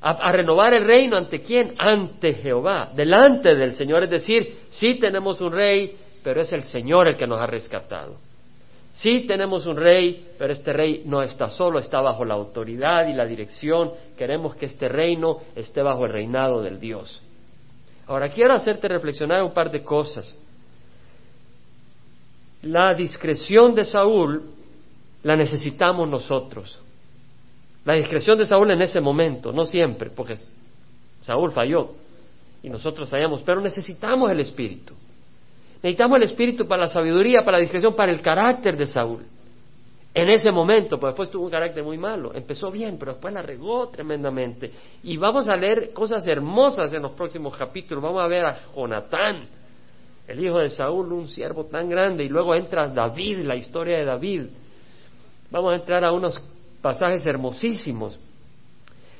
a, 0.00 0.32
renovar 0.32 0.74
el 0.74 0.84
reino 0.84 1.16
ante 1.16 1.40
quién? 1.40 1.74
Ante 1.78 2.34
Jehová, 2.34 2.90
delante 2.94 3.54
del 3.54 3.74
Señor. 3.74 4.02
Es 4.02 4.10
decir, 4.10 4.58
sí 4.70 4.96
tenemos 4.96 5.40
un 5.40 5.52
rey, 5.52 5.96
pero 6.22 6.40
es 6.40 6.52
el 6.52 6.64
Señor 6.64 7.06
el 7.06 7.16
que 7.16 7.28
nos 7.28 7.40
ha 7.40 7.46
rescatado. 7.46 8.16
Sí 8.92 9.26
tenemos 9.26 9.66
un 9.66 9.76
rey, 9.76 10.28
pero 10.38 10.52
este 10.52 10.72
rey 10.72 11.02
no 11.04 11.22
está 11.22 11.48
solo, 11.48 11.78
está 11.78 12.00
bajo 12.00 12.24
la 12.24 12.34
autoridad 12.34 13.06
y 13.06 13.12
la 13.12 13.26
dirección. 13.26 13.92
Queremos 14.16 14.56
que 14.56 14.66
este 14.66 14.88
reino 14.88 15.38
esté 15.54 15.82
bajo 15.82 16.06
el 16.06 16.12
reinado 16.12 16.62
del 16.62 16.80
Dios. 16.80 17.22
Ahora 18.06 18.28
quiero 18.28 18.54
hacerte 18.54 18.88
reflexionar 18.88 19.42
un 19.42 19.52
par 19.52 19.70
de 19.70 19.82
cosas. 19.82 20.34
La 22.62 22.92
discreción 22.94 23.74
de 23.74 23.84
Saúl 23.84 24.50
la 25.22 25.36
necesitamos 25.36 26.08
nosotros. 26.08 26.78
La 27.84 27.94
discreción 27.94 28.36
de 28.38 28.46
Saúl 28.46 28.70
en 28.70 28.82
ese 28.82 29.00
momento, 29.00 29.52
no 29.52 29.64
siempre, 29.64 30.10
porque 30.10 30.36
Saúl 31.20 31.52
falló 31.52 31.92
y 32.62 32.68
nosotros 32.68 33.08
fallamos, 33.08 33.42
pero 33.42 33.60
necesitamos 33.60 34.30
el 34.30 34.40
Espíritu. 34.40 34.94
Necesitamos 35.82 36.16
el 36.18 36.24
Espíritu 36.24 36.66
para 36.66 36.82
la 36.82 36.88
sabiduría, 36.88 37.40
para 37.40 37.58
la 37.58 37.62
discreción, 37.62 37.94
para 37.94 38.12
el 38.12 38.20
carácter 38.20 38.76
de 38.76 38.86
Saúl. 38.86 39.24
En 40.12 40.28
ese 40.30 40.50
momento, 40.50 40.98
pues 40.98 41.12
después 41.12 41.30
tuvo 41.30 41.44
un 41.44 41.50
carácter 41.50 41.84
muy 41.84 41.96
malo. 41.96 42.34
Empezó 42.34 42.70
bien, 42.70 42.96
pero 42.98 43.12
después 43.12 43.32
la 43.32 43.42
regó 43.42 43.88
tremendamente. 43.88 44.72
Y 45.04 45.16
vamos 45.16 45.48
a 45.48 45.54
leer 45.54 45.92
cosas 45.92 46.26
hermosas 46.26 46.92
en 46.92 47.02
los 47.02 47.12
próximos 47.12 47.56
capítulos. 47.56 48.02
Vamos 48.02 48.24
a 48.24 48.26
ver 48.26 48.44
a 48.44 48.58
Jonatán, 48.74 49.46
el 50.26 50.44
hijo 50.44 50.58
de 50.58 50.68
Saúl, 50.70 51.12
un 51.12 51.28
siervo 51.28 51.66
tan 51.66 51.88
grande. 51.88 52.24
Y 52.24 52.28
luego 52.28 52.54
entra 52.54 52.88
David, 52.88 53.38
la 53.44 53.54
historia 53.54 53.98
de 53.98 54.04
David 54.04 54.46
Vamos 55.50 55.72
a 55.72 55.76
entrar 55.76 56.04
a 56.04 56.12
unos 56.12 56.38
pasajes 56.82 57.24
hermosísimos. 57.26 58.18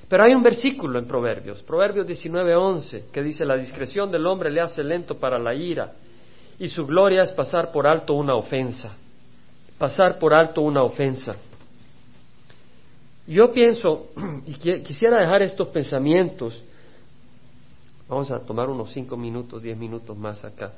Pero 0.08 0.24
hay 0.24 0.34
un 0.34 0.42
versículo 0.42 0.98
en 0.98 1.06
Proverbios, 1.06 1.62
Proverbios 1.62 2.06
19:11, 2.06 3.10
que 3.12 3.22
dice, 3.22 3.44
la 3.44 3.56
discreción 3.56 4.10
del 4.10 4.26
hombre 4.26 4.50
le 4.50 4.60
hace 4.60 4.82
lento 4.82 5.18
para 5.18 5.38
la 5.38 5.54
ira 5.54 5.92
y 6.58 6.68
su 6.68 6.86
gloria 6.86 7.22
es 7.22 7.32
pasar 7.32 7.70
por 7.70 7.86
alto 7.86 8.14
una 8.14 8.34
ofensa. 8.34 8.96
Pasar 9.78 10.18
por 10.18 10.34
alto 10.34 10.60
una 10.62 10.82
ofensa. 10.82 11.36
Yo 13.26 13.52
pienso, 13.52 14.08
y 14.46 14.54
quisiera 14.54 15.20
dejar 15.20 15.42
estos 15.42 15.68
pensamientos, 15.68 16.62
vamos 18.08 18.30
a 18.30 18.40
tomar 18.40 18.68
unos 18.68 18.92
cinco 18.92 19.16
minutos, 19.16 19.62
diez 19.62 19.76
minutos 19.76 20.16
más 20.16 20.44
acá, 20.44 20.72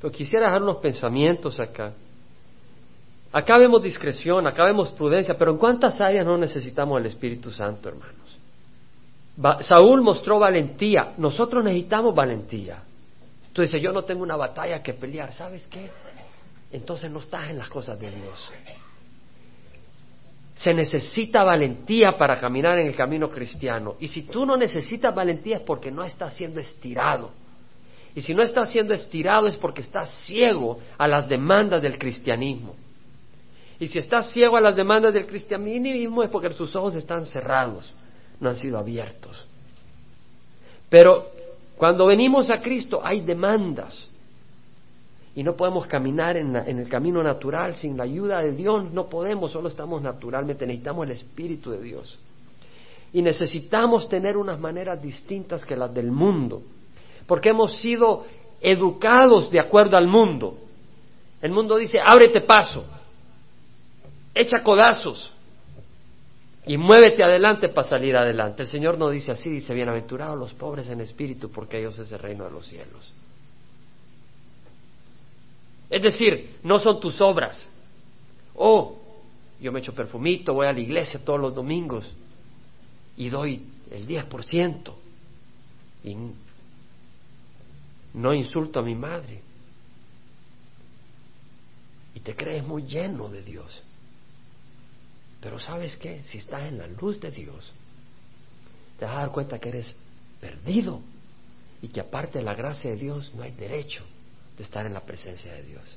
pero 0.00 0.12
quisiera 0.12 0.46
dejar 0.46 0.62
unos 0.62 0.78
pensamientos 0.78 1.60
acá 1.60 1.92
Acá 3.32 3.58
vemos 3.58 3.82
discreción, 3.82 4.46
acá 4.46 4.64
vemos 4.64 4.90
prudencia, 4.90 5.38
pero 5.38 5.52
¿en 5.52 5.58
cuántas 5.58 6.00
áreas 6.00 6.26
no 6.26 6.36
necesitamos 6.36 6.98
el 6.98 7.06
Espíritu 7.06 7.50
Santo, 7.50 7.88
hermanos? 7.88 9.64
Saúl 9.64 10.02
mostró 10.02 10.40
valentía, 10.40 11.14
nosotros 11.16 11.64
necesitamos 11.64 12.14
valentía. 12.14 12.82
Tú 13.52 13.62
dices, 13.62 13.80
yo 13.80 13.92
no 13.92 14.04
tengo 14.04 14.22
una 14.22 14.36
batalla 14.36 14.82
que 14.82 14.94
pelear, 14.94 15.32
¿sabes 15.32 15.66
qué? 15.66 15.90
Entonces 16.72 17.10
no 17.10 17.18
estás 17.18 17.50
en 17.50 17.58
las 17.58 17.68
cosas 17.68 17.98
de 17.98 18.10
Dios. 18.10 18.52
Se 20.54 20.72
necesita 20.72 21.42
valentía 21.42 22.16
para 22.16 22.38
caminar 22.38 22.78
en 22.78 22.86
el 22.86 22.94
camino 22.94 23.30
cristiano. 23.30 23.96
Y 23.98 24.08
si 24.08 24.22
tú 24.22 24.46
no 24.46 24.56
necesitas 24.56 25.14
valentía 25.14 25.56
es 25.56 25.62
porque 25.62 25.90
no 25.90 26.04
estás 26.04 26.34
siendo 26.36 26.60
estirado. 26.60 27.32
Y 28.14 28.20
si 28.20 28.34
no 28.34 28.42
estás 28.42 28.70
siendo 28.70 28.92
estirado 28.94 29.46
es 29.46 29.56
porque 29.56 29.80
estás 29.80 30.10
ciego 30.24 30.78
a 30.98 31.08
las 31.08 31.28
demandas 31.28 31.80
del 31.82 31.98
cristianismo. 31.98 32.74
Y 33.78 33.86
si 33.86 33.98
estás 33.98 34.30
ciego 34.30 34.56
a 34.56 34.60
las 34.60 34.76
demandas 34.76 35.14
del 35.14 35.26
cristianismo 35.26 36.22
es 36.22 36.28
porque 36.28 36.50
tus 36.50 36.76
ojos 36.76 36.94
están 36.94 37.24
cerrados, 37.24 37.94
no 38.38 38.50
han 38.50 38.56
sido 38.56 38.78
abiertos. 38.78 39.46
Pero 40.90 41.32
cuando 41.80 42.04
venimos 42.04 42.50
a 42.50 42.60
Cristo 42.60 43.00
hay 43.02 43.22
demandas. 43.22 44.06
Y 45.34 45.42
no 45.42 45.56
podemos 45.56 45.86
caminar 45.86 46.36
en, 46.36 46.54
el 46.54 46.86
camino 46.90 47.22
natural 47.22 47.74
sin 47.74 47.96
la 47.96 48.04
ayuda 48.04 48.42
de 48.42 48.52
Dios. 48.52 48.92
No 48.92 49.06
podemos, 49.08 49.52
solo 49.52 49.68
estamos 49.68 50.02
naturalmente. 50.02 50.66
Necesitamos 50.66 51.06
el 51.06 51.12
Espíritu 51.12 51.70
de 51.70 51.80
Dios. 51.80 52.18
Y 53.14 53.22
necesitamos 53.22 54.10
tener 54.10 54.36
unas 54.36 54.60
maneras 54.60 55.00
distintas 55.00 55.64
que 55.64 55.74
las 55.74 55.94
del 55.94 56.10
mundo. 56.10 56.60
Porque 57.26 57.48
hemos 57.48 57.74
sido 57.78 58.26
educados 58.60 59.50
de 59.50 59.60
acuerdo 59.60 59.96
al 59.96 60.06
mundo. 60.06 60.58
El 61.40 61.52
mundo 61.52 61.78
dice, 61.78 61.98
ábrete 61.98 62.42
paso, 62.42 62.84
echa 64.34 64.62
codazos 64.62 65.32
y 66.70 66.78
muévete 66.78 67.24
adelante 67.24 67.68
para 67.70 67.88
salir 67.88 68.16
adelante. 68.16 68.62
El 68.62 68.68
Señor 68.68 68.96
no 68.96 69.10
dice 69.10 69.32
así, 69.32 69.50
dice, 69.50 69.74
bienaventurados 69.74 70.38
los 70.38 70.54
pobres 70.54 70.88
en 70.88 71.00
espíritu, 71.00 71.50
porque 71.50 71.80
ellos 71.80 71.98
es 71.98 72.12
el 72.12 72.20
reino 72.20 72.44
de 72.44 72.52
los 72.52 72.64
cielos. 72.64 73.12
Es 75.90 76.00
decir, 76.00 76.58
no 76.62 76.78
son 76.78 77.00
tus 77.00 77.20
obras. 77.20 77.68
Oh, 78.54 79.00
yo 79.60 79.72
me 79.72 79.80
echo 79.80 79.92
perfumito, 79.92 80.54
voy 80.54 80.68
a 80.68 80.72
la 80.72 80.78
iglesia 80.78 81.18
todos 81.24 81.40
los 81.40 81.52
domingos 81.52 82.08
y 83.16 83.28
doy 83.30 83.66
el 83.90 84.06
10% 84.06 84.94
y 86.04 86.16
no 88.14 88.32
insulto 88.32 88.78
a 88.78 88.82
mi 88.84 88.94
madre. 88.94 89.42
Y 92.14 92.20
te 92.20 92.36
crees 92.36 92.64
muy 92.64 92.84
lleno 92.84 93.28
de 93.28 93.42
Dios. 93.42 93.82
Pero 95.40 95.58
sabes 95.58 95.96
qué, 95.96 96.22
si 96.24 96.38
estás 96.38 96.68
en 96.68 96.78
la 96.78 96.86
luz 96.86 97.20
de 97.20 97.30
Dios, 97.30 97.72
te 98.98 99.04
vas 99.04 99.16
a 99.16 99.20
dar 99.20 99.30
cuenta 99.30 99.58
que 99.58 99.70
eres 99.70 99.94
perdido 100.40 101.00
y 101.82 101.88
que 101.88 102.00
aparte 102.00 102.38
de 102.38 102.44
la 102.44 102.54
gracia 102.54 102.90
de 102.90 102.96
Dios 102.96 103.32
no 103.34 103.42
hay 103.42 103.52
derecho 103.52 104.04
de 104.56 104.64
estar 104.64 104.84
en 104.84 104.92
la 104.92 105.00
presencia 105.00 105.52
de 105.54 105.62
Dios. 105.62 105.96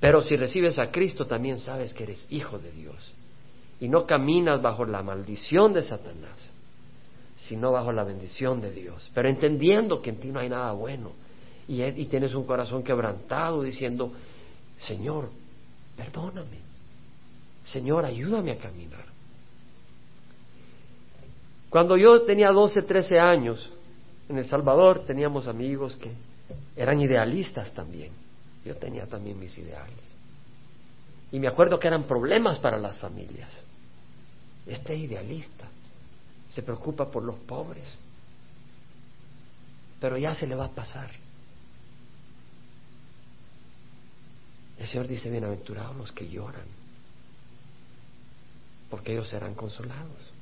Pero 0.00 0.22
si 0.22 0.36
recibes 0.36 0.78
a 0.78 0.92
Cristo 0.92 1.26
también 1.26 1.58
sabes 1.58 1.92
que 1.92 2.04
eres 2.04 2.24
hijo 2.30 2.58
de 2.58 2.70
Dios. 2.70 3.14
Y 3.80 3.88
no 3.88 4.06
caminas 4.06 4.62
bajo 4.62 4.84
la 4.84 5.02
maldición 5.02 5.72
de 5.72 5.82
Satanás, 5.82 6.50
sino 7.36 7.72
bajo 7.72 7.92
la 7.92 8.04
bendición 8.04 8.60
de 8.60 8.72
Dios, 8.72 9.10
pero 9.14 9.28
entendiendo 9.28 10.02
que 10.02 10.10
en 10.10 10.16
ti 10.16 10.28
no 10.28 10.40
hay 10.40 10.48
nada 10.48 10.72
bueno 10.72 11.12
y, 11.68 11.82
y 11.82 12.06
tienes 12.06 12.34
un 12.34 12.44
corazón 12.44 12.82
quebrantado 12.82 13.62
diciendo, 13.62 14.12
Señor, 14.78 15.30
perdóname, 15.96 16.67
Señor, 17.70 18.04
ayúdame 18.04 18.52
a 18.52 18.58
caminar. 18.58 19.04
Cuando 21.68 21.96
yo 21.96 22.22
tenía 22.22 22.50
12, 22.50 22.82
13 22.82 23.20
años, 23.20 23.70
en 24.28 24.38
El 24.38 24.44
Salvador 24.46 25.04
teníamos 25.06 25.46
amigos 25.46 25.96
que 25.96 26.12
eran 26.76 27.00
idealistas 27.00 27.72
también. 27.74 28.12
Yo 28.64 28.76
tenía 28.76 29.06
también 29.06 29.38
mis 29.38 29.56
ideales. 29.58 29.98
Y 31.30 31.38
me 31.38 31.48
acuerdo 31.48 31.78
que 31.78 31.88
eran 31.88 32.04
problemas 32.04 32.58
para 32.58 32.78
las 32.78 32.98
familias. 32.98 33.50
Este 34.66 34.96
idealista 34.96 35.68
se 36.50 36.62
preocupa 36.62 37.10
por 37.10 37.22
los 37.22 37.36
pobres, 37.36 37.86
pero 40.00 40.16
ya 40.16 40.34
se 40.34 40.46
le 40.46 40.54
va 40.54 40.66
a 40.66 40.70
pasar. 40.70 41.10
El 44.78 44.86
Señor 44.86 45.06
dice, 45.06 45.30
bienaventurados 45.30 45.96
los 45.96 46.12
que 46.12 46.28
lloran, 46.28 46.77
porque 48.90 49.12
ellos 49.12 49.28
serán 49.28 49.54
consolados. 49.54 50.32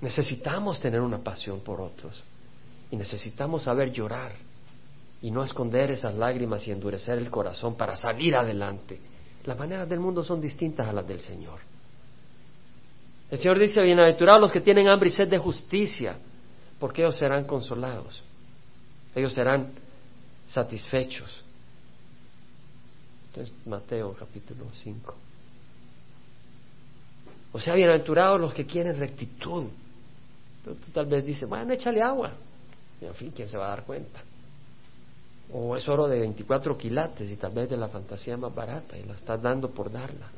Necesitamos 0.00 0.80
tener 0.80 1.00
una 1.00 1.18
pasión 1.18 1.60
por 1.60 1.80
otros 1.80 2.22
y 2.90 2.96
necesitamos 2.96 3.64
saber 3.64 3.92
llorar 3.92 4.32
y 5.20 5.30
no 5.30 5.42
esconder 5.42 5.90
esas 5.90 6.14
lágrimas 6.14 6.66
y 6.66 6.70
endurecer 6.70 7.18
el 7.18 7.30
corazón 7.30 7.76
para 7.76 7.96
salir 7.96 8.36
adelante. 8.36 9.00
Las 9.44 9.58
maneras 9.58 9.88
del 9.88 10.00
mundo 10.00 10.22
son 10.22 10.40
distintas 10.40 10.86
a 10.86 10.92
las 10.92 11.06
del 11.06 11.20
Señor. 11.20 11.60
El 13.30 13.38
Señor 13.38 13.58
dice, 13.58 13.82
bienaventurados 13.82 14.40
los 14.40 14.52
que 14.52 14.60
tienen 14.60 14.88
hambre 14.88 15.08
y 15.08 15.12
sed 15.12 15.28
de 15.28 15.38
justicia, 15.38 16.16
porque 16.78 17.02
ellos 17.02 17.16
serán 17.16 17.44
consolados, 17.44 18.22
ellos 19.14 19.32
serán 19.32 19.72
satisfechos. 20.46 21.42
Entonces, 23.28 23.54
Mateo 23.66 24.14
capítulo 24.14 24.66
5. 24.82 25.27
O 27.52 27.60
sea, 27.60 27.74
bienaventurados 27.74 28.40
los 28.40 28.52
que 28.52 28.66
quieren 28.66 28.98
rectitud. 28.98 29.66
Pero 30.64 30.76
tú 30.76 30.90
tal 30.92 31.06
vez 31.06 31.24
dices, 31.24 31.48
bueno, 31.48 31.72
échale 31.72 32.02
agua. 32.02 32.32
Y 33.00 33.06
en 33.06 33.14
fin, 33.14 33.32
¿quién 33.34 33.48
se 33.48 33.56
va 33.56 33.66
a 33.66 33.70
dar 33.70 33.84
cuenta? 33.84 34.20
O 35.52 35.76
es 35.76 35.88
oro 35.88 36.08
de 36.08 36.18
24 36.18 36.76
quilates 36.76 37.30
y 37.30 37.36
tal 37.36 37.52
vez 37.52 37.70
de 37.70 37.76
la 37.76 37.88
fantasía 37.88 38.36
más 38.36 38.54
barata 38.54 38.98
y 38.98 39.04
la 39.04 39.14
estás 39.14 39.40
dando 39.40 39.70
por 39.70 39.90
darla. 39.90 40.30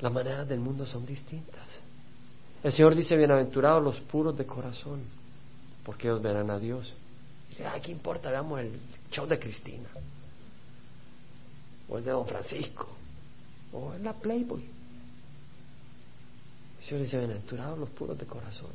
Las 0.00 0.12
maneras 0.12 0.48
del 0.48 0.60
mundo 0.60 0.86
son 0.86 1.04
distintas. 1.06 1.66
El 2.62 2.72
Señor 2.72 2.94
dice, 2.94 3.16
bienaventurados 3.16 3.82
los 3.82 4.00
puros 4.00 4.36
de 4.36 4.46
corazón, 4.46 5.02
porque 5.84 6.08
ellos 6.08 6.22
verán 6.22 6.50
a 6.50 6.58
Dios. 6.58 6.92
Dice, 7.48 7.66
ay, 7.66 7.80
¿qué 7.80 7.92
importa? 7.92 8.30
Veamos 8.30 8.60
el 8.60 8.78
show 9.10 9.26
de 9.26 9.38
Cristina, 9.38 9.88
o 11.88 11.98
el 11.98 12.04
de 12.04 12.10
Don 12.10 12.26
Francisco, 12.26 12.88
o 13.76 13.94
en 13.94 14.04
la 14.04 14.14
Playboy. 14.14 14.64
El 16.78 16.84
Señor 16.84 17.02
dice, 17.02 17.18
bienaventurados 17.18 17.78
los 17.78 17.90
puros 17.90 18.18
de 18.18 18.26
corazón, 18.26 18.70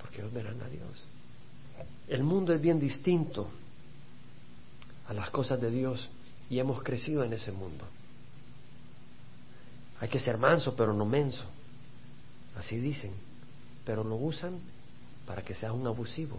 porque 0.00 0.18
ellos 0.18 0.32
verán 0.32 0.60
a 0.60 0.68
Dios. 0.68 1.02
El 2.08 2.22
mundo 2.22 2.52
es 2.52 2.60
bien 2.60 2.80
distinto 2.80 3.48
a 5.06 5.14
las 5.14 5.30
cosas 5.30 5.60
de 5.60 5.70
Dios 5.70 6.08
y 6.50 6.58
hemos 6.58 6.82
crecido 6.82 7.24
en 7.24 7.32
ese 7.32 7.52
mundo. 7.52 7.84
Hay 10.00 10.08
que 10.08 10.18
ser 10.18 10.36
manso, 10.36 10.74
pero 10.74 10.92
no 10.92 11.04
menso. 11.04 11.44
Así 12.56 12.76
dicen. 12.78 13.12
Pero 13.84 14.04
lo 14.04 14.16
usan 14.16 14.58
para 15.26 15.42
que 15.42 15.54
seas 15.54 15.72
un 15.72 15.86
abusivo 15.86 16.38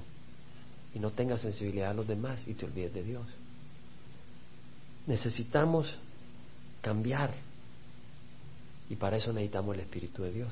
y 0.94 1.00
no 1.00 1.12
tengas 1.12 1.42
sensibilidad 1.42 1.92
a 1.92 1.94
los 1.94 2.08
demás 2.08 2.46
y 2.48 2.54
te 2.54 2.66
olvides 2.66 2.94
de 2.94 3.04
Dios. 3.04 3.26
Necesitamos 5.08 5.98
cambiar 6.82 7.34
y 8.90 8.96
para 8.96 9.18
eso 9.18 9.32
necesitamos 9.34 9.76
el 9.76 9.82
Espíritu 9.82 10.24
de 10.24 10.32
Dios. 10.32 10.52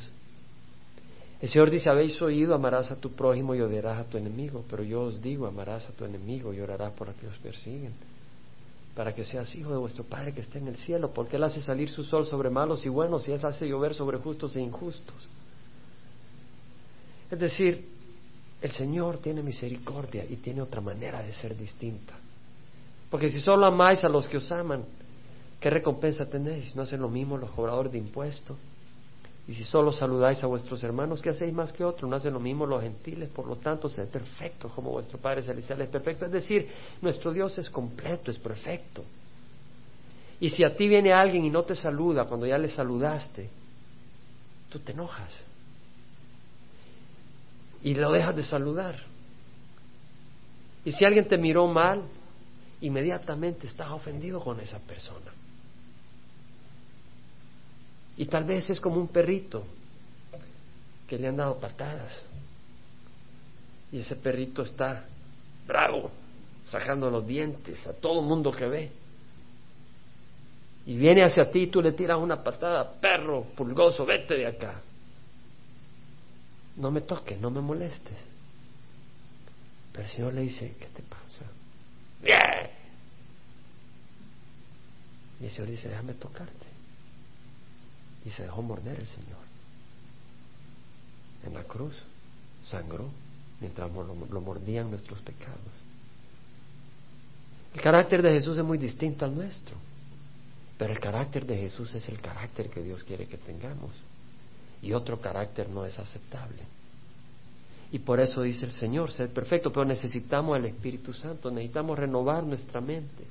El 1.41 1.49
Señor 1.49 1.71
dice, 1.71 1.89
habéis 1.89 2.21
oído, 2.21 2.53
amarás 2.53 2.91
a 2.91 2.95
tu 2.95 3.11
prójimo 3.11 3.55
y 3.55 3.61
odiarás 3.61 3.99
a 3.99 4.03
tu 4.03 4.17
enemigo, 4.17 4.63
pero 4.69 4.83
yo 4.83 5.01
os 5.01 5.21
digo, 5.21 5.47
amarás 5.47 5.87
a 5.89 5.91
tu 5.91 6.05
enemigo 6.05 6.53
y 6.53 6.59
orarás 6.59 6.91
por 6.93 7.09
aquellos 7.09 7.37
que 7.39 7.49
os 7.49 7.55
persiguen 7.55 7.93
para 8.95 9.15
que 9.15 9.23
seas 9.23 9.53
hijo 9.55 9.71
de 9.71 9.77
vuestro 9.77 10.03
Padre 10.03 10.33
que 10.33 10.41
está 10.41 10.57
en 10.57 10.67
el 10.67 10.77
cielo, 10.77 11.11
porque 11.13 11.37
Él 11.37 11.43
hace 11.43 11.61
salir 11.61 11.89
su 11.89 12.03
sol 12.03 12.25
sobre 12.25 12.49
malos 12.49 12.85
y 12.85 12.89
buenos 12.89 13.27
y 13.27 13.31
Él 13.31 13.43
hace 13.45 13.67
llover 13.67 13.93
sobre 13.93 14.17
justos 14.17 14.55
e 14.55 14.61
injustos. 14.61 15.15
Es 17.29 17.39
decir, 17.39 17.87
el 18.61 18.71
Señor 18.71 19.19
tiene 19.19 19.41
misericordia 19.41 20.25
y 20.29 20.35
tiene 20.35 20.61
otra 20.61 20.81
manera 20.81 21.23
de 21.23 21.31
ser 21.33 21.57
distinta. 21.57 22.13
Porque 23.09 23.29
si 23.29 23.39
solo 23.39 23.65
amáis 23.65 24.03
a 24.03 24.09
los 24.09 24.27
que 24.27 24.37
os 24.37 24.51
aman, 24.51 24.83
¿qué 25.61 25.69
recompensa 25.69 26.29
tenéis? 26.29 26.75
¿No 26.75 26.81
hacen 26.81 26.99
lo 26.99 27.07
mismo 27.07 27.37
los 27.37 27.51
cobradores 27.51 27.91
de 27.91 27.99
impuestos? 27.99 28.57
Y 29.47 29.53
si 29.53 29.63
solo 29.63 29.91
saludáis 29.91 30.43
a 30.43 30.47
vuestros 30.47 30.83
hermanos, 30.83 31.21
¿qué 31.21 31.29
hacéis 31.29 31.53
más 31.53 31.71
que 31.71 31.83
otros? 31.83 32.09
No 32.09 32.15
hacen 32.15 32.33
lo 32.33 32.39
mismo 32.39 32.65
los 32.65 32.81
gentiles, 32.81 33.29
por 33.29 33.47
lo 33.47 33.55
tanto, 33.55 33.87
sed 33.87 34.07
perfectos 34.07 34.71
como 34.73 34.91
vuestro 34.91 35.17
Padre 35.19 35.43
Celestial 35.43 35.81
es 35.81 35.89
perfecto. 35.89 36.25
Es 36.25 36.31
decir, 36.31 36.67
nuestro 37.01 37.31
Dios 37.31 37.57
es 37.57 37.69
completo, 37.69 38.31
es 38.31 38.37
perfecto. 38.37 39.03
Y 40.39 40.49
si 40.49 40.63
a 40.63 40.75
ti 40.75 40.87
viene 40.87 41.13
alguien 41.13 41.45
y 41.45 41.49
no 41.49 41.63
te 41.63 41.75
saluda 41.75 42.25
cuando 42.25 42.47
ya 42.47 42.57
le 42.57 42.67
saludaste, 42.67 43.49
tú 44.69 44.79
te 44.79 44.91
enojas 44.91 45.43
y 47.83 47.93
lo 47.93 48.11
dejas 48.11 48.35
de 48.35 48.43
saludar. 48.43 48.95
Y 50.85 50.91
si 50.91 51.05
alguien 51.05 51.27
te 51.27 51.37
miró 51.37 51.67
mal, 51.67 52.03
inmediatamente 52.81 53.67
estás 53.67 53.91
ofendido 53.91 54.39
con 54.39 54.59
esa 54.59 54.79
persona. 54.79 55.31
Y 58.17 58.25
tal 58.25 58.43
vez 58.43 58.69
es 58.69 58.79
como 58.79 58.97
un 58.97 59.07
perrito 59.07 59.63
que 61.07 61.17
le 61.17 61.27
han 61.27 61.37
dado 61.37 61.59
patadas. 61.59 62.23
Y 63.91 63.99
ese 63.99 64.15
perrito 64.15 64.61
está 64.61 65.05
bravo, 65.67 66.11
sacando 66.67 67.09
los 67.09 67.25
dientes 67.25 67.85
a 67.87 67.93
todo 67.93 68.21
mundo 68.21 68.51
que 68.51 68.65
ve. 68.65 68.91
y 70.85 70.97
viene 70.97 71.23
hacia 71.23 71.51
ti 71.51 71.59
y 71.63 71.67
tú 71.67 71.81
le 71.81 71.91
tiras 71.91 72.17
una 72.17 72.43
patada, 72.43 72.91
perro, 72.99 73.43
pulgoso, 73.55 74.05
vete 74.05 74.35
de 74.35 74.47
acá. 74.47 74.81
No 76.77 76.89
me 76.89 77.01
toques, 77.01 77.39
no 77.39 77.51
me 77.51 77.61
molestes. 77.61 78.17
Pero 79.91 80.05
el 80.05 80.09
Señor 80.09 80.33
le 80.33 80.41
dice, 80.41 80.75
¿qué 80.79 80.87
te 80.87 81.03
pasa? 81.03 81.45
Y 85.39 85.45
el 85.45 85.51
Señor 85.51 85.69
dice, 85.69 85.89
déjame 85.89 86.13
tocarte. 86.13 86.70
Y 88.25 88.29
se 88.29 88.43
dejó 88.43 88.61
morder 88.61 88.99
el 88.99 89.07
Señor. 89.07 89.41
En 91.45 91.53
la 91.53 91.63
cruz 91.63 91.95
sangró 92.63 93.09
mientras 93.59 93.91
lo, 93.91 94.41
mordían 94.41 94.89
nuestros 94.89 95.19
pecados. 95.21 95.59
El 97.73 97.81
carácter 97.81 98.21
de 98.21 98.31
Jesús 98.33 98.57
es 98.57 98.63
muy 98.63 98.77
distinto 98.77 99.23
al 99.23 99.33
nuestro, 99.33 99.75
pero 100.77 100.91
el 100.91 100.99
carácter 100.99 101.45
de 101.45 101.57
Jesús 101.57 101.93
es 101.95 102.07
el 102.09 102.19
carácter 102.19 102.69
que 102.69 102.83
Dios 102.83 103.03
quiere 103.03 103.27
que 103.27 103.37
tengamos 103.37 103.91
y 104.81 104.93
otro 104.93 105.21
carácter 105.21 105.69
no 105.69 105.85
es 105.85 105.97
aceptable. 105.97 106.63
Y 107.91 107.99
por 107.99 108.19
eso 108.19 108.41
dice 108.41 108.65
el 108.65 108.71
Señor, 108.71 109.11
ser 109.11 109.29
perfecto, 109.31 109.71
pero 109.71 109.85
necesitamos 109.85 110.57
el 110.57 110.65
Espíritu 110.65 111.13
Santo, 111.13 111.51
necesitamos 111.51 111.99
renovar 111.99 112.43
nuestra 112.43 112.81
mente. 112.81 113.25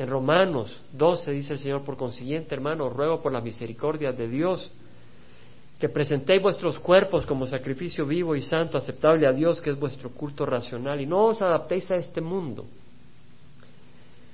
En 0.00 0.08
Romanos 0.08 0.80
12 0.94 1.30
dice 1.30 1.52
el 1.52 1.58
Señor, 1.58 1.84
por 1.84 1.98
consiguiente, 1.98 2.54
hermanos, 2.54 2.90
ruego 2.90 3.20
por 3.20 3.32
la 3.32 3.42
misericordia 3.42 4.12
de 4.12 4.28
Dios 4.28 4.72
que 5.78 5.90
presentéis 5.90 6.40
vuestros 6.40 6.78
cuerpos 6.78 7.26
como 7.26 7.46
sacrificio 7.46 8.06
vivo 8.06 8.34
y 8.34 8.40
santo, 8.40 8.78
aceptable 8.78 9.26
a 9.26 9.32
Dios, 9.32 9.60
que 9.60 9.68
es 9.68 9.78
vuestro 9.78 10.08
culto 10.08 10.46
racional, 10.46 11.02
y 11.02 11.06
no 11.06 11.26
os 11.26 11.42
adaptéis 11.42 11.90
a 11.90 11.96
este 11.96 12.22
mundo, 12.22 12.64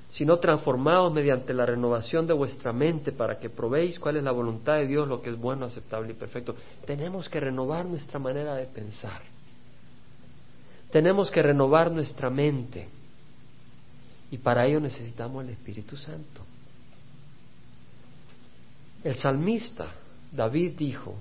sino 0.06 0.36
transformaos 0.36 1.12
mediante 1.12 1.52
la 1.52 1.66
renovación 1.66 2.28
de 2.28 2.34
vuestra 2.34 2.72
mente 2.72 3.10
para 3.10 3.40
que 3.40 3.50
probéis 3.50 3.98
cuál 3.98 4.18
es 4.18 4.22
la 4.22 4.30
voluntad 4.30 4.74
de 4.74 4.86
Dios, 4.86 5.08
lo 5.08 5.20
que 5.20 5.30
es 5.30 5.36
bueno, 5.36 5.66
aceptable 5.66 6.12
y 6.12 6.14
perfecto. 6.14 6.54
Tenemos 6.84 7.28
que 7.28 7.40
renovar 7.40 7.86
nuestra 7.86 8.20
manera 8.20 8.54
de 8.54 8.66
pensar. 8.66 9.20
Tenemos 10.92 11.28
que 11.28 11.42
renovar 11.42 11.90
nuestra 11.90 12.30
mente. 12.30 12.86
Y 14.30 14.38
para 14.38 14.66
ello 14.66 14.80
necesitamos 14.80 15.44
el 15.44 15.50
Espíritu 15.50 15.96
Santo. 15.96 16.42
El 19.04 19.14
salmista 19.14 19.92
David 20.32 20.72
dijo, 20.76 21.14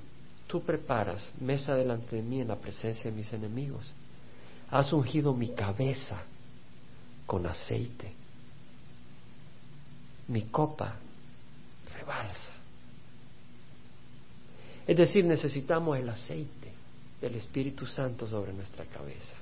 tú 0.48 0.64
preparas 0.64 1.32
mesa 1.40 1.76
delante 1.76 2.16
de 2.16 2.22
mí 2.24 2.42
en 2.42 2.48
la 2.48 2.56
presencia 2.56 3.12
de 3.12 3.16
mis 3.16 3.32
enemigos. 3.32 3.86
Has 4.72 4.92
ungido 4.92 5.34
mi 5.34 5.50
cabeza 5.50 6.24
con 7.28 7.46
aceite. 7.46 8.14
Mi 10.28 10.44
copa 10.44 10.96
rebalsa. 11.94 12.52
Es 14.88 14.98
decir, 14.98 15.26
necesitamos 15.26 15.98
el 15.98 16.10
aceite 16.10 16.72
del 17.22 17.36
Espíritu 17.36 17.86
Santo 17.86 18.28
sobre 18.28 18.54
nuestra 18.54 18.86
cabeza 18.86 19.34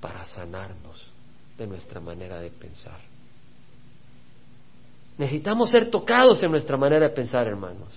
para 0.00 0.24
sanarnos 0.24 1.13
de 1.58 1.66
nuestra 1.66 2.00
manera 2.00 2.40
de 2.40 2.50
pensar. 2.50 2.98
Necesitamos 5.16 5.70
ser 5.70 5.90
tocados 5.90 6.42
en 6.42 6.50
nuestra 6.50 6.76
manera 6.76 7.08
de 7.08 7.14
pensar, 7.14 7.46
hermanos. 7.46 7.88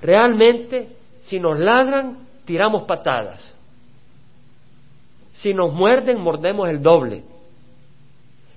Realmente, 0.00 0.88
si 1.22 1.40
nos 1.40 1.58
ladran, 1.58 2.26
tiramos 2.44 2.82
patadas. 2.82 3.54
Si 5.32 5.54
nos 5.54 5.72
muerden, 5.72 6.20
mordemos 6.20 6.68
el 6.68 6.82
doble. 6.82 7.24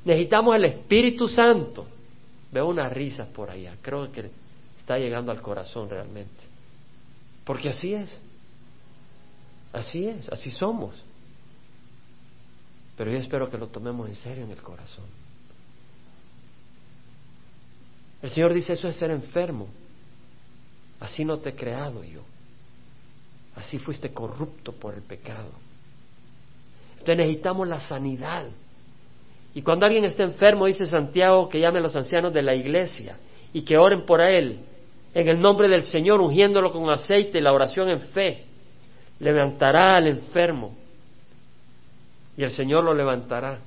Necesitamos 0.04 0.56
el 0.56 0.66
Espíritu 0.66 1.28
Santo. 1.28 1.88
Veo 2.52 2.68
unas 2.68 2.92
risas 2.92 3.28
por 3.30 3.50
allá. 3.50 3.76
Creo 3.82 4.12
que 4.12 4.30
está 4.78 4.98
llegando 4.98 5.32
al 5.32 5.42
corazón 5.42 5.90
realmente. 5.90 6.44
Porque 7.46 7.70
así 7.70 7.94
es. 7.94 8.20
Así 9.72 10.08
es, 10.08 10.30
así 10.30 10.52
somos. 10.52 11.04
Pero 12.98 13.12
yo 13.12 13.18
espero 13.18 13.50
que 13.50 13.58
lo 13.58 13.68
tomemos 13.68 14.10
en 14.10 14.16
serio 14.16 14.44
en 14.46 14.52
el 14.52 14.62
corazón. 14.62 15.06
El 18.22 18.30
Señor 18.30 18.54
dice, 18.54 18.74
eso 18.74 18.88
es 18.88 18.96
ser 18.96 19.12
enfermo. 19.12 19.68
Así 21.00 21.26
no 21.26 21.38
te 21.38 21.50
he 21.50 21.56
creado 21.56 22.04
yo. 22.04 22.22
Así 23.56 23.78
fuiste 23.80 24.12
corrupto 24.14 24.72
por 24.72 24.96
el 24.96 25.02
pecado. 25.02 25.52
Entonces 26.94 27.18
necesitamos 27.18 27.68
la 27.68 27.80
sanidad. 27.80 28.46
Y 29.54 29.62
cuando 29.62 29.86
alguien 29.86 30.06
está 30.06 30.24
enfermo, 30.24 30.66
dice 30.66 30.86
Santiago 30.86 31.48
que 31.48 31.60
llame 31.60 31.80
a 31.80 31.84
los 31.84 31.96
ancianos 31.96 32.34
de 32.34 32.42
la 32.42 32.56
iglesia 32.56 33.18
y 33.54 33.62
que 33.62 33.78
oren 33.78 34.06
por 34.06 34.22
él 34.22 34.60
en 35.14 35.28
el 35.30 35.40
nombre 35.40 35.70
del 35.70 35.84
Señor, 35.84 36.20
ungiéndolo 36.20 36.72
con 36.72 36.90
aceite 36.90 37.38
y 37.38 37.42
la 37.42 37.54
oración 37.54 37.90
en 37.90 38.02
fe. 38.02 38.46
Levantará 39.20 39.96
al 39.96 40.08
enfermo 40.08 40.76
y 42.38 42.44
el 42.44 42.52
Señor 42.52 42.84
lo 42.84 42.94
levantará. 42.94 43.60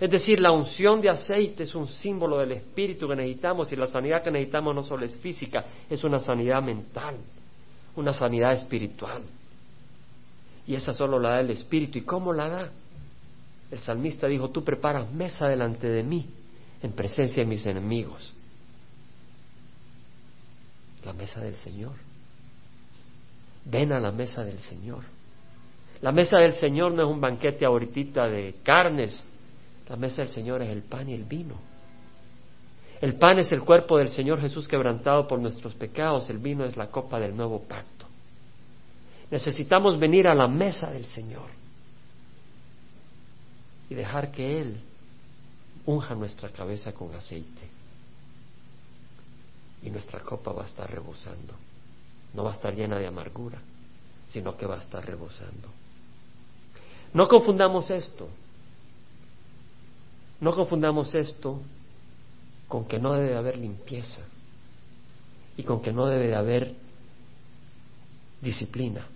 Es 0.00 0.10
decir, 0.10 0.40
la 0.40 0.50
unción 0.50 1.00
de 1.00 1.10
aceite 1.10 1.62
es 1.62 1.74
un 1.74 1.86
símbolo 1.86 2.38
del 2.38 2.52
espíritu 2.52 3.06
que 3.06 3.14
necesitamos 3.14 3.70
y 3.70 3.76
la 3.76 3.86
sanidad 3.86 4.22
que 4.22 4.30
necesitamos 4.30 4.74
no 4.74 4.82
solo 4.82 5.04
es 5.04 5.14
física, 5.16 5.64
es 5.88 6.02
una 6.02 6.18
sanidad 6.18 6.60
mental, 6.60 7.16
una 7.94 8.12
sanidad 8.12 8.54
espiritual. 8.54 9.22
Y 10.66 10.74
esa 10.74 10.92
solo 10.92 11.18
la 11.18 11.30
da 11.30 11.40
el 11.40 11.50
espíritu. 11.50 11.98
¿Y 11.98 12.02
cómo 12.02 12.32
la 12.32 12.48
da? 12.48 12.70
El 13.70 13.78
salmista 13.78 14.26
dijo, 14.26 14.50
tú 14.50 14.64
preparas 14.64 15.10
mesa 15.10 15.48
delante 15.48 15.88
de 15.88 16.02
mí 16.02 16.26
en 16.82 16.92
presencia 16.92 17.42
de 17.42 17.48
mis 17.48 17.64
enemigos. 17.66 18.32
La 21.04 21.12
mesa 21.12 21.40
del 21.40 21.56
Señor. 21.56 21.94
Ven 23.64 23.92
a 23.92 24.00
la 24.00 24.12
mesa 24.12 24.44
del 24.44 24.58
Señor. 24.58 25.04
La 26.02 26.12
mesa 26.12 26.38
del 26.38 26.52
Señor 26.54 26.92
no 26.92 27.04
es 27.04 27.08
un 27.08 27.20
banquete 27.20 27.64
ahorita 27.64 28.28
de 28.28 28.56
carnes 28.62 29.24
la 29.92 29.98
mesa 29.98 30.22
del 30.22 30.30
Señor 30.30 30.62
es 30.62 30.70
el 30.70 30.82
pan 30.82 31.08
y 31.10 31.12
el 31.12 31.24
vino. 31.24 31.54
El 33.00 33.16
pan 33.16 33.38
es 33.38 33.52
el 33.52 33.62
cuerpo 33.62 33.98
del 33.98 34.08
Señor 34.08 34.40
Jesús 34.40 34.66
quebrantado 34.66 35.28
por 35.28 35.38
nuestros 35.38 35.74
pecados, 35.74 36.30
el 36.30 36.38
vino 36.38 36.64
es 36.64 36.78
la 36.78 36.86
copa 36.86 37.18
del 37.18 37.36
nuevo 37.36 37.60
pacto. 37.60 38.06
Necesitamos 39.30 40.00
venir 40.00 40.28
a 40.28 40.34
la 40.34 40.48
mesa 40.48 40.90
del 40.90 41.04
Señor 41.04 41.50
y 43.90 43.94
dejar 43.94 44.30
que 44.30 44.62
Él 44.62 44.80
unja 45.84 46.14
nuestra 46.14 46.48
cabeza 46.48 46.92
con 46.92 47.14
aceite. 47.14 47.68
Y 49.82 49.90
nuestra 49.90 50.20
copa 50.20 50.52
va 50.52 50.62
a 50.62 50.66
estar 50.68 50.88
rebosando. 50.88 51.54
No 52.32 52.44
va 52.44 52.52
a 52.52 52.54
estar 52.54 52.74
llena 52.74 52.98
de 52.98 53.06
amargura, 53.08 53.58
sino 54.26 54.56
que 54.56 54.64
va 54.64 54.76
a 54.76 54.82
estar 54.82 55.04
rebosando. 55.04 55.68
No 57.14 57.28
confundamos 57.28 57.90
esto. 57.90 58.28
No 60.40 60.54
confundamos 60.54 61.14
esto 61.14 61.60
con 62.68 62.84
que 62.86 62.98
no 62.98 63.12
debe 63.12 63.30
de 63.30 63.36
haber 63.36 63.58
limpieza 63.58 64.20
y 65.56 65.62
con 65.62 65.82
que 65.82 65.92
no 65.92 66.06
debe 66.06 66.28
de 66.28 66.34
haber 66.34 66.74
disciplina. 68.40 69.06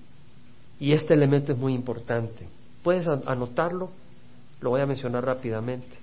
Y 0.78 0.92
este 0.92 1.14
elemento 1.14 1.52
es 1.52 1.58
muy 1.58 1.74
importante. 1.74 2.46
¿Puedes 2.82 3.06
anotarlo? 3.06 3.90
Lo 4.60 4.70
voy 4.70 4.80
a 4.80 4.86
mencionar 4.86 5.24
rápidamente. 5.24 5.96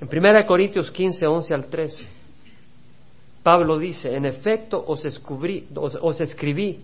En 0.00 0.08
1 0.08 0.46
Corintios 0.46 0.90
15, 0.90 1.26
11 1.26 1.54
al 1.54 1.66
13, 1.66 2.06
Pablo 3.42 3.78
dice, 3.78 4.14
en 4.14 4.26
efecto 4.26 4.84
os, 4.86 5.04
os, 5.04 5.98
os 6.00 6.20
escribí 6.20 6.80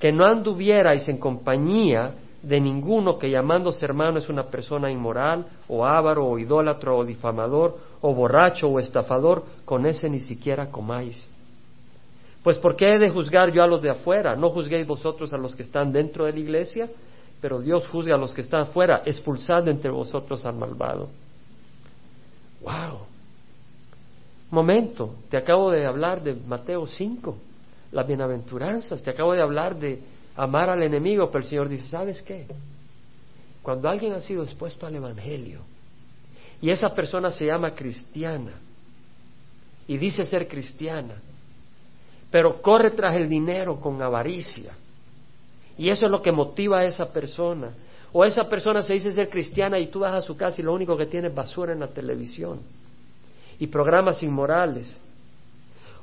que 0.00 0.12
no 0.12 0.24
anduvierais 0.24 1.06
en 1.08 1.18
compañía 1.18 2.12
de 2.42 2.60
ninguno 2.60 3.18
que 3.18 3.30
llamándose 3.30 3.84
hermano 3.84 4.18
es 4.18 4.28
una 4.28 4.44
persona 4.44 4.90
inmoral, 4.90 5.46
o 5.68 5.84
avaro, 5.84 6.26
o 6.26 6.38
idólatro, 6.38 6.98
o 6.98 7.04
difamador, 7.04 7.78
o 8.00 8.14
borracho, 8.14 8.68
o 8.68 8.80
estafador, 8.80 9.44
con 9.64 9.86
ese 9.86 10.10
ni 10.10 10.20
siquiera 10.20 10.68
comáis. 10.70 11.28
Pues 12.42 12.58
¿por 12.58 12.74
qué 12.74 12.94
he 12.94 12.98
de 12.98 13.10
juzgar 13.10 13.52
yo 13.52 13.62
a 13.62 13.68
los 13.68 13.80
de 13.80 13.90
afuera? 13.90 14.34
¿No 14.34 14.50
juzguéis 14.50 14.86
vosotros 14.86 15.32
a 15.32 15.38
los 15.38 15.54
que 15.54 15.62
están 15.62 15.92
dentro 15.92 16.24
de 16.24 16.32
la 16.32 16.40
iglesia? 16.40 16.90
Pero 17.40 17.60
Dios 17.60 17.86
juzga 17.88 18.16
a 18.16 18.18
los 18.18 18.34
que 18.34 18.40
están 18.40 18.62
afuera, 18.62 19.02
expulsad 19.06 19.68
entre 19.68 19.90
vosotros 19.90 20.44
al 20.44 20.56
malvado. 20.56 21.08
¡Wow! 22.60 23.06
Momento, 24.50 25.14
te 25.30 25.36
acabo 25.36 25.70
de 25.70 25.86
hablar 25.86 26.22
de 26.22 26.34
Mateo 26.34 26.86
5, 26.86 27.36
las 27.92 28.06
bienaventuranzas, 28.06 29.02
te 29.02 29.10
acabo 29.10 29.32
de 29.32 29.42
hablar 29.42 29.76
de 29.76 30.02
amar 30.36 30.70
al 30.70 30.82
enemigo, 30.82 31.30
pero 31.30 31.42
el 31.42 31.48
Señor 31.48 31.68
dice, 31.68 31.88
¿sabes 31.88 32.22
qué? 32.22 32.46
Cuando 33.62 33.88
alguien 33.88 34.12
ha 34.12 34.20
sido 34.20 34.42
expuesto 34.42 34.86
al 34.86 34.96
Evangelio 34.96 35.60
y 36.60 36.70
esa 36.70 36.94
persona 36.94 37.30
se 37.30 37.46
llama 37.46 37.74
cristiana 37.74 38.52
y 39.86 39.96
dice 39.98 40.24
ser 40.24 40.48
cristiana, 40.48 41.20
pero 42.30 42.62
corre 42.62 42.90
tras 42.92 43.16
el 43.16 43.28
dinero 43.28 43.78
con 43.80 44.00
avaricia, 44.00 44.72
y 45.76 45.88
eso 45.88 46.06
es 46.06 46.10
lo 46.10 46.22
que 46.22 46.32
motiva 46.32 46.78
a 46.78 46.84
esa 46.84 47.12
persona, 47.12 47.72
o 48.12 48.24
esa 48.24 48.44
persona 48.44 48.82
se 48.82 48.94
dice 48.94 49.12
ser 49.12 49.28
cristiana 49.28 49.78
y 49.78 49.88
tú 49.88 50.00
vas 50.00 50.14
a 50.14 50.20
su 50.20 50.36
casa 50.36 50.60
y 50.60 50.64
lo 50.64 50.72
único 50.72 50.96
que 50.96 51.06
tiene 51.06 51.28
es 51.28 51.34
basura 51.34 51.72
en 51.72 51.80
la 51.80 51.88
televisión, 51.88 52.60
y 53.58 53.66
programas 53.66 54.22
inmorales. 54.22 54.98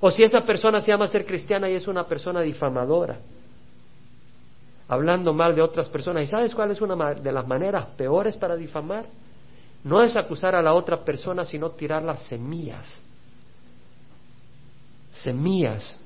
O 0.01 0.11
si 0.11 0.23
esa 0.23 0.41
persona 0.41 0.81
se 0.81 0.91
llama 0.91 1.07
ser 1.07 1.25
cristiana 1.25 1.69
y 1.69 1.75
es 1.75 1.87
una 1.87 2.05
persona 2.05 2.41
difamadora, 2.41 3.19
hablando 4.89 5.33
mal 5.33 5.55
de 5.55 5.61
otras 5.61 5.87
personas. 5.87 6.23
¿Y 6.23 6.27
sabes 6.27 6.53
cuál 6.53 6.71
es 6.71 6.81
una 6.81 7.13
de 7.13 7.31
las 7.31 7.47
maneras 7.47 7.85
peores 7.95 8.35
para 8.35 8.55
difamar? 8.55 9.05
No 9.83 10.01
es 10.03 10.17
acusar 10.17 10.55
a 10.55 10.61
la 10.61 10.73
otra 10.73 11.05
persona, 11.05 11.45
sino 11.45 11.69
tirar 11.71 12.03
las 12.03 12.23
semillas. 12.23 13.01
Semillas 15.13 15.97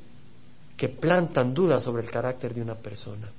que 0.78 0.90
plantan 0.90 1.54
dudas 1.54 1.84
sobre 1.84 2.04
el 2.04 2.12
carácter 2.12 2.54
de 2.54 2.62
una 2.62 2.76
persona 2.76 3.30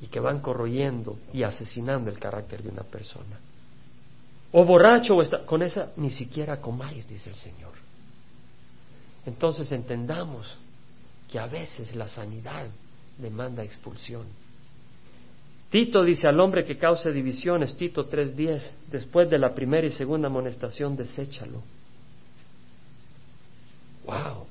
y 0.00 0.06
que 0.06 0.20
van 0.20 0.40
corroyendo 0.40 1.18
y 1.32 1.42
asesinando 1.42 2.10
el 2.10 2.18
carácter 2.18 2.62
de 2.62 2.70
una 2.70 2.82
persona. 2.82 3.38
O 4.52 4.64
borracho 4.64 5.16
o 5.16 5.22
está, 5.22 5.44
con 5.44 5.62
esa 5.62 5.92
ni 5.96 6.10
siquiera 6.10 6.60
comáis, 6.60 7.06
dice 7.08 7.30
el 7.30 7.36
Señor. 7.36 7.72
Entonces 9.26 9.70
entendamos 9.72 10.56
que 11.30 11.38
a 11.38 11.46
veces 11.46 11.94
la 11.94 12.08
sanidad 12.08 12.66
demanda 13.18 13.62
expulsión. 13.62 14.26
Tito 15.70 16.04
dice 16.04 16.28
al 16.28 16.38
hombre 16.38 16.64
que 16.64 16.78
cause 16.78 17.10
divisiones, 17.10 17.76
Tito 17.76 18.08
3.10, 18.08 18.90
después 18.90 19.28
de 19.28 19.38
la 19.38 19.52
primera 19.52 19.86
y 19.86 19.90
segunda 19.90 20.28
amonestación, 20.28 20.96
deséchalo. 20.96 21.62
Wow. 24.04 24.46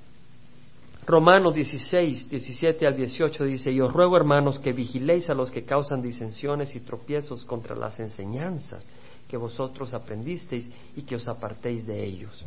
Romanos 1.06 1.54
16, 1.54 2.30
17 2.30 2.88
al 2.88 2.96
18 2.96 3.44
dice, 3.46 3.72
y 3.72 3.82
os 3.82 3.92
ruego 3.92 4.18
hermanos 4.18 4.60
que 4.60 4.74
vigiléis 4.74 5.30
a 5.30 5.34
los 5.34 5.52
que 5.52 5.64
causan 5.64 6.02
disensiones 6.02 6.76
y 6.76 6.80
tropiezos 6.80 7.44
contra 7.46 7.76
las 7.76 8.00
enseñanzas 8.00 8.88
que 9.28 9.38
vosotros 9.38 9.94
aprendisteis 9.94 10.70
y 10.96 11.04
que 11.04 11.16
os 11.16 11.28
apartéis 11.28 11.86
de 11.86 12.04
ellos. 12.04 12.44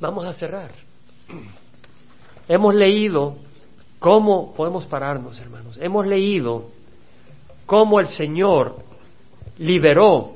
Vamos 0.00 0.26
a 0.26 0.32
cerrar. 0.32 0.72
Hemos 2.48 2.74
leído 2.74 3.36
cómo, 3.98 4.52
podemos 4.54 4.84
pararnos 4.86 5.38
hermanos, 5.40 5.78
hemos 5.80 6.06
leído 6.06 6.64
cómo 7.66 8.00
el 8.00 8.08
Señor 8.08 8.76
liberó 9.58 10.32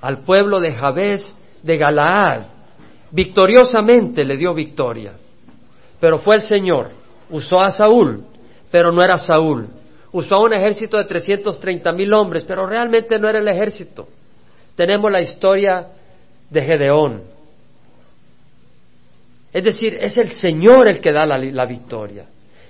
al 0.00 0.18
pueblo 0.18 0.60
de 0.60 0.72
Jabes 0.72 1.34
de 1.62 1.76
Galaad, 1.78 2.42
victoriosamente 3.10 4.24
le 4.24 4.36
dio 4.36 4.52
victoria 4.54 5.14
pero 6.00 6.18
fue 6.18 6.36
el 6.36 6.42
Señor. 6.42 6.90
Usó 7.30 7.60
a 7.60 7.70
Saúl, 7.70 8.24
pero 8.70 8.92
no 8.92 9.02
era 9.02 9.18
Saúl. 9.18 9.66
Usó 10.12 10.36
a 10.36 10.44
un 10.44 10.52
ejército 10.52 10.96
de 10.96 11.04
330 11.04 11.92
mil 11.92 12.12
hombres, 12.12 12.44
pero 12.44 12.66
realmente 12.66 13.18
no 13.18 13.28
era 13.28 13.38
el 13.38 13.48
ejército. 13.48 14.06
Tenemos 14.74 15.10
la 15.10 15.20
historia 15.20 15.88
de 16.50 16.62
Gedeón. 16.62 17.22
Es 19.56 19.64
decir, 19.64 19.96
es 19.98 20.18
el 20.18 20.32
Señor 20.32 20.86
el 20.86 21.00
que 21.00 21.10
da 21.10 21.24
la, 21.24 21.64
victoria. 21.64 22.26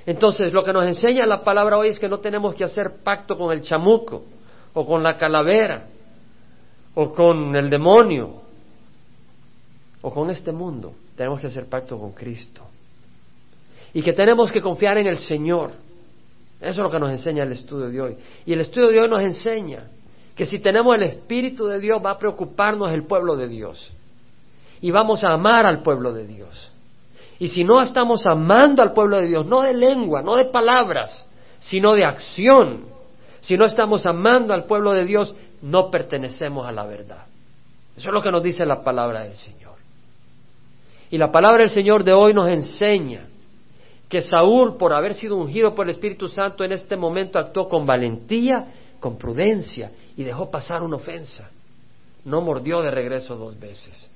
Entonces, 0.06 0.52
lo 0.52 0.62
que 0.62 0.72
nos 0.72 0.86
enseña 0.86 1.26
la 1.26 1.42
palabra 1.42 1.78
hoy 1.78 1.88
es 1.88 1.98
que 1.98 2.08
no 2.08 2.18
tenemos 2.18 2.54
que 2.54 2.62
hacer 2.62 3.02
pacto 3.02 3.36
con 3.36 3.52
el 3.52 3.60
chamuco, 3.60 4.22
o 4.72 4.86
con 4.86 5.02
la 5.02 5.18
calavera, 5.18 5.88
o 6.94 7.12
con 7.12 7.56
el 7.56 7.68
demonio, 7.68 8.40
o 10.00 10.10
con 10.12 10.30
este 10.30 10.52
mundo. 10.52 10.94
Tenemos 11.16 11.40
que 11.40 11.48
hacer 11.48 11.68
pacto 11.68 11.98
con 11.98 12.12
Cristo 12.12 12.62
y 13.92 14.00
que 14.00 14.12
tenemos 14.12 14.52
que 14.52 14.60
confiar 14.60 14.96
en 14.98 15.08
el 15.08 15.18
Señor. 15.18 15.72
Eso 16.60 16.70
es 16.70 16.76
lo 16.76 16.88
que 16.88 17.00
nos 17.00 17.10
enseña 17.10 17.42
el 17.42 17.50
estudio 17.50 17.88
de 17.88 18.00
hoy. 18.00 18.16
Y 18.46 18.52
el 18.52 18.60
estudio 18.60 18.90
de 18.90 19.00
hoy 19.00 19.08
nos 19.08 19.22
enseña 19.22 19.88
que 20.36 20.46
si 20.46 20.58
tenemos 20.58 20.94
el 20.94 21.02
Espíritu 21.02 21.66
de 21.66 21.80
Dios 21.80 22.00
va 22.00 22.12
a 22.12 22.18
preocuparnos 22.18 22.92
el 22.92 23.02
pueblo 23.02 23.34
de 23.34 23.48
Dios. 23.48 23.92
Y 24.80 24.92
vamos 24.92 25.24
a 25.24 25.32
amar 25.32 25.66
al 25.66 25.82
pueblo 25.82 26.12
de 26.12 26.28
Dios. 26.28 26.74
Y 27.38 27.48
si 27.48 27.64
no 27.64 27.82
estamos 27.82 28.26
amando 28.26 28.82
al 28.82 28.92
pueblo 28.92 29.18
de 29.18 29.28
Dios, 29.28 29.46
no 29.46 29.62
de 29.62 29.74
lengua, 29.74 30.22
no 30.22 30.36
de 30.36 30.46
palabras, 30.46 31.26
sino 31.58 31.92
de 31.92 32.04
acción, 32.04 32.86
si 33.40 33.56
no 33.56 33.64
estamos 33.64 34.06
amando 34.06 34.54
al 34.54 34.64
pueblo 34.64 34.92
de 34.92 35.04
Dios, 35.04 35.34
no 35.62 35.90
pertenecemos 35.90 36.66
a 36.66 36.72
la 36.72 36.84
verdad. 36.86 37.26
Eso 37.96 38.08
es 38.08 38.14
lo 38.14 38.22
que 38.22 38.30
nos 38.30 38.42
dice 38.42 38.64
la 38.66 38.82
palabra 38.82 39.24
del 39.24 39.34
Señor. 39.34 39.74
Y 41.10 41.18
la 41.18 41.30
palabra 41.30 41.58
del 41.58 41.70
Señor 41.70 42.04
de 42.04 42.12
hoy 42.12 42.34
nos 42.34 42.48
enseña 42.48 43.26
que 44.08 44.22
Saúl, 44.22 44.76
por 44.76 44.92
haber 44.92 45.14
sido 45.14 45.36
ungido 45.36 45.74
por 45.74 45.86
el 45.86 45.90
Espíritu 45.90 46.28
Santo, 46.28 46.64
en 46.64 46.72
este 46.72 46.96
momento 46.96 47.38
actuó 47.38 47.68
con 47.68 47.86
valentía, 47.86 48.66
con 49.00 49.16
prudencia 49.16 49.90
y 50.16 50.24
dejó 50.24 50.50
pasar 50.50 50.82
una 50.82 50.96
ofensa. 50.96 51.50
No 52.24 52.40
mordió 52.40 52.82
de 52.82 52.90
regreso 52.90 53.36
dos 53.36 53.58
veces. 53.58 54.10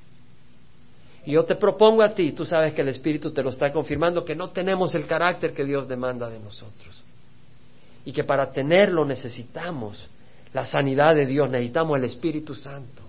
Yo 1.30 1.44
te 1.44 1.56
propongo 1.56 2.02
a 2.02 2.10
ti, 2.10 2.32
tú 2.32 2.44
sabes 2.44 2.74
que 2.74 2.82
el 2.82 2.88
Espíritu 2.88 3.32
te 3.32 3.42
lo 3.42 3.50
está 3.50 3.70
confirmando, 3.72 4.24
que 4.24 4.34
no 4.34 4.50
tenemos 4.50 4.94
el 4.94 5.06
carácter 5.06 5.52
que 5.52 5.64
Dios 5.64 5.88
demanda 5.88 6.28
de 6.28 6.38
nosotros. 6.38 7.02
Y 8.04 8.12
que 8.12 8.24
para 8.24 8.50
tenerlo 8.50 9.04
necesitamos 9.04 10.08
la 10.52 10.64
sanidad 10.64 11.14
de 11.14 11.26
Dios, 11.26 11.48
necesitamos 11.48 11.98
el 11.98 12.04
Espíritu 12.04 12.54
Santo. 12.54 13.02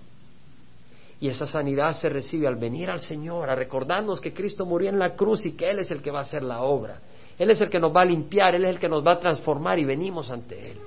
Y 1.20 1.28
esa 1.28 1.46
sanidad 1.46 1.92
se 1.92 2.08
recibe 2.08 2.48
al 2.48 2.56
venir 2.56 2.90
al 2.90 3.00
Señor, 3.00 3.48
a 3.48 3.54
recordarnos 3.54 4.20
que 4.20 4.34
Cristo 4.34 4.66
murió 4.66 4.88
en 4.88 4.98
la 4.98 5.14
cruz 5.14 5.46
y 5.46 5.52
que 5.52 5.70
Él 5.70 5.78
es 5.78 5.90
el 5.90 6.02
que 6.02 6.10
va 6.10 6.18
a 6.20 6.22
hacer 6.22 6.42
la 6.42 6.62
obra. 6.62 6.98
Él 7.38 7.50
es 7.50 7.60
el 7.60 7.70
que 7.70 7.78
nos 7.78 7.94
va 7.94 8.02
a 8.02 8.04
limpiar, 8.04 8.54
Él 8.54 8.64
es 8.64 8.70
el 8.74 8.80
que 8.80 8.88
nos 8.88 9.06
va 9.06 9.12
a 9.12 9.20
transformar 9.20 9.78
y 9.78 9.84
venimos 9.84 10.30
ante 10.30 10.72
Él. 10.72 10.78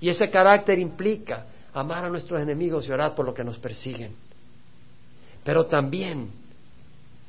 Y 0.00 0.08
ese 0.08 0.28
carácter 0.30 0.78
implica 0.78 1.46
amar 1.72 2.04
a 2.04 2.08
nuestros 2.08 2.40
enemigos 2.40 2.88
y 2.88 2.92
orar 2.92 3.14
por 3.14 3.24
lo 3.24 3.32
que 3.32 3.44
nos 3.44 3.58
persiguen. 3.58 4.14
Pero 5.44 5.66
también, 5.66 6.30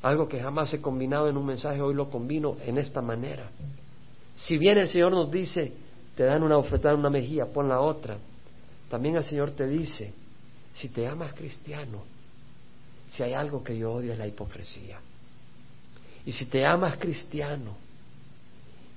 algo 0.04 0.28
que 0.28 0.39
jamás 0.39 0.74
he 0.74 0.82
combinado 0.82 1.30
en 1.30 1.38
un 1.38 1.45
mensaje, 1.45 1.82
hoy 1.82 1.95
lo 1.95 2.10
combino 2.10 2.58
en 2.66 2.78
esta 2.78 3.01
manera. 3.01 3.49
Si 4.36 4.58
bien 4.58 4.78
el 4.78 4.89
Señor 4.89 5.14
nos 5.14 5.32
dice, 5.32 5.72
te 6.16 6.24
dan 6.24 6.43
una 6.43 6.58
oferta 6.58 6.91
en 6.91 6.99
una 6.99 7.10
mejilla, 7.10 7.45
pon 7.45 7.70
la 7.70 7.80
otra, 7.80 8.18
también 8.89 9.16
el 9.16 9.24
Señor 9.24 9.51
te 9.51 9.66
dice, 9.66 10.14
si 10.74 10.89
te 10.89 11.08
amas 11.08 11.34
cristiano, 11.34 12.04
si 13.08 13.24
hay 13.24 13.34
algo 13.34 13.64
que 13.64 13.78
yo 13.78 13.93
odio 13.93 14.12
es 14.12 14.20
la 14.20 14.28
hipocresía. 14.28 14.99
Y 16.26 16.34
si 16.34 16.47
te 16.47 16.66
amas 16.66 16.97
cristiano 16.97 17.78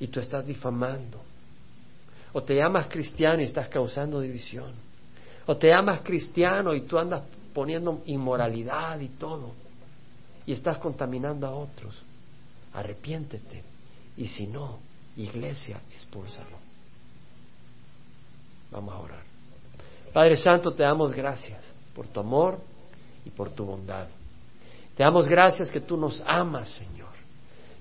y 0.00 0.08
tú 0.08 0.18
estás 0.18 0.44
difamando, 0.44 1.20
o 2.32 2.42
te 2.42 2.60
amas 2.60 2.88
cristiano 2.88 3.40
y 3.42 3.44
estás 3.44 3.68
causando 3.68 4.20
división, 4.20 4.72
o 5.46 5.56
te 5.56 5.72
amas 5.72 6.00
cristiano 6.00 6.74
y 6.74 6.80
tú 6.80 6.98
andas 6.98 7.22
poniendo 7.54 8.02
inmoralidad 8.06 8.98
y 8.98 9.08
todo, 9.10 9.65
y 10.46 10.52
estás 10.52 10.78
contaminando 10.78 11.46
a 11.46 11.50
otros, 11.50 12.00
arrepiéntete. 12.72 13.62
Y 14.16 14.28
si 14.28 14.46
no, 14.46 14.78
iglesia, 15.16 15.80
expúlsalo. 15.94 16.56
Vamos 18.70 18.94
a 18.94 18.98
orar. 18.98 19.22
Padre 20.12 20.36
Santo, 20.36 20.72
te 20.72 20.82
damos 20.82 21.12
gracias 21.12 21.60
por 21.94 22.08
tu 22.08 22.20
amor 22.20 22.60
y 23.24 23.30
por 23.30 23.50
tu 23.50 23.64
bondad. 23.64 24.06
Te 24.96 25.02
damos 25.02 25.28
gracias 25.28 25.70
que 25.70 25.80
tú 25.80 25.96
nos 25.96 26.22
amas, 26.26 26.70
Señor. 26.70 27.14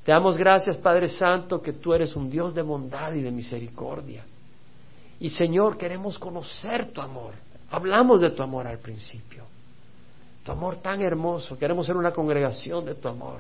Te 0.04 0.12
damos 0.12 0.38
gracias, 0.38 0.78
Padre 0.78 1.10
Santo, 1.10 1.62
que 1.62 1.74
tú 1.74 1.94
eres 1.94 2.16
un 2.16 2.30
Dios 2.30 2.54
de 2.54 2.62
bondad 2.62 3.14
y 3.14 3.22
de 3.22 3.32
misericordia. 3.32 4.26
Y 5.20 5.30
Señor, 5.30 5.78
queremos 5.78 6.20
conocer 6.20 6.92
tu 6.92 7.02
amor. 7.02 7.34
Hablamos 7.72 8.22
de 8.22 8.32
tu 8.32 8.44
amor 8.44 8.68
al 8.68 8.80
principio. 8.80 9.46
Tu 10.46 10.52
amor 10.52 10.78
tan 10.78 11.02
hermoso. 11.02 11.58
Queremos 11.58 11.88
ser 11.88 11.98
una 11.98 12.12
congregación 12.12 12.86
de 12.86 12.94
tu 12.94 13.08
amor. 13.08 13.40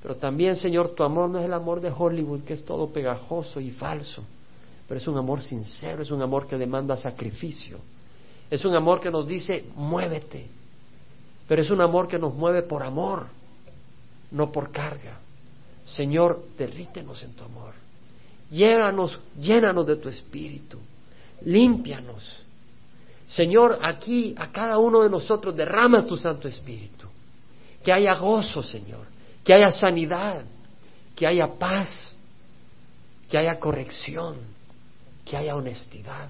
Pero 0.00 0.16
también, 0.16 0.56
Señor, 0.56 0.94
tu 0.94 1.04
amor 1.04 1.28
no 1.28 1.38
es 1.38 1.44
el 1.44 1.52
amor 1.52 1.80
de 1.80 1.92
Hollywood, 1.96 2.42
que 2.42 2.54
es 2.54 2.64
todo 2.64 2.88
pegajoso 2.88 3.60
y 3.60 3.70
falso. 3.70 4.24
Pero 4.88 4.98
es 4.98 5.06
un 5.06 5.18
amor 5.18 5.42
sincero, 5.42 6.02
es 6.02 6.10
un 6.10 6.22
amor 6.22 6.46
que 6.46 6.56
demanda 6.56 6.96
sacrificio. 6.96 7.78
Es 8.50 8.64
un 8.64 8.74
amor 8.74 9.00
que 9.00 9.10
nos 9.10 9.28
dice, 9.28 9.66
muévete, 9.76 10.46
pero 11.46 11.60
es 11.60 11.70
un 11.70 11.82
amor 11.82 12.08
que 12.08 12.18
nos 12.18 12.34
mueve 12.34 12.62
por 12.62 12.82
amor, 12.82 13.26
no 14.30 14.50
por 14.50 14.72
carga. 14.72 15.18
Señor, 15.84 16.42
derrítenos 16.56 17.22
en 17.22 17.34
tu 17.34 17.44
amor. 17.44 17.74
Llénanos, 18.50 19.20
llénanos 19.38 19.86
de 19.86 19.96
tu 19.96 20.08
espíritu. 20.08 20.78
Límpianos. 21.42 22.42
Señor, 23.32 23.78
aquí 23.82 24.34
a 24.36 24.52
cada 24.52 24.76
uno 24.76 25.02
de 25.02 25.08
nosotros 25.08 25.56
derrama 25.56 26.04
tu 26.06 26.18
Santo 26.18 26.48
Espíritu. 26.48 27.08
Que 27.82 27.90
haya 27.90 28.14
gozo, 28.14 28.62
Señor. 28.62 29.06
Que 29.42 29.54
haya 29.54 29.70
sanidad. 29.70 30.44
Que 31.16 31.26
haya 31.26 31.46
paz. 31.46 32.14
Que 33.30 33.38
haya 33.38 33.58
corrección. 33.58 34.36
Que 35.24 35.38
haya 35.38 35.56
honestidad. 35.56 36.28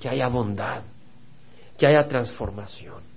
Que 0.00 0.08
haya 0.08 0.26
bondad. 0.26 0.82
Que 1.78 1.86
haya 1.86 2.08
transformación. 2.08 3.07